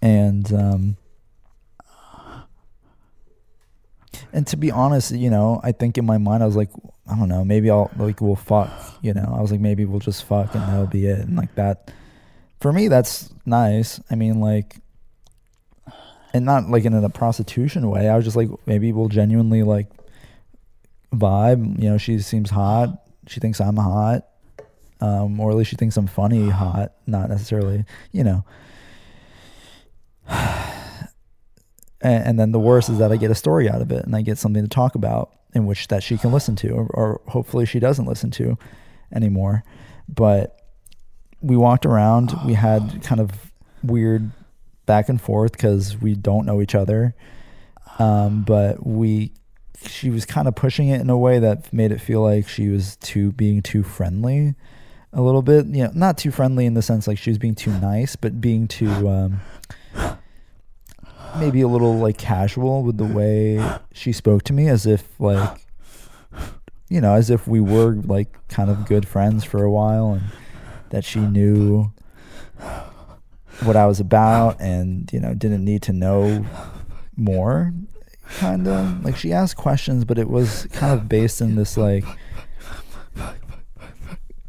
And 0.01 0.53
um, 0.53 0.97
and 4.33 4.47
to 4.49 4.57
be 4.57 4.71
honest, 4.71 5.13
you 5.13 5.31
know, 5.31 5.61
I 5.63 5.73
think 5.73 5.99
in 5.99 6.07
my 6.07 6.19
mind 6.19 6.43
I 6.43 6.47
was 6.47 6.57
like, 6.57 6.71
I 7.11 7.17
don't 7.17 7.29
know, 7.29 7.45
maybe 7.45 7.71
I'll 7.71 7.91
like 7.97 8.21
we'll 8.21 8.37
fuck, 8.37 8.71
you 9.03 9.13
know. 9.13 9.35
I 9.37 9.41
was 9.41 9.51
like 9.51 9.61
maybe 9.61 9.85
we'll 9.85 10.01
just 10.01 10.25
fuck 10.25 10.55
and 10.55 10.63
that'll 10.65 10.87
be 10.87 11.07
it. 11.07 11.21
And 11.21 11.37
like 11.37 11.55
that 11.57 11.93
for 12.61 12.73
me 12.73 12.89
that's 12.89 13.33
nice. 13.45 14.01
I 14.11 14.15
mean 14.15 14.41
like 14.41 14.77
and 16.33 16.45
not 16.47 16.69
like 16.69 16.85
in 16.85 16.95
a 16.95 17.09
prostitution 17.11 17.89
way. 17.91 18.09
I 18.09 18.17
was 18.17 18.25
just 18.25 18.37
like 18.37 18.49
maybe 18.67 18.93
we'll 18.93 19.09
genuinely 19.09 19.63
like 19.63 19.89
vibe, 21.13 21.81
you 21.81 21.91
know, 21.91 21.99
she 21.99 22.19
seems 22.21 22.51
hot. 22.51 23.03
She 23.27 23.41
thinks 23.41 23.61
I'm 23.61 23.77
hot. 23.77 24.27
Um, 25.01 25.41
or 25.41 25.51
at 25.51 25.57
least 25.57 25.71
she 25.71 25.77
thinks 25.77 25.97
I'm 25.97 26.07
funny 26.07 26.49
hot, 26.49 26.93
not 27.07 27.29
necessarily, 27.29 27.85
you 28.13 28.23
know. 28.23 28.45
and, 30.29 31.09
and 32.01 32.39
then 32.39 32.53
the 32.53 32.61
worst 32.61 32.89
is 32.89 32.99
that 32.99 33.11
I 33.11 33.17
get 33.17 33.31
a 33.31 33.35
story 33.35 33.69
out 33.69 33.83
of 33.83 33.91
it 33.91 34.05
and 34.05 34.15
I 34.15 34.23
get 34.23 34.39
something 34.39 34.63
to 34.63 34.69
talk 34.69 34.95
about 34.95 35.33
in 35.55 35.67
which 35.67 35.89
that 35.89 36.03
she 36.03 36.17
can 36.17 36.31
listen 36.33 36.55
to 36.57 36.71
or, 36.71 36.87
or 36.87 37.21
hopefully 37.29 37.67
she 37.67 37.81
doesn't 37.81 38.07
listen 38.07 38.31
to 38.33 38.57
anymore. 39.13 39.65
But 40.09 40.57
we 41.41 41.57
walked 41.57 41.85
around, 41.85 42.33
we 42.47 42.55
had 42.55 43.03
kind 43.03 43.21
of 43.21 43.51
weird 43.83 44.31
back 44.87 45.09
and 45.09 45.21
forth 45.21 45.53
because 45.53 45.97
we 46.01 46.15
don't 46.15 46.47
know 46.47 46.63
each 46.63 46.77
other. 46.77 47.15
Um, 47.99 48.45
but 48.45 48.87
we, 48.87 49.33
she 49.87 50.11
was 50.11 50.25
kind 50.25 50.49
of 50.49 50.55
pushing 50.55 50.89
it 50.89 51.01
in 51.01 51.11
a 51.11 51.19
way 51.19 51.39
that 51.39 51.73
made 51.73 51.93
it 51.93 52.01
feel 52.01 52.23
like 52.23 52.49
she 52.49 52.69
was 52.69 52.97
too 52.97 53.33
being 53.33 53.63
too 53.63 53.83
friendly, 53.83 54.55
a 55.13 55.21
little 55.21 55.43
bit. 55.43 55.67
You 55.67 55.85
know, 55.85 55.91
not 55.95 56.19
too 56.19 56.31
friendly 56.31 56.67
in 56.67 56.75
the 56.75 56.83
sense 56.83 57.07
like 57.07 57.19
she 57.19 57.31
was 57.31 57.39
being 57.39 57.55
too 57.55 57.73
nice, 57.81 58.17
but 58.17 58.41
being 58.41 58.69
too 58.69 59.09
um, 59.09 59.41
maybe 61.39 61.61
a 61.61 61.69
little 61.69 61.99
like 61.99 62.19
casual 62.19 62.83
with 62.83 62.99
the 62.99 63.05
way 63.05 63.65
she 63.93 64.13
spoke 64.13 64.43
to 64.45 64.53
me, 64.53 64.69
as 64.69 64.87
if 64.87 65.19
like 65.21 65.67
you 66.89 67.01
know, 67.01 67.15
as 67.15 67.31
if 67.31 67.49
we 67.49 67.61
were 67.61 67.95
like 67.95 68.37
kind 68.49 68.69
of 68.69 68.87
good 68.87 69.09
friends 69.09 69.45
for 69.45 69.63
a 69.63 69.71
while, 69.71 70.13
and 70.13 70.23
that 70.91 71.05
she 71.05 71.21
knew 71.21 71.91
what 73.63 73.77
I 73.77 73.87
was 73.87 73.99
about 74.01 74.61
and, 74.61 75.11
you 75.13 75.21
know, 75.21 75.35
didn't 75.35 75.65
need 75.65 75.83
to 75.83 75.93
know 75.93 76.45
more. 77.17 77.73
Kind 78.39 78.67
of 78.67 79.05
like 79.05 79.17
she 79.17 79.33
asked 79.33 79.57
questions, 79.57 80.05
but 80.05 80.19
it 80.19 80.29
was 80.29 80.67
kind 80.73 80.93
of 80.93 81.09
based 81.09 81.41
in 81.41 81.55
this 81.55 81.77
like 81.77 82.05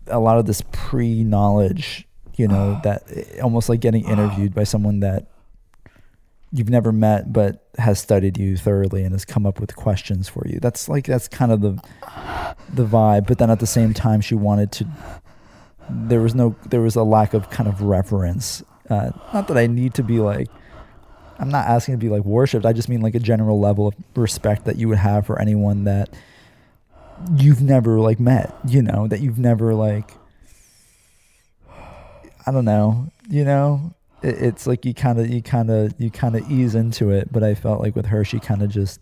a 0.08 0.20
lot 0.20 0.38
of 0.38 0.46
this 0.46 0.62
pre 0.72 1.24
knowledge, 1.24 2.08
you 2.36 2.48
know, 2.48 2.80
that 2.84 3.04
almost 3.42 3.70
like 3.70 3.80
getting 3.80 4.06
interviewed 4.06 4.54
by 4.54 4.64
someone 4.64 5.00
that 5.02 5.28
you've 6.52 6.70
never 6.70 6.92
met 6.92 7.34
but 7.34 7.68
has 7.80 8.00
studied 8.00 8.38
you 8.38 8.56
thoroughly 8.56 9.04
and 9.04 9.12
has 9.14 9.26
come 9.26 9.46
up 9.46 9.60
with 9.60 9.76
questions 9.76 10.30
for 10.30 10.48
you. 10.48 10.60
That's 10.62 10.88
like 10.88 11.06
that's 11.06 11.28
kind 11.28 11.52
of 11.52 11.62
the 11.62 11.82
the 12.74 12.86
vibe, 12.86 13.28
but 13.28 13.40
then 13.40 13.50
at 13.50 13.60
the 13.60 13.68
same 13.68 13.94
time 13.94 14.22
she 14.22 14.36
wanted 14.36 14.72
to 14.74 14.88
there 15.90 16.22
was 16.22 16.36
no 16.36 16.56
there 16.70 16.82
was 16.82 16.96
a 16.96 17.04
lack 17.04 17.34
of 17.34 17.50
kind 17.50 17.68
of 17.68 17.82
reverence. 17.82 18.64
Uh, 18.90 19.12
not 19.34 19.48
that 19.48 19.58
I 19.58 19.68
need 19.68 19.94
to 19.96 20.04
be 20.04 20.20
like 20.20 20.48
I'm 21.40 21.50
not 21.50 21.68
asking 21.68 21.96
to 21.96 21.98
be 21.98 22.10
like 22.10 22.24
worshipped. 22.24 22.66
I 22.66 22.74
just 22.74 22.90
mean 22.90 23.02
like 23.02 23.16
a 23.16 23.20
general 23.20 23.60
level 23.60 23.88
of 23.88 23.96
respect 24.16 24.66
that 24.66 24.78
you 24.78 24.88
would 24.90 25.00
have 25.00 25.26
for 25.26 25.40
anyone 25.40 25.86
that 25.86 26.10
you've 27.36 27.62
never 27.62 28.00
like 28.00 28.20
met, 28.20 28.56
you 28.68 28.82
know, 28.82 29.08
that 29.08 29.22
you've 29.22 29.40
never 29.40 29.74
like 29.74 30.12
I 32.46 32.52
don't 32.52 32.66
know, 32.66 33.08
you 33.30 33.46
know, 33.46 33.94
it, 34.22 34.36
it's 34.42 34.68
like 34.68 34.86
you 34.86 34.94
kind 34.94 35.20
of 35.20 35.30
you 35.30 35.42
kind 35.42 35.70
of 35.70 35.94
you 35.98 36.12
kind 36.12 36.36
of 36.36 36.50
ease 36.52 36.76
into 36.76 37.12
it, 37.12 37.32
but 37.32 37.44
I 37.44 37.56
felt 37.56 37.82
like 37.82 37.96
with 37.96 38.08
her 38.08 38.24
she 38.24 38.40
kind 38.40 38.62
of 38.62 38.70
just 38.70 39.00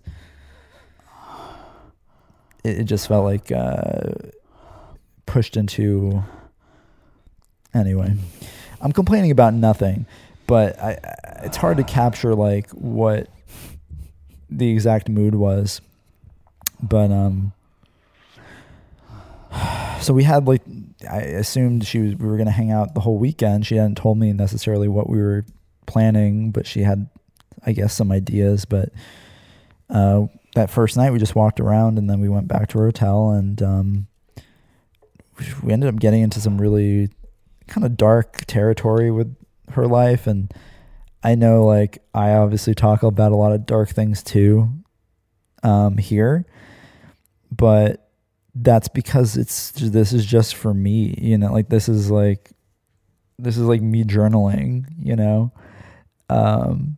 it, 2.64 2.80
it, 2.80 2.84
just 2.84 3.08
felt 3.08 3.26
like 3.26 3.52
uh 3.52 4.14
pushed 5.26 5.58
into 5.58 6.24
Anyway, 7.74 8.14
I'm 8.82 8.92
complaining 8.92 9.32
about 9.32 9.54
nothing, 9.54 10.06
but 10.48 10.80
I, 10.80 10.98
it's 11.44 11.58
hard 11.58 11.78
to 11.78 11.84
capture 11.84 12.36
like 12.36 12.70
what 12.72 13.30
the 14.50 14.70
exact 14.70 15.10
mood 15.10 15.36
was. 15.36 15.82
But 16.82 17.12
um, 17.12 17.54
so 20.02 20.14
we 20.14 20.24
had 20.24 20.48
like 20.48 20.62
I 21.10 21.20
assumed 21.20 21.86
she 21.86 22.00
was 22.00 22.16
we 22.16 22.28
were 22.28 22.38
gonna 22.38 22.52
hang 22.52 22.72
out 22.72 22.94
the 22.94 23.02
whole 23.02 23.18
weekend. 23.18 23.66
She 23.66 23.76
hadn't 23.76 23.96
told 23.96 24.18
me 24.18 24.34
necessarily 24.34 24.88
what 24.88 25.10
we 25.10 25.20
were 25.20 25.46
planning, 25.86 26.52
but 26.52 26.68
she 26.68 26.82
had, 26.82 27.08
I 27.66 27.72
guess, 27.72 27.94
some 27.94 28.12
ideas. 28.12 28.66
But 28.66 28.90
uh, 29.90 30.28
that 30.56 30.70
first 30.70 30.98
night 30.98 31.12
we 31.12 31.20
just 31.20 31.36
walked 31.36 31.60
around 31.60 31.98
and 31.98 32.10
then 32.10 32.20
we 32.20 32.30
went 32.30 32.48
back 32.48 32.70
to 32.70 32.80
our 32.80 32.86
hotel 32.86 33.32
and 33.32 33.62
um, 33.62 34.08
we 35.64 35.72
ended 35.72 35.94
up 35.94 36.00
getting 36.00 36.22
into 36.22 36.40
some 36.40 36.60
really 36.60 37.10
kind 37.68 37.86
of 37.86 37.96
dark 37.98 38.46
territory 38.46 39.12
with 39.12 39.36
her 39.76 39.88
life 39.88 40.28
and 40.28 40.54
I 41.24 41.36
know 41.36 41.66
like 41.66 42.04
I 42.14 42.32
obviously 42.32 42.74
talk 42.74 43.04
about 43.04 43.32
a 43.32 43.36
lot 43.36 43.52
of 43.52 43.66
dark 43.66 43.90
things 43.90 44.24
too 44.24 44.70
um 45.64 45.98
here 45.98 46.46
but 47.52 48.10
that's 48.56 48.88
because 48.88 49.38
it's 49.38 49.72
this 49.72 50.14
is 50.14 50.26
just 50.26 50.56
for 50.56 50.74
me 50.74 51.16
you 51.18 51.38
know 51.38 51.52
like 51.52 51.70
this 51.70 51.88
is 51.88 52.10
like 52.10 52.52
this 53.40 53.58
is 53.58 53.64
like 53.64 53.82
me 53.82 54.04
journaling 54.04 54.86
you 55.00 55.16
know? 55.16 55.52
Um 56.30 56.98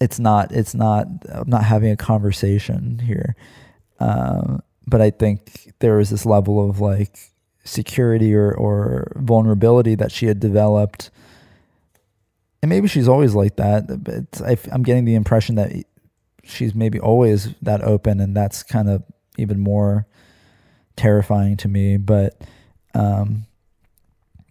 it's 0.00 0.18
not 0.18 0.52
it's 0.52 0.74
not 0.74 1.06
I'm 1.32 1.48
not 1.48 1.64
having 1.64 1.90
a 1.90 1.96
conversation 1.96 2.98
here 2.98 3.36
um 3.98 4.62
but 4.86 5.00
I 5.00 5.10
think 5.10 5.72
there 5.78 6.00
is 6.00 6.10
this 6.10 6.26
level 6.26 6.68
of 6.68 6.80
like 6.80 7.29
security 7.70 8.34
or, 8.34 8.52
or 8.52 9.12
vulnerability 9.16 9.94
that 9.94 10.10
she 10.10 10.26
had 10.26 10.40
developed. 10.40 11.10
And 12.62 12.68
maybe 12.68 12.88
she's 12.88 13.08
always 13.08 13.34
like 13.34 13.56
that, 13.56 13.86
but 14.04 14.42
I, 14.42 14.58
I'm 14.72 14.82
getting 14.82 15.04
the 15.04 15.14
impression 15.14 15.54
that 15.54 15.72
she's 16.44 16.74
maybe 16.74 17.00
always 17.00 17.54
that 17.62 17.82
open, 17.82 18.20
and 18.20 18.36
that's 18.36 18.62
kind 18.62 18.90
of 18.90 19.02
even 19.38 19.60
more 19.60 20.06
terrifying 20.96 21.56
to 21.58 21.68
me. 21.68 21.96
But 21.96 22.38
um, 22.92 23.46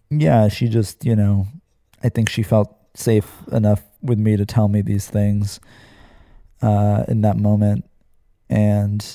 yeah, 0.08 0.48
she 0.48 0.68
just, 0.68 1.04
you 1.04 1.14
know, 1.14 1.46
I 2.02 2.08
think 2.08 2.28
she 2.28 2.42
felt 2.42 2.74
safe 2.94 3.30
enough 3.52 3.82
with 4.02 4.18
me 4.18 4.36
to 4.36 4.46
tell 4.46 4.66
me 4.66 4.82
these 4.82 5.08
things 5.08 5.60
uh, 6.62 7.04
in 7.06 7.20
that 7.20 7.36
moment. 7.36 7.84
And 8.48 9.06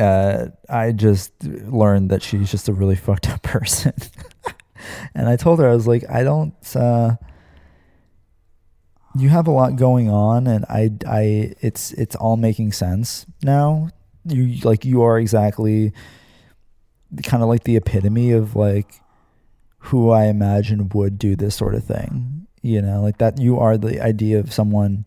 uh, 0.00 0.48
I 0.68 0.92
just 0.92 1.32
learned 1.44 2.10
that 2.10 2.22
she's 2.22 2.50
just 2.50 2.68
a 2.68 2.72
really 2.72 2.96
fucked 3.06 3.28
up 3.28 3.42
person. 3.42 3.92
and 5.14 5.28
I 5.28 5.36
told 5.36 5.58
her, 5.60 5.68
I 5.68 5.74
was 5.74 5.86
like, 5.86 6.04
I 6.08 6.22
don't, 6.22 6.54
uh, 6.76 7.16
you 9.16 9.28
have 9.28 9.46
a 9.46 9.50
lot 9.50 9.76
going 9.76 10.08
on 10.08 10.46
and 10.46 10.64
I, 10.66 10.90
I, 11.06 11.54
it's, 11.60 11.92
it's 11.92 12.16
all 12.16 12.36
making 12.36 12.72
sense 12.72 13.26
now. 13.42 13.90
You 14.24 14.60
like, 14.64 14.84
you 14.84 15.02
are 15.02 15.18
exactly 15.18 15.92
kind 17.24 17.42
of 17.42 17.48
like 17.48 17.64
the 17.64 17.76
epitome 17.76 18.32
of 18.32 18.54
like 18.54 19.00
who 19.78 20.10
I 20.10 20.26
imagine 20.26 20.90
would 20.90 21.18
do 21.18 21.36
this 21.36 21.54
sort 21.54 21.74
of 21.74 21.84
thing. 21.84 22.46
You 22.62 22.82
know, 22.82 23.02
like 23.02 23.18
that 23.18 23.40
you 23.40 23.58
are 23.58 23.78
the 23.78 24.00
idea 24.00 24.38
of 24.38 24.52
someone 24.52 25.06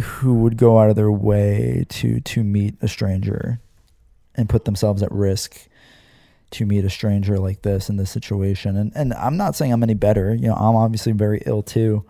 who 0.00 0.34
would 0.34 0.56
go 0.56 0.78
out 0.78 0.90
of 0.90 0.96
their 0.96 1.10
way 1.10 1.84
to 1.88 2.20
to 2.20 2.42
meet 2.42 2.74
a 2.80 2.88
stranger 2.88 3.60
and 4.34 4.48
put 4.48 4.64
themselves 4.64 5.02
at 5.02 5.12
risk 5.12 5.68
to 6.50 6.66
meet 6.66 6.84
a 6.84 6.90
stranger 6.90 7.38
like 7.38 7.62
this 7.62 7.88
in 7.88 7.96
this 7.96 8.10
situation. 8.10 8.76
And 8.76 8.92
and 8.94 9.12
I'm 9.14 9.36
not 9.36 9.56
saying 9.56 9.72
I'm 9.72 9.82
any 9.82 9.94
better. 9.94 10.34
You 10.34 10.48
know, 10.48 10.54
I'm 10.54 10.76
obviously 10.76 11.12
very 11.12 11.42
ill 11.46 11.62
too. 11.62 12.04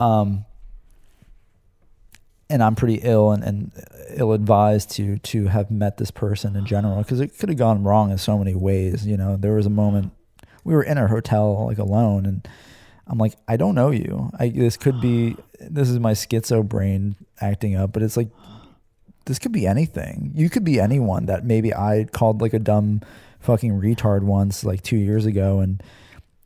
Um 0.00 0.44
and 2.50 2.62
I'm 2.62 2.74
pretty 2.74 3.00
ill 3.02 3.30
and, 3.30 3.44
and 3.44 3.72
ill 4.14 4.32
advised 4.32 4.90
to 4.92 5.18
to 5.18 5.46
have 5.48 5.70
met 5.70 5.96
this 5.96 6.10
person 6.10 6.56
in 6.56 6.66
general 6.66 6.98
because 6.98 7.20
it 7.20 7.38
could 7.38 7.48
have 7.48 7.58
gone 7.58 7.82
wrong 7.84 8.10
in 8.10 8.18
so 8.18 8.38
many 8.38 8.54
ways. 8.54 9.06
You 9.06 9.16
know, 9.16 9.36
there 9.36 9.54
was 9.54 9.66
a 9.66 9.70
moment 9.70 10.12
we 10.64 10.74
were 10.74 10.82
in 10.82 10.98
our 10.98 11.08
hotel 11.08 11.66
like 11.66 11.78
alone 11.78 12.26
and 12.26 12.48
I'm 13.06 13.18
like, 13.18 13.34
I 13.46 13.56
don't 13.56 13.74
know 13.74 13.90
you. 13.90 14.30
I 14.38 14.50
this 14.50 14.76
could 14.76 15.00
be 15.00 15.36
this 15.60 15.88
is 15.88 15.98
my 15.98 16.12
schizo 16.12 16.66
brain 16.66 17.16
acting 17.40 17.74
up, 17.74 17.92
but 17.92 18.02
it's 18.02 18.16
like 18.16 18.28
this 19.26 19.38
could 19.38 19.52
be 19.52 19.66
anything. 19.66 20.32
You 20.34 20.48
could 20.48 20.64
be 20.64 20.80
anyone 20.80 21.26
that 21.26 21.44
maybe 21.44 21.74
I 21.74 22.06
called 22.10 22.40
like 22.40 22.54
a 22.54 22.58
dumb 22.58 23.02
fucking 23.40 23.80
retard 23.80 24.22
once 24.22 24.64
like 24.64 24.82
2 24.82 24.96
years 24.96 25.26
ago 25.26 25.60
and 25.60 25.82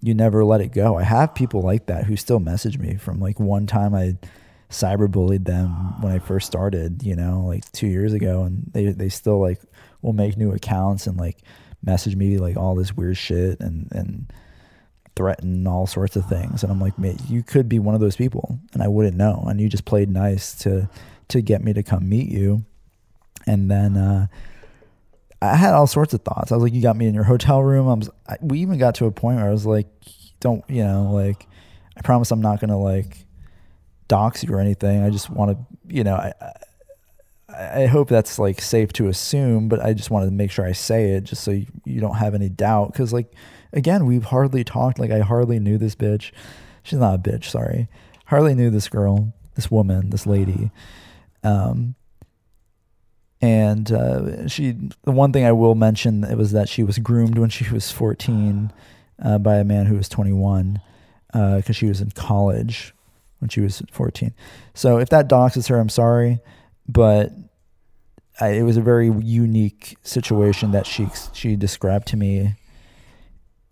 you 0.01 0.15
never 0.15 0.45
let 0.45 0.61
it 0.61 0.73
go. 0.73 0.99
I 0.99 1.05
have 1.05 1.35
people 1.35 1.63
like 1.63 1.87
that 1.87 2.07
who 2.07 2.17
still 2.17 2.41
message 2.41 2.79
me 2.79 2.97
from 2.97 3.21
like 3.21 3.39
one 3.39 3.67
time 3.67 3.95
I 3.95 4.17
cyberbullied 4.69 5.45
them 5.45 6.01
when 6.03 6.13
I 6.13 6.19
first 6.19 6.47
started, 6.47 7.03
you 7.03 7.15
know, 7.15 7.45
like 7.47 7.71
2 7.73 7.87
years 7.87 8.13
ago 8.13 8.43
and 8.43 8.65
they 8.73 8.87
they 8.87 9.09
still 9.09 9.41
like 9.41 9.61
will 10.03 10.13
make 10.13 10.37
new 10.37 10.53
accounts 10.53 11.07
and 11.07 11.17
like 11.17 11.39
message 11.85 12.17
me 12.17 12.39
like 12.39 12.57
all 12.57 12.75
this 12.75 12.97
weird 12.97 13.17
shit 13.17 13.61
and 13.61 13.89
and 13.93 14.33
threaten 15.15 15.67
all 15.67 15.87
sorts 15.87 16.17
of 16.17 16.27
things. 16.27 16.63
And 16.63 16.73
I'm 16.73 16.81
like, 16.81 16.95
you 17.29 17.43
could 17.43 17.69
be 17.69 17.79
one 17.79 17.95
of 17.95 18.01
those 18.01 18.17
people, 18.17 18.59
and 18.73 18.83
I 18.83 18.89
wouldn't 18.89 19.17
know. 19.17 19.45
And 19.47 19.61
you 19.61 19.69
just 19.69 19.85
played 19.85 20.09
nice 20.09 20.55
to 20.61 20.89
to 21.29 21.41
get 21.41 21.63
me 21.63 21.73
to 21.73 21.83
come 21.83 22.09
meet 22.09 22.29
you. 22.29 22.65
And 23.47 23.71
then 23.71 23.97
uh, 23.97 24.27
I 25.41 25.57
had 25.57 25.75
all 25.75 25.87
sorts 25.87 26.15
of 26.15 26.23
thoughts. 26.23 26.53
I 26.53 26.57
was 26.57 26.63
like, 26.63 26.73
you 26.73 26.83
got 26.83 26.97
me 26.97 27.07
in 27.07 27.15
your 27.15 27.25
hotel 27.25 27.63
room. 27.63 27.89
I 27.89 27.95
was, 27.95 28.11
I, 28.29 28.37
we 28.41 28.61
even 28.61 28.79
got 28.79 28.95
to 28.97 29.07
a 29.07 29.11
point 29.11 29.39
where 29.39 29.49
I 29.49 29.51
was 29.51 29.67
like, 29.67 29.87
don't, 30.41 30.63
you 30.69 30.85
know, 30.85 31.11
like, 31.13 31.47
I 31.97 32.03
promise 32.03 32.31
I'm 32.31 32.43
not 32.43 32.61
gonna 32.61 32.79
like 32.79 33.27
dox 34.09 34.45
you 34.45 34.55
or 34.55 34.61
anything. 34.61 35.03
I 35.03 35.11
just 35.11 35.31
want 35.31 35.53
to, 35.53 35.95
you 35.95 36.05
know, 36.05 36.15
I, 36.15 36.33
I 36.41 36.53
I 37.75 37.87
hope 37.87 38.09
that's 38.09 38.39
like 38.39 38.61
safe 38.61 38.93
to 38.95 39.09
assume, 39.09 39.69
but 39.69 39.81
I 39.85 39.93
just 39.93 40.11
wanted 40.11 40.27
to 40.27 40.33
make 40.33 40.51
sure 40.51 40.65
I 40.65 40.73
say 40.73 41.13
it 41.13 41.25
just 41.25 41.45
so 41.45 41.51
you, 41.51 41.67
you 41.85 42.01
don't 42.01 42.17
have 42.17 42.35
any 42.35 42.49
doubt. 42.49 42.95
Cause 42.95 43.13
like, 43.13 43.33
again, 43.73 44.07
we've 44.07 44.25
hardly 44.25 44.65
talked. 44.65 44.99
Like, 44.99 45.11
I 45.11 45.21
hardly 45.21 45.59
knew 45.59 45.79
this 45.79 45.95
bitch. 45.95 46.33
She's 46.83 46.99
not 46.99 47.15
a 47.15 47.19
bitch, 47.19 47.45
sorry. 47.45 47.89
Hardly 48.27 48.55
knew 48.55 48.71
this 48.71 48.89
girl, 48.89 49.33
this 49.55 49.71
woman, 49.71 50.11
this 50.11 50.27
lady. 50.27 50.71
Um, 51.45 51.95
and 53.41 53.91
uh, 53.91 54.49
she, 54.49 54.77
the 55.03 55.11
one 55.11 55.33
thing 55.33 55.45
I 55.45 55.53
will 55.53 55.75
mention 55.75 56.25
it 56.25 56.37
was 56.37 56.53
that 56.53 56.69
she 56.69 56.83
was 56.83 56.99
groomed 56.99 57.39
when 57.39 57.51
she 57.51 57.69
was 57.71 57.91
14 57.91 58.73
uh, 59.23 59.39
by 59.39 59.57
a 59.57 59.65
man 59.65 59.87
who 59.87 59.97
was 59.97 60.09
21 60.09 60.81
because 61.33 61.71
uh, 61.71 61.73
she 61.73 61.87
was 61.87 62.01
in 62.01 62.11
college 62.11 62.95
when 63.41 63.49
she 63.49 63.61
was 63.61 63.83
14. 63.91 64.33
So 64.75 64.99
if 64.99 65.09
that 65.09 65.29
doxes 65.29 65.69
her, 65.69 65.79
I'm 65.79 65.89
sorry, 65.89 66.41
but 66.87 67.33
I, 68.43 68.49
it 68.55 68.63
was 68.63 68.77
a 68.77 68.83
very 68.83 69.07
unique 69.07 69.97
situation 70.03 70.73
that 70.73 70.85
she 70.85 71.07
she 71.33 71.55
described 71.55 72.09
to 72.09 72.17
me, 72.17 72.57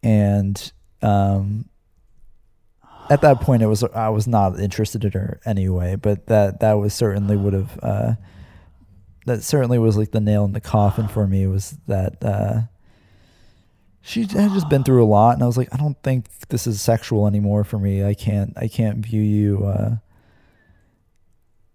and 0.00 0.72
um, 1.02 1.68
at 3.10 3.20
that 3.22 3.40
point, 3.40 3.64
it 3.64 3.66
was 3.66 3.82
I 3.82 4.10
was 4.10 4.28
not 4.28 4.60
interested 4.60 5.04
in 5.04 5.10
her 5.10 5.40
anyway. 5.44 5.96
But 5.96 6.26
that 6.26 6.60
that 6.60 6.74
was 6.74 6.94
certainly 6.94 7.36
would 7.36 7.52
have 7.52 7.78
uh, 7.82 8.12
that 9.26 9.42
certainly 9.42 9.80
was 9.80 9.96
like 9.96 10.12
the 10.12 10.20
nail 10.20 10.44
in 10.44 10.52
the 10.52 10.60
coffin 10.60 11.08
for 11.08 11.26
me 11.26 11.48
was 11.48 11.76
that 11.88 12.24
uh, 12.24 12.60
she 14.02 14.20
had 14.20 14.52
just 14.52 14.68
been 14.68 14.84
through 14.84 15.02
a 15.02 15.04
lot, 15.04 15.34
and 15.34 15.42
I 15.42 15.46
was 15.46 15.56
like, 15.58 15.74
I 15.74 15.78
don't 15.78 16.00
think 16.04 16.26
this 16.48 16.68
is 16.68 16.80
sexual 16.80 17.26
anymore 17.26 17.64
for 17.64 17.80
me. 17.80 18.04
I 18.04 18.14
can't 18.14 18.52
I 18.56 18.68
can't 18.68 19.04
view 19.04 19.20
you. 19.20 19.64
Uh, 19.64 19.96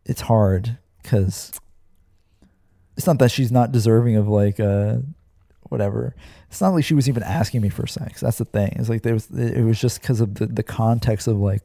it's 0.05 0.21
hard 0.21 0.77
because 1.03 1.51
it's 2.97 3.07
not 3.07 3.19
that 3.19 3.31
she's 3.31 3.51
not 3.51 3.71
deserving 3.71 4.15
of 4.15 4.27
like 4.27 4.59
uh 4.59 4.97
whatever. 5.69 6.15
It's 6.49 6.61
not 6.61 6.69
like 6.69 6.85
she 6.85 6.93
was 6.93 7.09
even 7.09 7.23
asking 7.23 7.61
me 7.61 7.69
for 7.69 7.87
sex. 7.87 8.21
That's 8.21 8.37
the 8.37 8.45
thing. 8.45 8.75
It's 8.77 8.89
like 8.89 9.01
there 9.01 9.13
was 9.13 9.29
it 9.31 9.63
was 9.63 9.79
just 9.79 10.01
because 10.01 10.21
of 10.21 10.35
the 10.35 10.45
the 10.47 10.63
context 10.63 11.27
of 11.27 11.37
like 11.37 11.63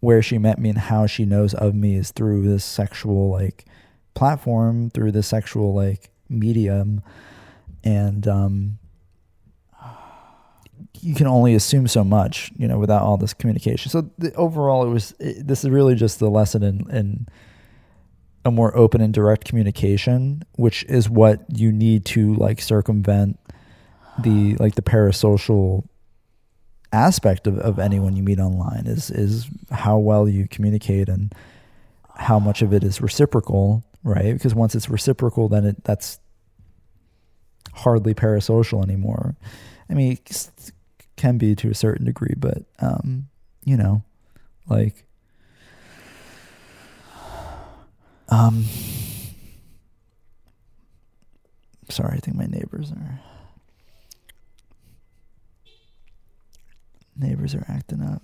where 0.00 0.22
she 0.22 0.38
met 0.38 0.58
me 0.58 0.70
and 0.70 0.78
how 0.78 1.06
she 1.06 1.24
knows 1.24 1.52
of 1.54 1.74
me 1.74 1.96
is 1.96 2.10
through 2.10 2.42
this 2.42 2.64
sexual 2.64 3.30
like 3.30 3.66
platform, 4.14 4.90
through 4.90 5.12
the 5.12 5.22
sexual 5.22 5.74
like 5.74 6.10
medium, 6.28 7.02
and 7.84 8.26
um 8.26 8.78
you 11.02 11.14
can 11.14 11.26
only 11.26 11.54
assume 11.54 11.88
so 11.88 12.04
much, 12.04 12.50
you 12.56 12.68
know, 12.68 12.78
without 12.78 13.02
all 13.02 13.16
this 13.16 13.32
communication. 13.32 13.90
So 13.90 14.10
the, 14.18 14.34
overall, 14.34 14.84
it 14.84 14.90
was 14.90 15.14
it, 15.18 15.46
this 15.46 15.64
is 15.64 15.70
really 15.70 15.94
just 15.94 16.18
the 16.18 16.30
lesson 16.30 16.62
in 16.62 16.90
in 16.90 17.28
a 18.44 18.50
more 18.50 18.76
open 18.76 19.00
and 19.00 19.12
direct 19.12 19.44
communication, 19.44 20.42
which 20.52 20.84
is 20.84 21.10
what 21.10 21.44
you 21.48 21.70
need 21.70 22.04
to 22.06 22.34
like 22.34 22.60
circumvent 22.60 23.38
the 24.18 24.56
like 24.56 24.74
the 24.74 24.82
parasocial 24.82 25.86
aspect 26.92 27.46
of, 27.46 27.58
of 27.58 27.78
anyone 27.78 28.16
you 28.16 28.22
meet 28.22 28.40
online 28.40 28.86
is 28.86 29.10
is 29.10 29.48
how 29.70 29.98
well 29.98 30.28
you 30.28 30.48
communicate 30.48 31.08
and 31.08 31.34
how 32.16 32.38
much 32.38 32.62
of 32.62 32.72
it 32.72 32.82
is 32.82 33.00
reciprocal, 33.00 33.84
right? 34.02 34.32
Because 34.32 34.54
once 34.54 34.74
it's 34.74 34.88
reciprocal, 34.88 35.48
then 35.48 35.64
it 35.64 35.84
that's 35.84 36.18
hardly 37.72 38.14
parasocial 38.14 38.82
anymore. 38.82 39.36
I 39.88 39.94
mean, 39.94 40.12
it 40.12 40.72
can 41.16 41.38
be 41.38 41.54
to 41.56 41.70
a 41.70 41.74
certain 41.74 42.06
degree, 42.06 42.34
but 42.36 42.62
um, 42.80 43.28
you 43.64 43.76
know, 43.76 44.02
like 44.68 45.04
um 48.30 48.64
sorry, 51.88 52.16
I 52.16 52.20
think 52.20 52.36
my 52.36 52.46
neighbors 52.46 52.92
are 52.92 53.20
neighbors 57.16 57.54
are 57.54 57.64
acting 57.68 58.02
up. 58.02 58.22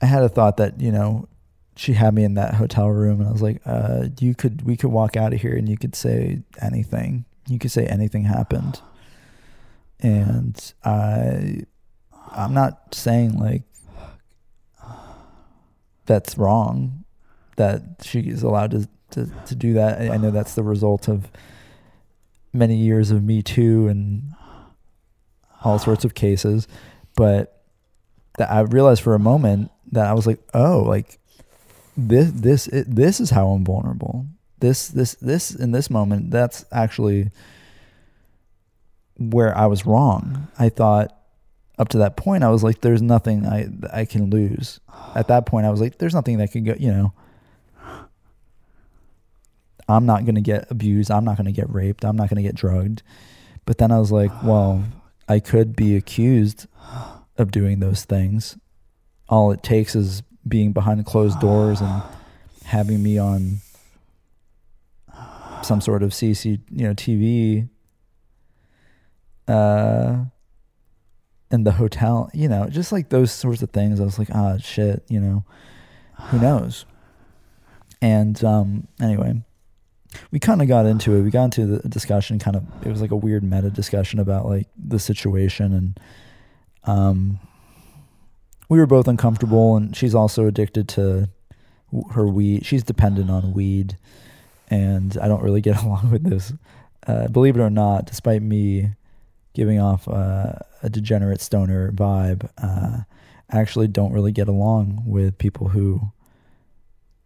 I 0.00 0.06
had 0.06 0.22
a 0.22 0.28
thought 0.28 0.58
that, 0.58 0.80
you 0.80 0.92
know, 0.92 1.28
she 1.76 1.94
had 1.94 2.14
me 2.14 2.24
in 2.24 2.34
that 2.34 2.54
hotel 2.54 2.88
room 2.88 3.20
and 3.20 3.28
I 3.28 3.32
was 3.32 3.42
like, 3.42 3.60
uh, 3.64 4.08
you 4.20 4.34
could 4.34 4.62
we 4.62 4.76
could 4.76 4.90
walk 4.90 5.16
out 5.16 5.32
of 5.32 5.40
here 5.40 5.56
and 5.56 5.68
you 5.68 5.76
could 5.76 5.96
say 5.96 6.42
anything. 6.60 7.24
You 7.48 7.58
could 7.58 7.70
say 7.70 7.86
anything 7.86 8.24
happened. 8.24 8.80
And 10.00 10.72
I 10.84 11.64
I'm 12.36 12.54
not 12.54 12.94
saying 12.94 13.38
like 13.38 13.62
that's 16.06 16.36
wrong 16.36 17.04
that 17.56 17.82
she 18.02 18.20
is 18.20 18.42
allowed 18.42 18.72
to 18.72 18.88
to, 19.10 19.30
to 19.46 19.54
do 19.54 19.74
that. 19.74 20.00
I, 20.00 20.14
I 20.14 20.16
know 20.16 20.30
that's 20.30 20.54
the 20.54 20.62
result 20.62 21.08
of 21.08 21.30
many 22.52 22.76
years 22.76 23.10
of 23.10 23.22
Me 23.22 23.42
Too 23.42 23.88
and 23.88 24.32
all 25.62 25.78
sorts 25.78 26.04
of 26.04 26.14
cases, 26.14 26.68
but 27.16 27.62
that 28.38 28.50
I 28.50 28.60
realized 28.60 29.02
for 29.02 29.14
a 29.14 29.18
moment 29.18 29.70
that 29.92 30.06
I 30.06 30.12
was 30.12 30.26
like, 30.26 30.40
oh, 30.52 30.82
like 30.82 31.18
this 31.96 32.30
this 32.32 32.66
it, 32.68 32.94
this 32.94 33.20
is 33.20 33.30
how 33.30 33.48
I'm 33.48 33.64
vulnerable. 33.64 34.26
This 34.58 34.88
this 34.88 35.14
this 35.14 35.54
in 35.54 35.72
this 35.72 35.90
moment 35.90 36.30
that's 36.30 36.64
actually 36.72 37.30
where 39.16 39.56
I 39.56 39.66
was 39.66 39.86
wrong. 39.86 40.48
I 40.58 40.68
thought 40.68 41.16
up 41.78 41.88
to 41.88 41.98
that 41.98 42.16
point 42.16 42.44
I 42.44 42.50
was 42.50 42.62
like 42.62 42.80
there's 42.80 43.02
nothing 43.02 43.46
I 43.46 43.68
I 43.92 44.04
can 44.04 44.30
lose. 44.30 44.80
At 45.14 45.28
that 45.28 45.46
point 45.46 45.66
I 45.66 45.70
was 45.70 45.80
like 45.80 45.98
there's 45.98 46.14
nothing 46.14 46.38
that 46.38 46.52
could 46.52 46.64
go, 46.64 46.74
you 46.78 46.92
know. 46.92 47.12
I'm 49.86 50.06
not 50.06 50.24
going 50.24 50.36
to 50.36 50.40
get 50.40 50.70
abused. 50.70 51.10
I'm 51.10 51.26
not 51.26 51.36
going 51.36 51.44
to 51.46 51.52
get 51.52 51.68
raped. 51.68 52.06
I'm 52.06 52.16
not 52.16 52.30
going 52.30 52.42
to 52.42 52.42
get 52.42 52.54
drugged. 52.54 53.02
But 53.66 53.76
then 53.78 53.90
I 53.90 53.98
was 53.98 54.10
like, 54.10 54.30
well, 54.42 54.82
I 55.28 55.40
could 55.40 55.76
be 55.76 55.94
accused 55.94 56.66
of 57.36 57.50
doing 57.50 57.80
those 57.80 58.04
things. 58.04 58.56
All 59.28 59.50
it 59.52 59.62
takes 59.62 59.94
is 59.94 60.22
being 60.46 60.72
behind 60.72 61.04
closed 61.06 61.40
doors 61.40 61.80
and 61.80 62.02
having 62.64 63.02
me 63.02 63.18
on 63.18 63.58
some 65.62 65.80
sort 65.80 66.02
of 66.02 66.10
CC, 66.10 66.60
you 66.70 66.86
know, 66.86 66.94
TV, 66.94 67.68
uh, 69.48 70.24
in 71.50 71.64
the 71.64 71.72
hotel, 71.72 72.30
you 72.34 72.48
know, 72.48 72.68
just 72.68 72.92
like 72.92 73.10
those 73.10 73.32
sorts 73.32 73.62
of 73.62 73.70
things. 73.70 74.00
I 74.00 74.04
was 74.04 74.18
like, 74.18 74.28
ah, 74.32 74.56
shit, 74.58 75.04
you 75.08 75.20
know, 75.20 75.44
who 76.28 76.38
knows? 76.38 76.84
And 78.00 78.42
um, 78.44 78.88
anyway, 79.00 79.42
we 80.30 80.38
kind 80.38 80.62
of 80.62 80.68
got 80.68 80.86
into 80.86 81.14
it. 81.14 81.22
We 81.22 81.30
got 81.30 81.44
into 81.44 81.66
the 81.66 81.88
discussion. 81.88 82.38
Kind 82.38 82.56
of, 82.56 82.64
it 82.84 82.88
was 82.88 83.00
like 83.00 83.10
a 83.10 83.16
weird 83.16 83.42
meta 83.42 83.70
discussion 83.70 84.18
about 84.18 84.46
like 84.46 84.68
the 84.76 84.98
situation 84.98 85.72
and 85.72 86.00
um 86.86 87.40
we 88.68 88.78
were 88.78 88.86
both 88.86 89.08
uncomfortable, 89.08 89.76
and 89.76 89.94
she's 89.94 90.14
also 90.14 90.46
addicted 90.46 90.88
to 90.90 91.28
her 92.12 92.26
weed. 92.26 92.64
She's 92.64 92.82
dependent 92.82 93.30
on 93.30 93.52
weed, 93.52 93.96
and 94.68 95.16
I 95.18 95.28
don't 95.28 95.42
really 95.42 95.60
get 95.60 95.82
along 95.82 96.10
with 96.10 96.24
this. 96.24 96.52
Uh, 97.06 97.28
believe 97.28 97.56
it 97.56 97.60
or 97.60 97.70
not, 97.70 98.06
despite 98.06 98.42
me 98.42 98.90
giving 99.54 99.80
off 99.80 100.08
uh, 100.08 100.52
a 100.82 100.90
degenerate 100.90 101.40
stoner 101.40 101.90
vibe, 101.92 102.48
uh, 102.58 103.02
actually 103.50 103.88
don't 103.88 104.12
really 104.12 104.32
get 104.32 104.48
along 104.48 105.02
with 105.06 105.38
people 105.38 105.68
who 105.68 106.00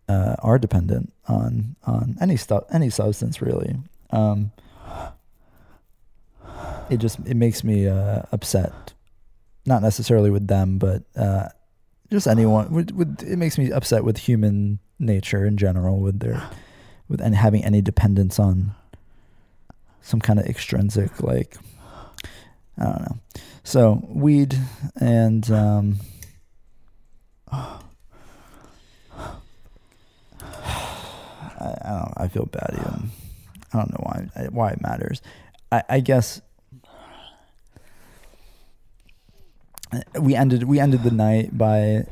uh, 0.09 0.37
are 0.41 0.59
dependent 0.59 1.13
on 1.27 1.77
on 1.85 2.17
any 2.21 2.37
stuff, 2.37 2.65
any 2.71 2.91
substance, 2.91 3.43
really. 3.43 3.77
Um, 4.11 4.53
it 6.91 6.99
just 6.99 7.19
it 7.27 7.35
makes 7.37 7.65
me 7.65 7.89
uh, 7.89 8.23
upset 8.33 8.93
not 9.69 9.83
necessarily 9.83 10.31
with 10.31 10.49
them, 10.49 10.79
but 10.79 11.03
uh, 11.15 11.49
just 12.11 12.27
anyone. 12.27 12.73
With, 12.73 12.91
with, 12.93 13.23
it 13.23 13.37
makes 13.37 13.59
me 13.59 13.71
upset 13.71 14.03
with 14.03 14.17
human 14.17 14.81
nature 14.99 15.47
in 15.47 15.57
general, 15.57 16.01
with 16.01 16.21
their 16.21 16.43
with 17.09 17.21
having 17.21 17.65
any 17.65 17.81
dependence 17.81 18.39
on 18.39 18.73
some 20.01 20.21
kind 20.21 20.39
of 20.39 20.47
extrinsic 20.47 21.23
like 21.23 21.57
I 22.79 22.85
don't 22.85 23.01
know. 23.03 23.19
So 23.65 24.03
weed 24.09 24.57
and 25.01 25.51
um, 25.51 25.97
I, 27.51 27.81
I 31.61 31.91
don't. 31.91 32.13
I 32.17 32.29
feel 32.29 32.47
bad 32.47 32.71
even. 32.73 33.11
I 33.73 33.79
don't 33.79 33.91
know 33.91 34.03
why 34.03 34.49
why 34.51 34.71
it 34.71 34.81
matters. 34.81 35.21
I, 35.71 35.83
I 35.89 36.01
guess 36.01 36.41
we 40.21 40.35
ended 40.35 40.65
we 40.65 40.79
ended 40.79 41.03
the 41.03 41.11
night 41.11 41.57
by 41.57 42.05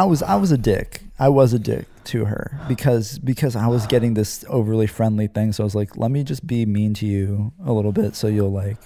I 0.00 0.04
was 0.04 0.22
I 0.22 0.36
was 0.36 0.50
a 0.50 0.56
dick. 0.56 1.02
I 1.18 1.28
was 1.28 1.52
a 1.52 1.58
dick 1.58 1.86
to 2.04 2.24
her 2.24 2.58
because 2.68 3.18
because 3.18 3.54
I 3.54 3.66
was 3.66 3.86
getting 3.86 4.14
this 4.14 4.46
overly 4.48 4.86
friendly 4.86 5.26
thing. 5.26 5.52
So 5.52 5.62
I 5.62 5.66
was 5.66 5.74
like, 5.74 5.94
let 5.96 6.10
me 6.10 6.24
just 6.24 6.46
be 6.46 6.64
mean 6.64 6.94
to 6.94 7.06
you 7.06 7.52
a 7.66 7.72
little 7.72 7.92
bit 7.92 8.16
so 8.16 8.26
you'll 8.26 8.50
like 8.52 8.78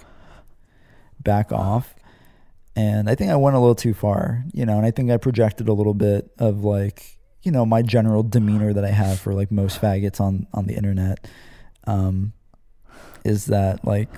back 1.23 1.53
off. 1.53 1.95
and 2.75 3.09
I 3.09 3.15
think 3.15 3.31
I 3.31 3.35
went 3.37 3.55
a 3.55 3.59
little 3.59 3.75
too 3.75 3.93
far, 3.93 4.43
you 4.53 4.65
know, 4.65 4.77
and 4.77 4.85
I 4.85 4.91
think 4.91 5.09
I 5.09 5.17
projected 5.17 5.69
a 5.69 5.73
little 5.73 5.93
bit 5.93 6.29
of 6.37 6.63
like, 6.63 7.17
you 7.43 7.51
know, 7.51 7.65
my 7.65 7.81
general 7.81 8.23
demeanor 8.23 8.73
that 8.73 8.83
I 8.83 8.89
have 8.91 9.19
for 9.19 9.33
like 9.33 9.51
most 9.51 9.81
faggots 9.81 10.19
on 10.19 10.47
on 10.53 10.65
the 10.67 10.75
internet, 10.75 11.25
um, 11.87 12.33
is 13.23 13.45
that 13.45 13.85
like, 13.85 14.09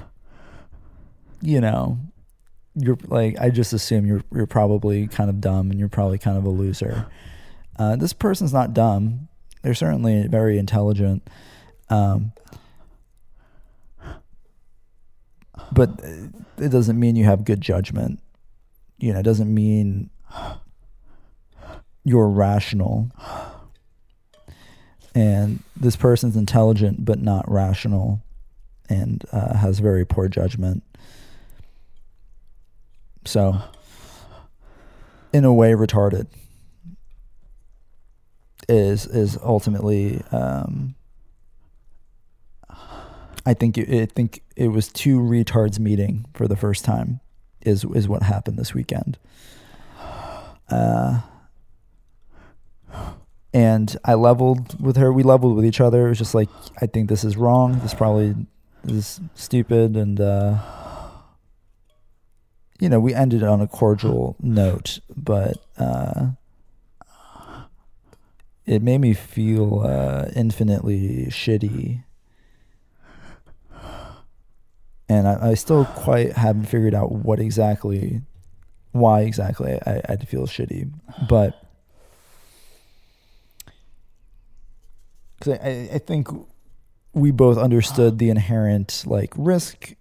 you 1.41 1.61
know, 1.61 1.99
you're 2.77 2.97
like 3.07 3.39
I 3.39 3.49
just 3.49 3.73
assume 3.73 4.05
you're 4.05 4.23
you're 4.33 4.47
probably 4.47 5.07
kind 5.07 5.29
of 5.29 5.41
dumb 5.41 5.71
and 5.71 5.79
you're 5.79 5.89
probably 5.89 6.17
kind 6.17 6.37
of 6.37 6.45
a 6.45 6.49
loser. 6.49 7.07
Uh, 7.77 7.95
this 7.95 8.13
person's 8.13 8.53
not 8.53 8.73
dumb; 8.73 9.27
they're 9.61 9.73
certainly 9.73 10.27
very 10.27 10.57
intelligent. 10.57 11.27
Um, 11.89 12.33
but 15.71 15.89
it 16.57 16.69
doesn't 16.69 16.99
mean 16.99 17.15
you 17.15 17.25
have 17.25 17.43
good 17.43 17.61
judgment 17.61 18.19
you 18.97 19.13
know, 19.13 19.19
it 19.19 19.23
doesn't 19.23 19.53
mean 19.53 20.09
you're 22.03 22.29
rational. 22.29 23.11
And 25.13 25.63
this 25.75 25.95
person's 25.95 26.35
intelligent 26.35 27.05
but 27.05 27.19
not 27.21 27.49
rational 27.49 28.21
and 28.89 29.23
uh, 29.31 29.55
has 29.57 29.79
very 29.79 30.05
poor 30.05 30.27
judgment. 30.27 30.83
So, 33.27 33.61
in 35.33 35.45
a 35.45 35.53
way, 35.53 35.73
retarded 35.73 36.27
is 38.69 39.05
is 39.05 39.37
ultimately. 39.43 40.21
Um, 40.31 40.95
I 43.45 43.53
think 43.53 43.77
it, 43.77 44.01
I 44.01 44.05
think 44.05 44.43
it 44.57 44.69
was 44.69 44.89
two 44.89 45.19
retards 45.19 45.79
meeting 45.79 46.25
for 46.33 46.47
the 46.47 46.57
first 46.57 46.83
time 46.83 47.21
is 47.61 47.85
is 47.93 48.07
what 48.07 48.23
happened 48.23 48.57
this 48.57 48.73
weekend. 48.73 49.17
Uh, 50.69 51.21
and 53.53 53.95
I 54.03 54.15
leveled 54.15 54.81
with 54.81 54.97
her. 54.97 55.13
We 55.13 55.23
leveled 55.23 55.55
with 55.55 55.65
each 55.65 55.79
other. 55.79 56.07
It 56.07 56.09
was 56.09 56.17
just 56.17 56.35
like, 56.35 56.49
I 56.81 56.87
think 56.87 57.09
this 57.09 57.23
is 57.23 57.37
wrong. 57.37 57.79
This 57.79 57.93
probably 57.93 58.35
is 58.85 59.21
stupid, 59.33 59.95
and 59.95 60.19
uh, 60.19 60.57
you 62.79 62.89
know, 62.89 62.99
we 62.99 63.13
ended 63.13 63.43
on 63.43 63.61
a 63.61 63.67
cordial 63.67 64.35
note, 64.41 64.99
but 65.15 65.57
uh, 65.77 66.29
it 68.65 68.81
made 68.81 68.99
me 68.99 69.13
feel 69.13 69.81
uh, 69.81 70.29
infinitely 70.35 71.27
shitty. 71.29 72.03
And 75.09 75.27
I, 75.27 75.51
I 75.51 75.53
still 75.53 75.85
quite 75.85 76.33
haven't 76.33 76.65
figured 76.65 76.93
out 76.93 77.11
what 77.11 77.39
exactly, 77.39 78.21
why 78.91 79.21
exactly 79.21 79.79
I, 79.85 80.01
I 80.09 80.15
feel 80.17 80.45
shitty, 80.45 80.91
but 81.29 81.63
because 85.39 85.59
I, 85.59 85.89
I 85.93 85.97
think 85.99 86.27
we 87.13 87.31
both 87.31 87.57
understood 87.57 88.19
the 88.19 88.29
inherent 88.29 89.03
like 89.07 89.33
risk 89.37 89.93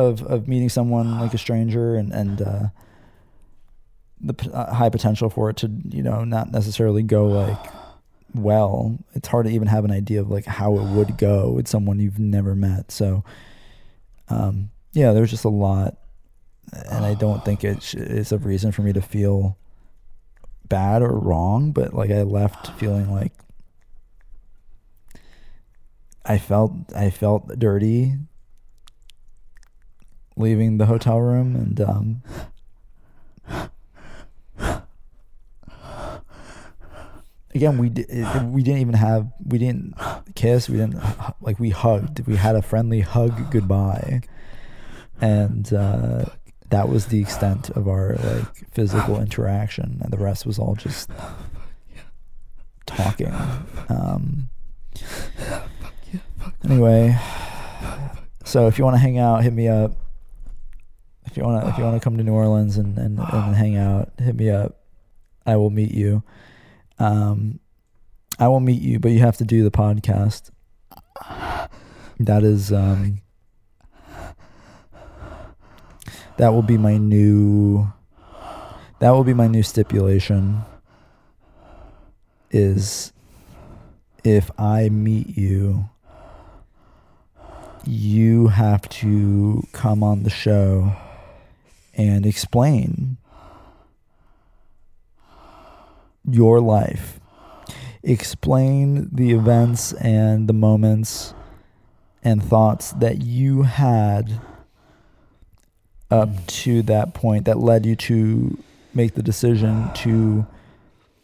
of 0.00 0.22
of 0.22 0.48
meeting 0.48 0.68
someone 0.68 1.20
like 1.20 1.34
a 1.34 1.38
stranger 1.38 1.94
and 1.94 2.12
and 2.12 2.42
uh, 2.42 2.62
the 4.20 4.34
p- 4.34 4.50
uh, 4.52 4.74
high 4.74 4.90
potential 4.90 5.30
for 5.30 5.50
it 5.50 5.56
to 5.58 5.70
you 5.88 6.02
know 6.02 6.24
not 6.24 6.50
necessarily 6.50 7.02
go 7.02 7.26
like 7.28 7.72
well. 8.34 8.98
It's 9.14 9.28
hard 9.28 9.46
to 9.46 9.52
even 9.52 9.68
have 9.68 9.84
an 9.84 9.90
idea 9.90 10.20
of 10.20 10.30
like 10.30 10.46
how 10.46 10.78
it 10.78 10.84
would 10.94 11.18
go 11.18 11.50
with 11.50 11.68
someone 11.68 11.98
you've 11.98 12.18
never 12.18 12.54
met. 12.54 12.90
So 12.90 13.24
um, 14.28 14.70
yeah, 14.92 15.12
there's 15.12 15.30
just 15.30 15.44
a 15.44 15.48
lot, 15.48 15.96
and 16.72 17.04
I 17.04 17.14
don't 17.14 17.44
think 17.44 17.64
it 17.64 17.94
is 17.94 18.32
a 18.32 18.38
reason 18.38 18.72
for 18.72 18.82
me 18.82 18.92
to 18.92 19.02
feel 19.02 19.56
bad 20.68 21.02
or 21.02 21.18
wrong. 21.18 21.72
But 21.72 21.94
like 21.94 22.10
I 22.10 22.22
left 22.22 22.72
feeling 22.78 23.10
like 23.12 23.32
I 26.24 26.38
felt 26.38 26.72
I 26.94 27.10
felt 27.10 27.58
dirty 27.58 28.14
leaving 30.40 30.78
the 30.78 30.86
hotel 30.86 31.20
room 31.20 31.54
and 31.54 31.80
um, 31.80 32.22
again 37.54 37.78
we 37.78 37.88
did, 37.88 38.08
we 38.52 38.62
didn't 38.62 38.80
even 38.80 38.94
have 38.94 39.28
we 39.44 39.58
didn't 39.58 39.94
kiss 40.34 40.68
we 40.68 40.76
didn't 40.76 41.00
like 41.40 41.58
we 41.58 41.70
hugged. 41.70 42.26
We 42.26 42.36
had 42.36 42.56
a 42.56 42.62
friendly 42.62 43.00
hug 43.00 43.50
goodbye. 43.50 44.22
And 45.20 45.72
uh, 45.74 46.26
that 46.70 46.88
was 46.88 47.06
the 47.06 47.20
extent 47.20 47.68
of 47.70 47.88
our 47.88 48.16
like 48.16 48.70
physical 48.70 49.20
interaction. 49.20 50.00
And 50.02 50.10
the 50.10 50.16
rest 50.16 50.46
was 50.46 50.58
all 50.58 50.74
just 50.74 51.10
talking. 52.86 53.34
Um, 53.88 54.48
anyway 56.64 57.18
so 58.44 58.66
if 58.66 58.78
you 58.78 58.84
want 58.84 58.94
to 58.94 58.98
hang 58.98 59.18
out 59.18 59.42
hit 59.42 59.52
me 59.52 59.68
up 59.68 59.92
if 61.30 61.36
you 61.36 61.44
want 61.44 61.62
to 61.62 61.70
if 61.70 61.78
you 61.78 61.84
want 61.84 62.00
to 62.00 62.00
come 62.04 62.16
to 62.16 62.24
New 62.24 62.32
Orleans 62.32 62.76
and, 62.76 62.98
and, 62.98 63.18
and 63.18 63.56
hang 63.62 63.76
out 63.76 64.10
hit 64.18 64.34
me 64.36 64.50
up. 64.50 64.76
I 65.46 65.56
will 65.56 65.70
meet 65.70 65.92
you. 65.92 66.22
Um, 66.98 67.60
I 68.38 68.48
will 68.48 68.60
meet 68.60 68.80
you, 68.82 68.98
but 68.98 69.10
you 69.10 69.20
have 69.20 69.36
to 69.38 69.44
do 69.44 69.62
the 69.62 69.70
podcast. 69.70 70.50
That 72.22 72.44
is 72.44 72.70
um, 72.70 73.22
that 76.36 76.52
will 76.52 76.62
be 76.62 76.76
my 76.76 76.98
new 76.98 77.90
that 78.98 79.10
will 79.10 79.24
be 79.24 79.32
my 79.32 79.46
new 79.46 79.62
stipulation 79.62 80.60
is 82.50 83.14
if 84.22 84.50
I 84.58 84.90
meet 84.90 85.36
you 85.38 85.88
you 87.86 88.48
have 88.48 88.86
to 88.88 89.62
come 89.72 90.02
on 90.02 90.24
the 90.24 90.30
show 90.30 90.94
and 92.00 92.24
explain 92.24 93.18
your 96.26 96.58
life. 96.60 97.20
Explain 98.02 99.10
the 99.12 99.32
events 99.32 99.92
and 99.92 100.48
the 100.48 100.54
moments 100.54 101.34
and 102.22 102.42
thoughts 102.42 102.92
that 102.92 103.20
you 103.20 103.62
had 103.64 104.40
up 106.10 106.46
to 106.46 106.80
that 106.82 107.12
point 107.12 107.44
that 107.44 107.58
led 107.58 107.84
you 107.84 107.94
to 107.94 108.58
make 108.94 109.14
the 109.14 109.22
decision 109.22 109.90
to 109.94 110.46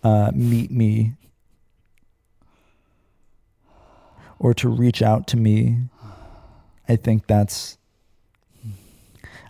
uh, 0.04 0.30
meet 0.34 0.70
me 0.70 1.14
or 4.38 4.52
to 4.52 4.68
reach 4.68 5.00
out 5.00 5.26
to 5.26 5.38
me. 5.38 5.78
I 6.86 6.96
think 6.96 7.26
that's 7.26 7.78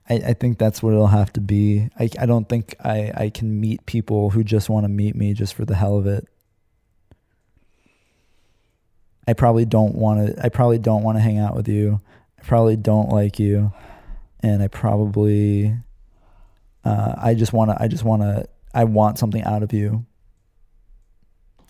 I, 0.08 0.14
I 0.14 0.32
think 0.34 0.58
that's 0.58 0.82
what 0.82 0.92
it'll 0.92 1.08
have 1.08 1.32
to 1.34 1.40
be. 1.40 1.88
I, 1.98 2.08
I 2.18 2.26
don't 2.26 2.48
think 2.48 2.76
I, 2.82 3.12
I 3.14 3.30
can 3.30 3.60
meet 3.60 3.86
people 3.86 4.30
who 4.30 4.44
just 4.44 4.68
want 4.68 4.84
to 4.84 4.88
meet 4.88 5.16
me 5.16 5.34
just 5.34 5.54
for 5.54 5.64
the 5.64 5.74
hell 5.74 5.96
of 5.96 6.06
it. 6.06 6.26
I 9.28 9.32
probably 9.32 9.64
don't 9.64 9.96
want 9.96 10.36
to 10.36 10.44
I 10.44 10.48
probably 10.48 10.78
don't 10.78 11.02
want 11.02 11.18
to 11.18 11.22
hang 11.22 11.38
out 11.38 11.56
with 11.56 11.68
you. 11.68 12.00
I 12.38 12.42
probably 12.42 12.76
don't 12.76 13.08
like 13.08 13.38
you. 13.40 13.72
And 14.40 14.62
I 14.62 14.68
probably 14.68 15.76
uh, 16.84 17.14
I 17.18 17.34
just 17.34 17.52
want 17.52 17.72
to 17.72 17.82
I 17.82 17.88
just 17.88 18.04
want 18.04 18.22
to 18.22 18.48
I 18.72 18.84
want 18.84 19.18
something 19.18 19.42
out 19.42 19.64
of 19.64 19.72
you. 19.72 20.06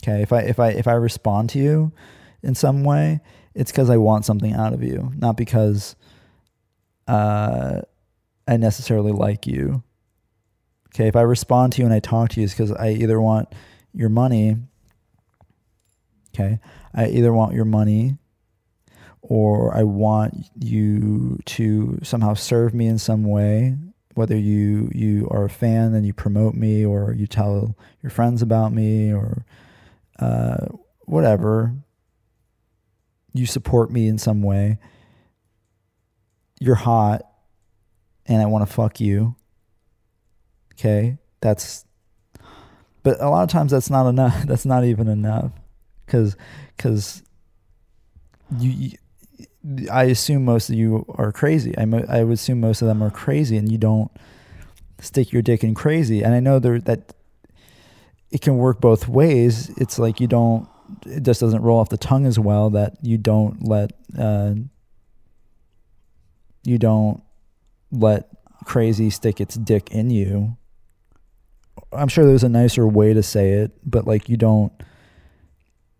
Okay, 0.03 0.21
if 0.21 0.33
I 0.33 0.41
if 0.43 0.61
I 0.61 0.69
if 0.71 0.87
I 0.87 0.93
respond 0.93 1.51
to 1.51 1.59
you 1.59 1.93
in 2.43 2.55
some 2.55 2.85
way, 2.85 3.21
it's 3.55 3.73
cuz 3.73 3.89
I 3.89 3.97
want 3.97 4.27
something 4.27 4.53
out 4.53 4.75
of 4.75 4.83
you, 4.83 5.13
not 5.17 5.39
because 5.39 5.97
uh 7.09 7.81
I 8.47 8.57
necessarily 8.57 9.13
like 9.13 9.47
you. 9.47 9.83
Okay, 10.95 11.09
if 11.09 11.17
I 11.17 11.23
respond 11.23 11.75
to 11.75 11.81
you 11.81 11.85
and 11.85 11.95
I 11.95 12.01
talk 12.01 12.31
to 12.31 12.41
you, 12.41 12.45
it's 12.45 12.55
because 12.55 12.73
I 12.73 12.91
either 12.91 13.21
want 13.21 13.53
your 13.93 14.09
money. 14.09 14.57
Okay, 16.35 16.59
I 16.95 17.09
either 17.09 17.33
want 17.33 17.55
your 17.55 17.65
money 17.65 18.17
or 19.21 19.77
I 19.77 19.83
want 19.83 20.35
you 20.59 21.41
to 21.45 21.99
somehow 22.03 22.35
serve 22.35 22.73
me 22.73 22.87
in 22.87 22.99
some 22.99 23.25
way. 23.25 23.77
Whether 24.15 24.39
you 24.39 24.91
you 24.95 25.29
are 25.31 25.45
a 25.45 25.51
fan 25.51 25.93
and 25.95 26.07
you 26.07 26.15
promote 26.15 26.55
me, 26.55 26.87
or 26.87 27.13
you 27.13 27.27
tell 27.27 27.77
your 28.03 28.11
friends 28.11 28.41
about 28.41 28.73
me, 28.73 29.13
or 29.13 29.45
uh, 30.19 30.69
whatever, 31.01 31.75
you 33.35 33.45
support 33.45 33.91
me 33.91 34.09
in 34.09 34.17
some 34.17 34.41
way. 34.41 34.79
You're 36.59 36.77
hot 36.77 37.23
and 38.27 38.43
I 38.43 38.47
want 38.47 38.67
to 38.67 38.73
fuck 38.73 39.01
you. 39.01 39.37
Okay, 40.75 41.19
that's. 41.41 41.85
But 43.03 43.21
a 43.21 43.29
lot 43.29 43.45
of 43.45 43.51
times 43.51 43.71
that's 43.71 43.91
not 43.91 44.09
enough. 44.09 44.43
That's 44.47 44.67
not 44.67 44.85
even 44.85 45.07
enough, 45.07 45.53
because 46.05 46.37
because 46.77 47.23
you, 48.59 48.71
you, 49.63 49.89
I 49.91 50.05
assume 50.05 50.45
most 50.45 50.71
of 50.71 50.75
you 50.75 51.05
are 51.11 51.31
crazy. 51.31 51.77
I 51.79 51.83
I 51.83 52.25
would 52.25 52.35
assume 52.35 52.61
most 52.61 52.83
of 52.83 52.89
them 52.89 53.03
are 53.03 53.11
crazy, 53.11 53.57
and 53.57 53.71
you 53.71 53.79
don't 53.79 54.11
stick 55.01 55.33
your 55.33 55.43
dick 55.43 55.63
in 55.63 55.75
crazy. 55.75 56.23
And 56.23 56.35
I 56.35 56.41
know 56.41 56.59
there 56.59 56.81
that 56.81 57.15
it 58.31 58.41
can 58.41 58.59
work 58.59 58.81
both 58.81 59.09
ways. 59.09 59.71
It's 59.77 59.99
like 59.99 60.21
you 60.21 60.27
don't 60.27 60.69
it 61.07 61.23
just 61.23 61.41
doesn't 61.41 61.63
roll 61.63 61.79
off 61.79 61.89
the 61.89 61.97
tongue 61.97 62.27
as 62.27 62.39
well 62.39 62.71
that 62.71 62.97
you 63.03 63.19
don't 63.19 63.67
let 63.67 63.93
uh, 64.19 64.55
you 66.63 66.79
don't 66.79 67.23
let 67.99 68.29
crazy 68.65 69.11
stick 69.11 69.41
its 69.41 69.57
dick 69.57 69.91
in 69.91 70.11
you. 70.11 70.57
I'm 71.93 72.09
sure 72.09 72.25
there's 72.25 72.45
a 72.45 72.49
nicer 72.49 72.87
way 72.87 73.15
to 73.15 73.23
say 73.23 73.53
it, 73.53 73.73
but 73.85 74.07
like 74.07 74.29
you 74.29 74.37
don't 74.37 74.73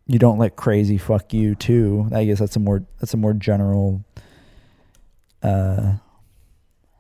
you 0.07 0.19
don't 0.19 0.39
let 0.39 0.57
crazy 0.57 0.99
fuck 0.99 1.33
you 1.33 1.55
too. 1.55 2.09
I 2.13 2.25
guess 2.25 2.39
that's 2.39 2.57
a 2.57 2.61
more 2.61 2.85
that's 3.01 3.15
a 3.15 3.19
more 3.19 3.33
general 3.35 4.05
uh 5.43 5.95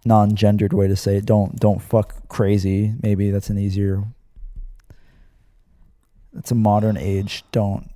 non-gendered 0.05 0.73
way 0.73 0.89
to 0.89 0.97
say 0.97 1.17
it. 1.17 1.27
Don't 1.27 1.59
don't 1.59 1.83
fuck 1.83 2.29
crazy. 2.29 2.95
Maybe 3.03 3.31
that's 3.31 3.51
an 3.51 3.59
easier 3.59 4.05
it's 6.39 6.51
a 6.51 6.55
modern 6.55 6.97
age. 6.97 7.45
Don't 7.53 7.91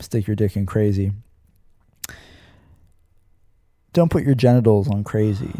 stick 0.00 0.26
your 0.26 0.36
dick 0.36 0.56
in 0.56 0.66
crazy. 0.66 1.12
Don't 3.92 4.10
put 4.10 4.24
your 4.24 4.34
genitals 4.34 4.88
on 4.88 5.04
crazy. 5.04 5.52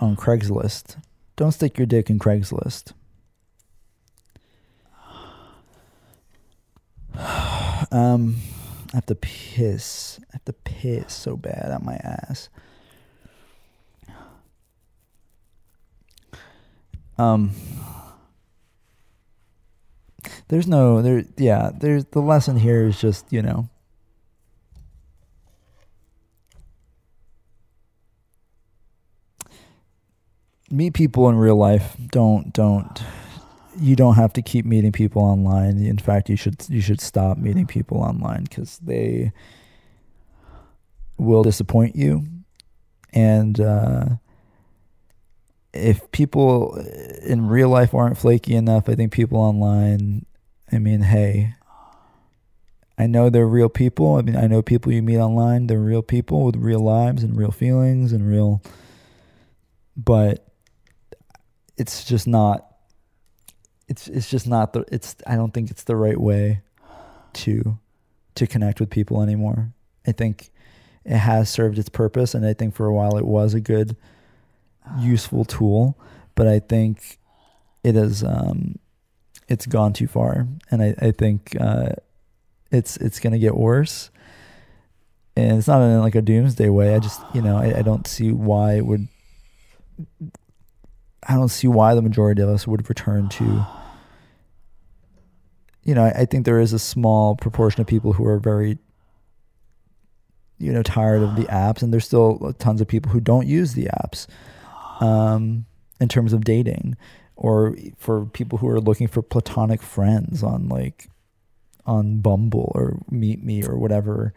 On 0.00 0.14
Craigslist. 0.14 0.96
Don't 1.36 1.52
stick 1.52 1.78
your 1.78 1.86
dick 1.86 2.10
in 2.10 2.18
Craigslist. 2.18 2.92
um, 7.92 8.36
I 8.92 8.96
have 8.96 9.06
to 9.06 9.14
piss. 9.14 10.20
I 10.30 10.34
have 10.34 10.44
to 10.44 10.52
piss 10.52 11.14
so 11.14 11.36
bad 11.36 11.70
on 11.70 11.84
my 11.84 11.94
ass. 11.94 12.48
Um, 17.18 17.52
there's 20.48 20.66
no 20.66 21.02
there. 21.02 21.24
Yeah, 21.36 21.70
there's 21.74 22.04
the 22.06 22.20
lesson 22.20 22.58
here 22.58 22.86
is 22.86 23.00
just 23.00 23.32
you 23.32 23.42
know. 23.42 23.68
Meet 30.70 30.94
people 30.94 31.28
in 31.28 31.36
real 31.36 31.56
life. 31.56 31.96
Don't 32.10 32.52
don't 32.52 33.02
you 33.78 33.94
don't 33.94 34.14
have 34.14 34.32
to 34.32 34.42
keep 34.42 34.64
meeting 34.64 34.92
people 34.92 35.22
online. 35.22 35.78
In 35.78 35.98
fact, 35.98 36.28
you 36.28 36.36
should 36.36 36.64
you 36.68 36.80
should 36.80 37.00
stop 37.00 37.38
meeting 37.38 37.66
people 37.66 37.98
online 37.98 38.44
because 38.44 38.78
they 38.78 39.32
will 41.18 41.42
disappoint 41.42 41.94
you, 41.94 42.26
and 43.12 43.60
uh, 43.60 44.06
if 45.72 46.10
people 46.10 46.76
in 47.22 47.46
real 47.48 47.68
life 47.68 47.94
aren't 47.94 48.18
flaky 48.18 48.54
enough, 48.54 48.88
I 48.88 48.94
think 48.94 49.12
people 49.12 49.38
online. 49.38 50.26
I 50.72 50.78
mean, 50.78 51.02
hey, 51.02 51.54
I 52.98 53.06
know 53.06 53.30
they're 53.30 53.46
real 53.46 53.68
people. 53.68 54.16
I 54.16 54.22
mean, 54.22 54.36
I 54.36 54.46
know 54.46 54.62
people 54.62 54.92
you 54.92 55.02
meet 55.02 55.18
online. 55.18 55.66
They're 55.66 55.78
real 55.78 56.02
people 56.02 56.44
with 56.44 56.56
real 56.56 56.80
lives 56.80 57.22
and 57.22 57.36
real 57.36 57.52
feelings 57.52 58.12
and 58.12 58.26
real. 58.26 58.62
But 59.96 60.46
it's 61.76 62.04
just 62.04 62.26
not 62.26 62.66
it's 63.88 64.08
it's 64.08 64.28
just 64.28 64.46
not 64.46 64.72
the 64.72 64.84
it's 64.90 65.16
I 65.26 65.36
don't 65.36 65.52
think 65.52 65.70
it's 65.70 65.84
the 65.84 65.96
right 65.96 66.20
way 66.20 66.62
to 67.34 67.78
to 68.34 68.46
connect 68.46 68.80
with 68.80 68.90
people 68.90 69.22
anymore. 69.22 69.72
I 70.06 70.12
think 70.12 70.50
it 71.04 71.18
has 71.18 71.48
served 71.48 71.78
its 71.78 71.88
purpose 71.88 72.34
and 72.34 72.44
I 72.44 72.54
think 72.54 72.74
for 72.74 72.86
a 72.86 72.94
while 72.94 73.16
it 73.16 73.24
was 73.24 73.54
a 73.54 73.60
good 73.60 73.96
useful 74.98 75.44
tool, 75.44 75.96
but 76.34 76.46
I 76.46 76.58
think 76.58 77.18
it 77.84 77.94
has 77.94 78.24
um 78.24 78.78
it's 79.48 79.66
gone 79.66 79.92
too 79.92 80.08
far 80.08 80.48
and 80.70 80.82
I, 80.82 80.94
I 80.98 81.10
think 81.12 81.56
uh 81.60 81.90
it's 82.72 82.96
it's 82.96 83.20
gonna 83.20 83.38
get 83.38 83.56
worse. 83.56 84.10
And 85.38 85.58
it's 85.58 85.68
not 85.68 85.82
in 85.82 86.00
like 86.00 86.14
a 86.14 86.22
doomsday 86.22 86.70
way. 86.70 86.94
I 86.94 86.98
just 86.98 87.20
you 87.34 87.42
know, 87.42 87.58
I, 87.58 87.78
I 87.78 87.82
don't 87.82 88.06
see 88.06 88.32
why 88.32 88.74
it 88.74 88.86
would 88.86 89.06
I 91.28 91.34
don't 91.34 91.48
see 91.48 91.66
why 91.66 91.94
the 91.94 92.02
majority 92.02 92.40
of 92.42 92.48
us 92.48 92.66
would 92.66 92.88
return 92.88 93.28
to. 93.30 93.66
You 95.82 95.94
know, 95.94 96.04
I, 96.04 96.20
I 96.20 96.24
think 96.24 96.44
there 96.44 96.60
is 96.60 96.72
a 96.72 96.78
small 96.78 97.36
proportion 97.36 97.80
of 97.80 97.86
people 97.86 98.12
who 98.12 98.24
are 98.26 98.38
very, 98.38 98.78
you 100.58 100.72
know, 100.72 100.82
tired 100.82 101.22
of 101.22 101.36
the 101.36 101.44
apps, 101.44 101.82
and 101.82 101.92
there's 101.92 102.04
still 102.04 102.54
tons 102.58 102.80
of 102.80 102.88
people 102.88 103.10
who 103.10 103.20
don't 103.20 103.46
use 103.46 103.74
the 103.74 103.86
apps, 103.86 104.26
um, 105.00 105.66
in 106.00 106.08
terms 106.08 106.32
of 106.32 106.44
dating, 106.44 106.96
or 107.34 107.76
for 107.98 108.26
people 108.26 108.58
who 108.58 108.68
are 108.68 108.80
looking 108.80 109.08
for 109.08 109.22
platonic 109.22 109.82
friends 109.82 110.42
on 110.42 110.68
like, 110.68 111.08
on 111.86 112.18
Bumble 112.18 112.72
or 112.74 113.00
Meet 113.10 113.42
Me 113.44 113.64
or 113.64 113.76
whatever, 113.76 114.32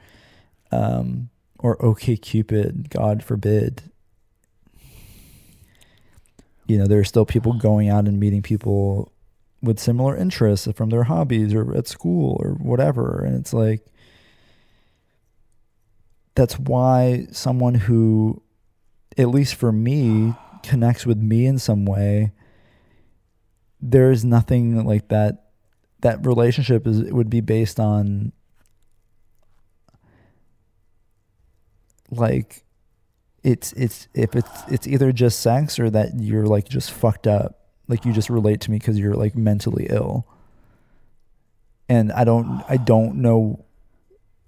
um, 0.72 1.30
or 1.60 1.84
OK 1.84 2.18
Cupid, 2.18 2.90
God 2.90 3.24
forbid 3.24 3.89
you 6.69 6.77
know, 6.77 6.85
there 6.85 6.99
are 6.99 7.03
still 7.03 7.25
people 7.25 7.53
going 7.53 7.89
out 7.89 8.07
and 8.07 8.19
meeting 8.19 8.43
people 8.43 9.11
with 9.61 9.79
similar 9.79 10.15
interests 10.15 10.67
from 10.75 10.91
their 10.91 11.03
hobbies 11.03 11.53
or 11.53 11.75
at 11.75 11.87
school 11.87 12.37
or 12.39 12.51
whatever. 12.51 13.23
And 13.25 13.35
it's 13.35 13.53
like, 13.53 13.83
that's 16.35 16.59
why 16.59 17.25
someone 17.31 17.73
who, 17.73 18.43
at 19.17 19.29
least 19.29 19.55
for 19.55 19.71
me, 19.71 20.35
connects 20.61 21.07
with 21.07 21.17
me 21.17 21.47
in 21.47 21.57
some 21.57 21.85
way, 21.85 22.33
there's 23.81 24.23
nothing 24.23 24.85
like 24.85 25.07
that. 25.07 25.45
That 26.01 26.25
relationship 26.25 26.85
is 26.85 27.11
would 27.11 27.29
be 27.29 27.41
based 27.41 27.79
on 27.79 28.31
like 32.11 32.63
it's 33.44 33.74
it's 33.74 34.07
if 34.14 34.36
it's 34.36 34.64
it's 34.70 34.88
either 34.88 35.11
just 35.11 35.40
sex 35.40 35.80
or 35.80 35.90
that 35.90 36.20
you're 36.20 36.45
like 36.45 36.68
just 36.68 36.91
fucked 36.91 37.28
up. 37.28 37.56
Like 37.88 38.06
you 38.06 38.14
just 38.14 38.30
relate 38.30 38.61
to 38.61 38.72
me 38.72 38.78
because 38.78 38.99
you're 38.99 39.16
like 39.16 39.36
mentally 39.36 39.88
ill. 39.90 40.28
And 41.88 42.11
i 42.11 42.24
don't 42.24 42.64
i 42.70 42.78
don't 42.78 43.16
know 43.16 43.66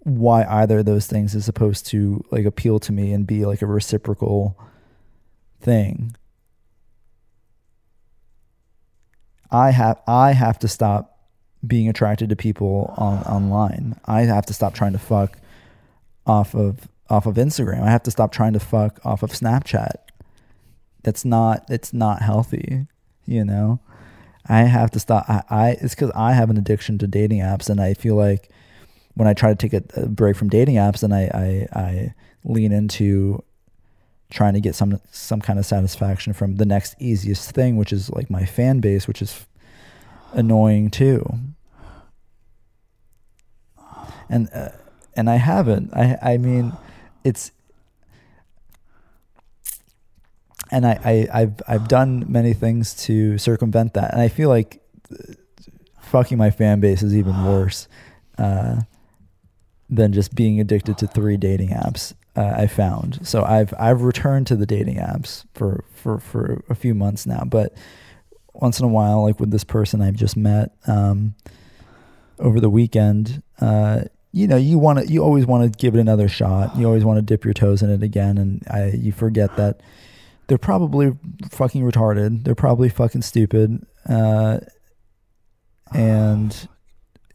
why 0.04 0.44
either 0.46 0.80
of 0.80 0.86
those 0.86 1.08
things 1.08 1.36
is 1.36 1.46
supposed 1.46 1.86
to 1.88 2.24
like 2.32 2.46
appeal 2.46 2.80
to 2.80 2.92
me 2.92 3.14
and 3.14 3.26
be 3.26 3.46
like 3.46 3.62
a 3.62 3.68
reciprocal 3.68 4.58
thing. 5.60 6.16
I 9.52 9.72
have 9.72 10.02
i 10.08 10.32
have 10.34 10.60
to 10.60 10.68
stop 10.68 11.12
being 11.66 11.88
attracted 11.88 12.30
to 12.30 12.36
people 12.36 12.94
on 12.98 13.20
online. 13.24 14.00
I 14.06 14.22
have 14.22 14.46
to 14.48 14.54
stop 14.54 14.74
trying 14.74 14.94
to 14.94 15.00
fuck 15.00 15.38
off 16.26 16.56
of 16.56 16.88
off 17.12 17.26
of 17.26 17.36
Instagram. 17.36 17.84
I 17.84 17.92
have 17.92 18.04
to 18.04 18.12
stop 18.12 18.32
trying 18.32 18.54
to 18.54 18.60
fuck 18.60 19.00
off 19.06 19.22
of 19.22 19.32
Snapchat. 19.32 19.96
That's 21.04 21.26
not 21.26 21.66
it's 21.70 21.94
not 21.94 22.22
healthy, 22.22 22.88
you 23.26 23.44
know. 23.44 23.80
I 24.48 24.62
have 24.62 24.90
to 24.92 25.00
stop. 25.00 25.26
I, 25.30 25.44
I 25.50 25.70
it's 25.82 25.94
because 25.94 26.12
I 26.16 26.34
have 26.34 26.50
an 26.50 26.58
addiction 26.58 26.98
to 27.00 27.08
dating 27.08 27.40
apps, 27.40 27.70
and 27.70 27.82
I 27.82 27.94
feel 27.94 28.16
like 28.16 28.50
when 29.16 29.28
I 29.28 29.34
try 29.34 29.54
to 29.54 29.56
take 29.56 29.74
a, 29.74 29.84
a 30.02 30.08
break 30.08 30.36
from 30.38 30.50
dating 30.50 30.76
apps, 30.76 31.02
then 31.02 31.12
I, 31.12 31.26
I 31.28 31.68
I 31.74 32.14
lean 32.46 32.72
into 32.72 33.44
trying 34.30 34.54
to 34.54 34.62
get 34.62 34.74
some 34.74 35.00
some 35.12 35.42
kind 35.42 35.60
of 35.60 35.66
satisfaction 35.66 36.32
from 36.34 36.56
the 36.56 36.66
next 36.66 36.96
easiest 37.00 37.52
thing, 37.52 37.76
which 37.76 37.92
is 37.92 38.10
like 38.10 38.30
my 38.30 38.46
fan 38.46 38.80
base, 38.80 39.08
which 39.08 39.22
is 39.22 39.46
annoying 40.32 40.90
too. 40.90 41.26
And 44.30 44.50
uh, 44.54 44.70
and 45.16 45.30
I 45.30 45.36
haven't. 45.36 45.94
I 45.94 46.18
I 46.22 46.38
mean 46.38 46.72
it's 47.24 47.52
and 50.72 50.86
I, 50.86 51.28
I 51.34 51.40
have 51.40 51.62
I've 51.68 51.88
done 51.88 52.26
many 52.32 52.54
things 52.54 52.96
to 53.06 53.38
circumvent 53.38 53.94
that, 53.96 54.14
and 54.14 54.22
I 54.22 54.30
feel 54.30 54.50
like 54.50 54.82
fucking 56.00 56.38
my 56.38 56.50
fan 56.50 56.80
base 56.80 57.04
is 57.04 57.16
even 57.16 57.46
worse 57.46 57.88
uh, 58.38 58.82
than 59.90 60.14
just 60.14 60.34
being 60.34 60.60
addicted 60.60 60.98
to 61.00 61.08
three 61.08 61.38
dating 61.38 61.70
apps. 61.70 62.14
Uh, 62.34 62.54
I 62.56 62.68
found 62.68 63.28
so 63.28 63.44
I've 63.44 63.74
I've 63.78 64.04
returned 64.04 64.48
to 64.48 64.56
the 64.56 64.66
dating 64.66 64.96
apps 64.96 65.44
for 65.54 65.84
for 65.94 66.20
for 66.20 66.64
a 66.70 66.76
few 66.76 66.94
months 66.94 67.26
now, 67.26 67.44
but 67.46 67.74
once 68.54 68.80
in 68.80 68.86
a 68.86 68.90
while, 68.90 69.24
like 69.24 69.40
with 69.40 69.52
this 69.52 69.66
person 69.66 70.02
I've 70.02 70.16
just 70.16 70.38
met 70.38 70.72
um, 70.88 71.36
over 72.40 72.62
the 72.62 72.70
weekend, 72.70 73.44
uh, 73.60 74.04
you 74.32 74.48
know, 74.48 74.58
you 74.58 74.78
want 74.78 75.00
to, 75.00 75.08
you 75.08 75.24
always 75.24 75.46
want 75.46 75.72
to 75.72 75.78
give 75.78 75.96
it 75.96 76.00
another 76.00 76.28
shot. 76.28 76.76
You 76.78 76.86
always 76.86 77.04
want 77.04 77.18
to 77.18 77.22
dip 77.22 77.44
your 77.44 77.54
toes 77.54 77.82
in 77.82 77.90
it 77.90 78.02
again, 78.02 78.38
and 78.38 78.64
I, 78.70 78.92
you 78.92 79.12
forget 79.12 79.56
that 79.58 79.82
they're 80.48 80.58
probably 80.58 81.14
fucking 81.50 81.82
retarded. 81.84 82.44
They're 82.44 82.56
probably 82.56 82.90
fucking 82.90 83.24
stupid, 83.24 83.86
uh, 84.08 84.60
and 85.94 86.68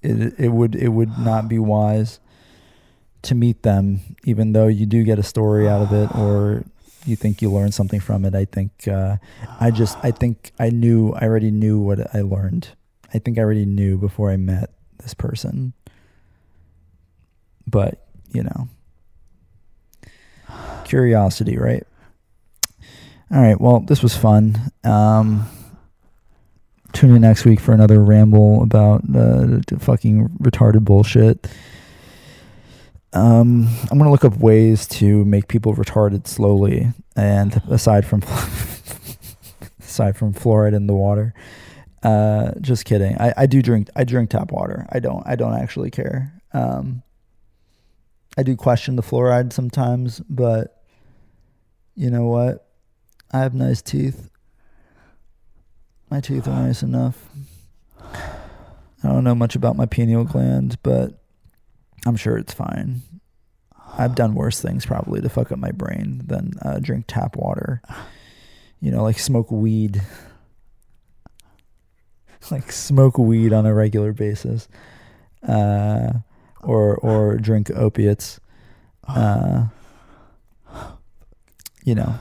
it 0.03 0.35
it 0.39 0.49
would 0.49 0.75
it 0.75 0.89
would 0.89 1.19
not 1.19 1.49
be 1.49 1.59
wise 1.59 2.21
to 3.23 3.35
meet 3.35 3.63
them, 3.63 4.01
even 4.25 4.53
though 4.53 4.67
you 4.67 4.87
do 4.87 5.03
get 5.03 5.19
a 5.19 5.23
story 5.23 5.69
out 5.69 5.83
of 5.83 5.93
it, 5.93 6.15
or 6.17 6.65
you 7.05 7.17
think 7.17 7.43
you 7.43 7.51
learned 7.51 7.75
something 7.75 8.01
from 8.01 8.25
it. 8.25 8.35
I 8.35 8.47
think 8.47 8.89
uh, 8.89 9.17
I 9.61 9.71
just 9.71 9.99
I 10.03 10.11
think 10.11 10.53
I 10.59 10.71
knew 10.71 11.13
I 11.13 11.25
already 11.25 11.51
knew 11.51 11.79
what 11.79 12.15
I 12.15 12.23
learned. 12.23 12.69
I 13.13 13.19
think 13.19 13.39
I 13.39 13.43
already 13.43 13.67
knew 13.67 13.99
before 13.99 14.31
I 14.31 14.37
met 14.37 14.71
this 14.99 15.15
person. 15.15 15.75
But 17.67 18.07
you 18.31 18.43
know, 18.43 18.69
curiosity, 20.85 21.59
right? 21.59 21.87
All 23.33 23.41
right. 23.43 23.61
Well, 23.61 23.81
this 23.81 24.03
was 24.03 24.17
fun. 24.17 24.71
Um, 24.85 25.49
tune 26.93 27.15
in 27.15 27.23
next 27.23 27.45
week 27.45 27.61
for 27.61 27.73
another 27.73 28.03
ramble 28.03 28.63
about 28.63 29.03
uh, 29.15 29.59
fucking 29.79 30.29
retarded 30.41 30.85
bullshit. 30.85 31.47
Um, 33.13 33.69
I'm 33.91 33.99
gonna 33.99 34.11
look 34.11 34.25
up 34.25 34.37
ways 34.37 34.87
to 34.89 35.25
make 35.25 35.49
people 35.49 35.75
retarded 35.75 36.27
slowly, 36.27 36.89
and 37.17 37.63
aside 37.69 38.07
from 38.07 38.23
aside 39.81 40.17
from 40.17 40.35
fluoride 40.35 40.75
in 40.75 40.87
the 40.87 40.95
water, 40.95 41.33
uh, 42.03 42.53
just 42.61 42.85
kidding. 42.85 43.17
I, 43.19 43.33
I 43.37 43.47
do 43.47 43.63
drink 43.63 43.89
I 43.97 44.05
drink 44.05 44.31
tap 44.31 44.53
water. 44.53 44.87
I 44.91 45.01
don't 45.01 45.27
I 45.27 45.35
don't 45.35 45.55
actually 45.55 45.91
care. 45.91 46.33
Um, 46.53 47.03
I 48.37 48.43
do 48.43 48.57
question 48.57 48.97
the 48.97 49.03
fluoride 49.03 49.53
sometimes, 49.53 50.21
but 50.29 50.83
you 51.95 52.11
know 52.11 52.27
what? 52.27 52.69
I 53.33 53.39
have 53.39 53.55
nice 53.55 53.81
teeth. 53.81 54.29
My 56.11 56.21
teeth 56.21 56.47
are 56.47 56.51
nice 56.51 56.83
enough. 56.83 57.29
I 58.03 59.09
don't 59.09 59.25
know 59.25 59.35
much 59.35 59.57
about 59.57 59.77
my 59.77 59.87
pineal 59.87 60.25
gland, 60.25 60.79
but 60.83 61.23
I'm 62.05 62.17
sure 62.17 62.37
it's 62.37 62.53
fine. 62.53 63.03
I've 63.99 64.15
done 64.15 64.35
worse 64.35 64.61
things 64.61 64.85
probably 64.85 65.21
to 65.21 65.29
fuck 65.29 65.51
up 65.51 65.59
my 65.59 65.73
brain 65.73 66.23
than 66.27 66.53
uh, 66.63 66.79
drink 66.81 67.07
tap 67.09 67.37
water. 67.37 67.81
You 68.81 68.91
know, 68.91 69.03
like 69.03 69.19
smoke 69.19 69.51
weed. 69.51 70.03
like 72.51 72.71
smoke 72.71 73.19
weed 73.19 73.53
on 73.53 73.67
a 73.67 73.75
regular 73.75 74.13
basis. 74.13 74.69
Uh, 75.47 76.13
or 76.67 76.97
or 76.97 77.37
drink 77.37 77.71
opiates. 77.71 78.41
Uh, 79.09 79.67
you 81.85 81.95
know. 81.95 82.19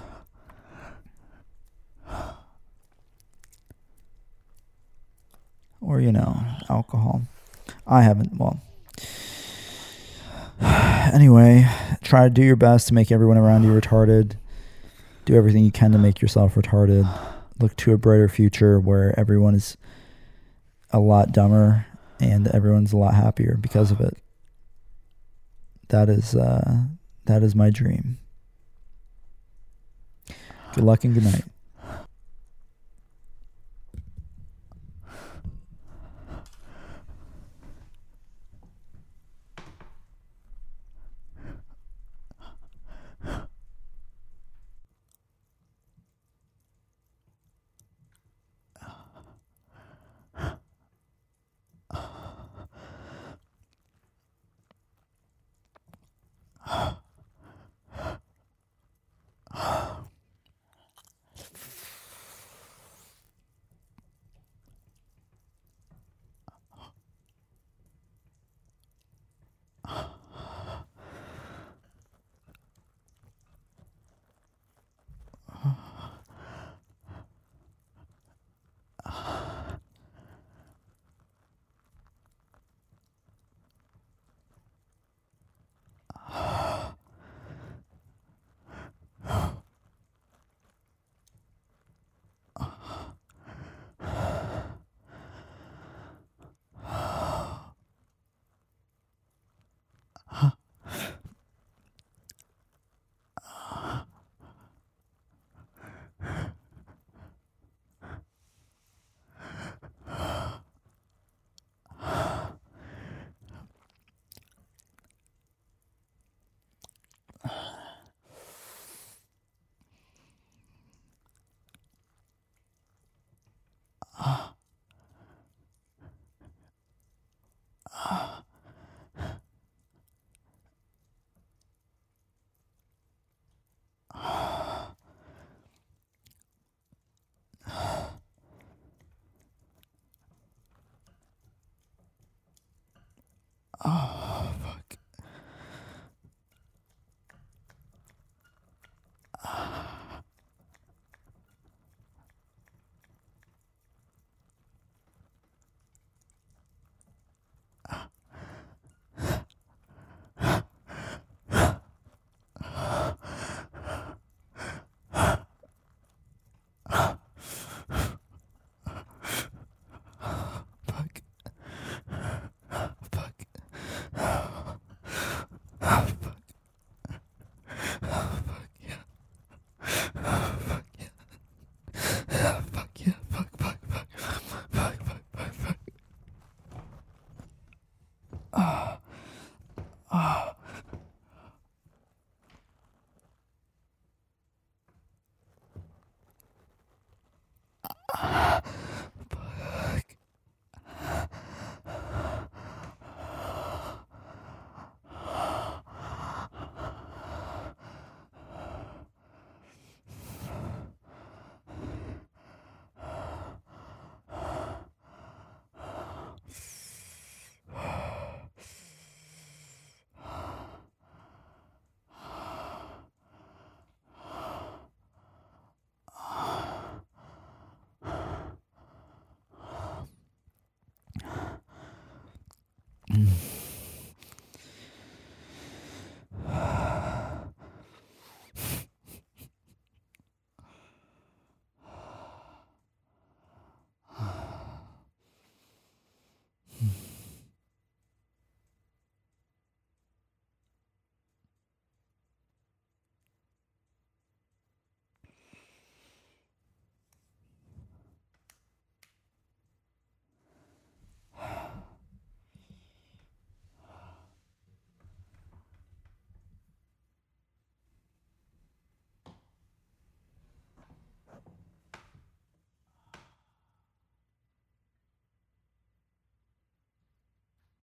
Or 5.81 5.99
you 5.99 6.11
know, 6.11 6.38
alcohol. 6.69 7.23
I 7.88 8.03
haven't. 8.03 8.38
Well, 8.38 8.61
anyway, 10.61 11.67
try 12.03 12.26
to 12.26 12.30
do 12.30 12.43
your 12.43 12.55
best 12.55 12.88
to 12.89 12.93
make 12.93 13.11
everyone 13.11 13.38
around 13.38 13.63
you 13.63 13.72
retarded. 13.72 14.35
Do 15.26 15.35
everything 15.35 15.65
you 15.65 15.72
can 15.72 15.91
to 15.91 15.97
make 15.97 16.22
yourself 16.22 16.53
retarded. 16.53 17.09
Look 17.59 17.76
to 17.77 17.93
a 17.93 17.97
brighter 17.97 18.30
future 18.30 18.80
where 18.80 19.19
everyone 19.19 19.55
is 19.55 19.76
a 20.91 20.99
lot 20.99 21.31
dumber 21.31 21.88
and 22.19 22.47
everyone's 22.49 22.93
a 22.93 22.97
lot 22.97 23.15
happier 23.15 23.57
because 23.59 23.91
of 23.91 23.99
it. 24.01 24.17
That 25.90 26.10
is 26.10 26.36
uh, 26.36 26.86
that 27.26 27.44
is 27.44 27.56
my 27.56 27.70
dream. 27.70 28.18
Good 30.74 30.84
luck 30.84 31.03
and 31.03 31.14
good 31.14 31.24
night. 31.24 31.45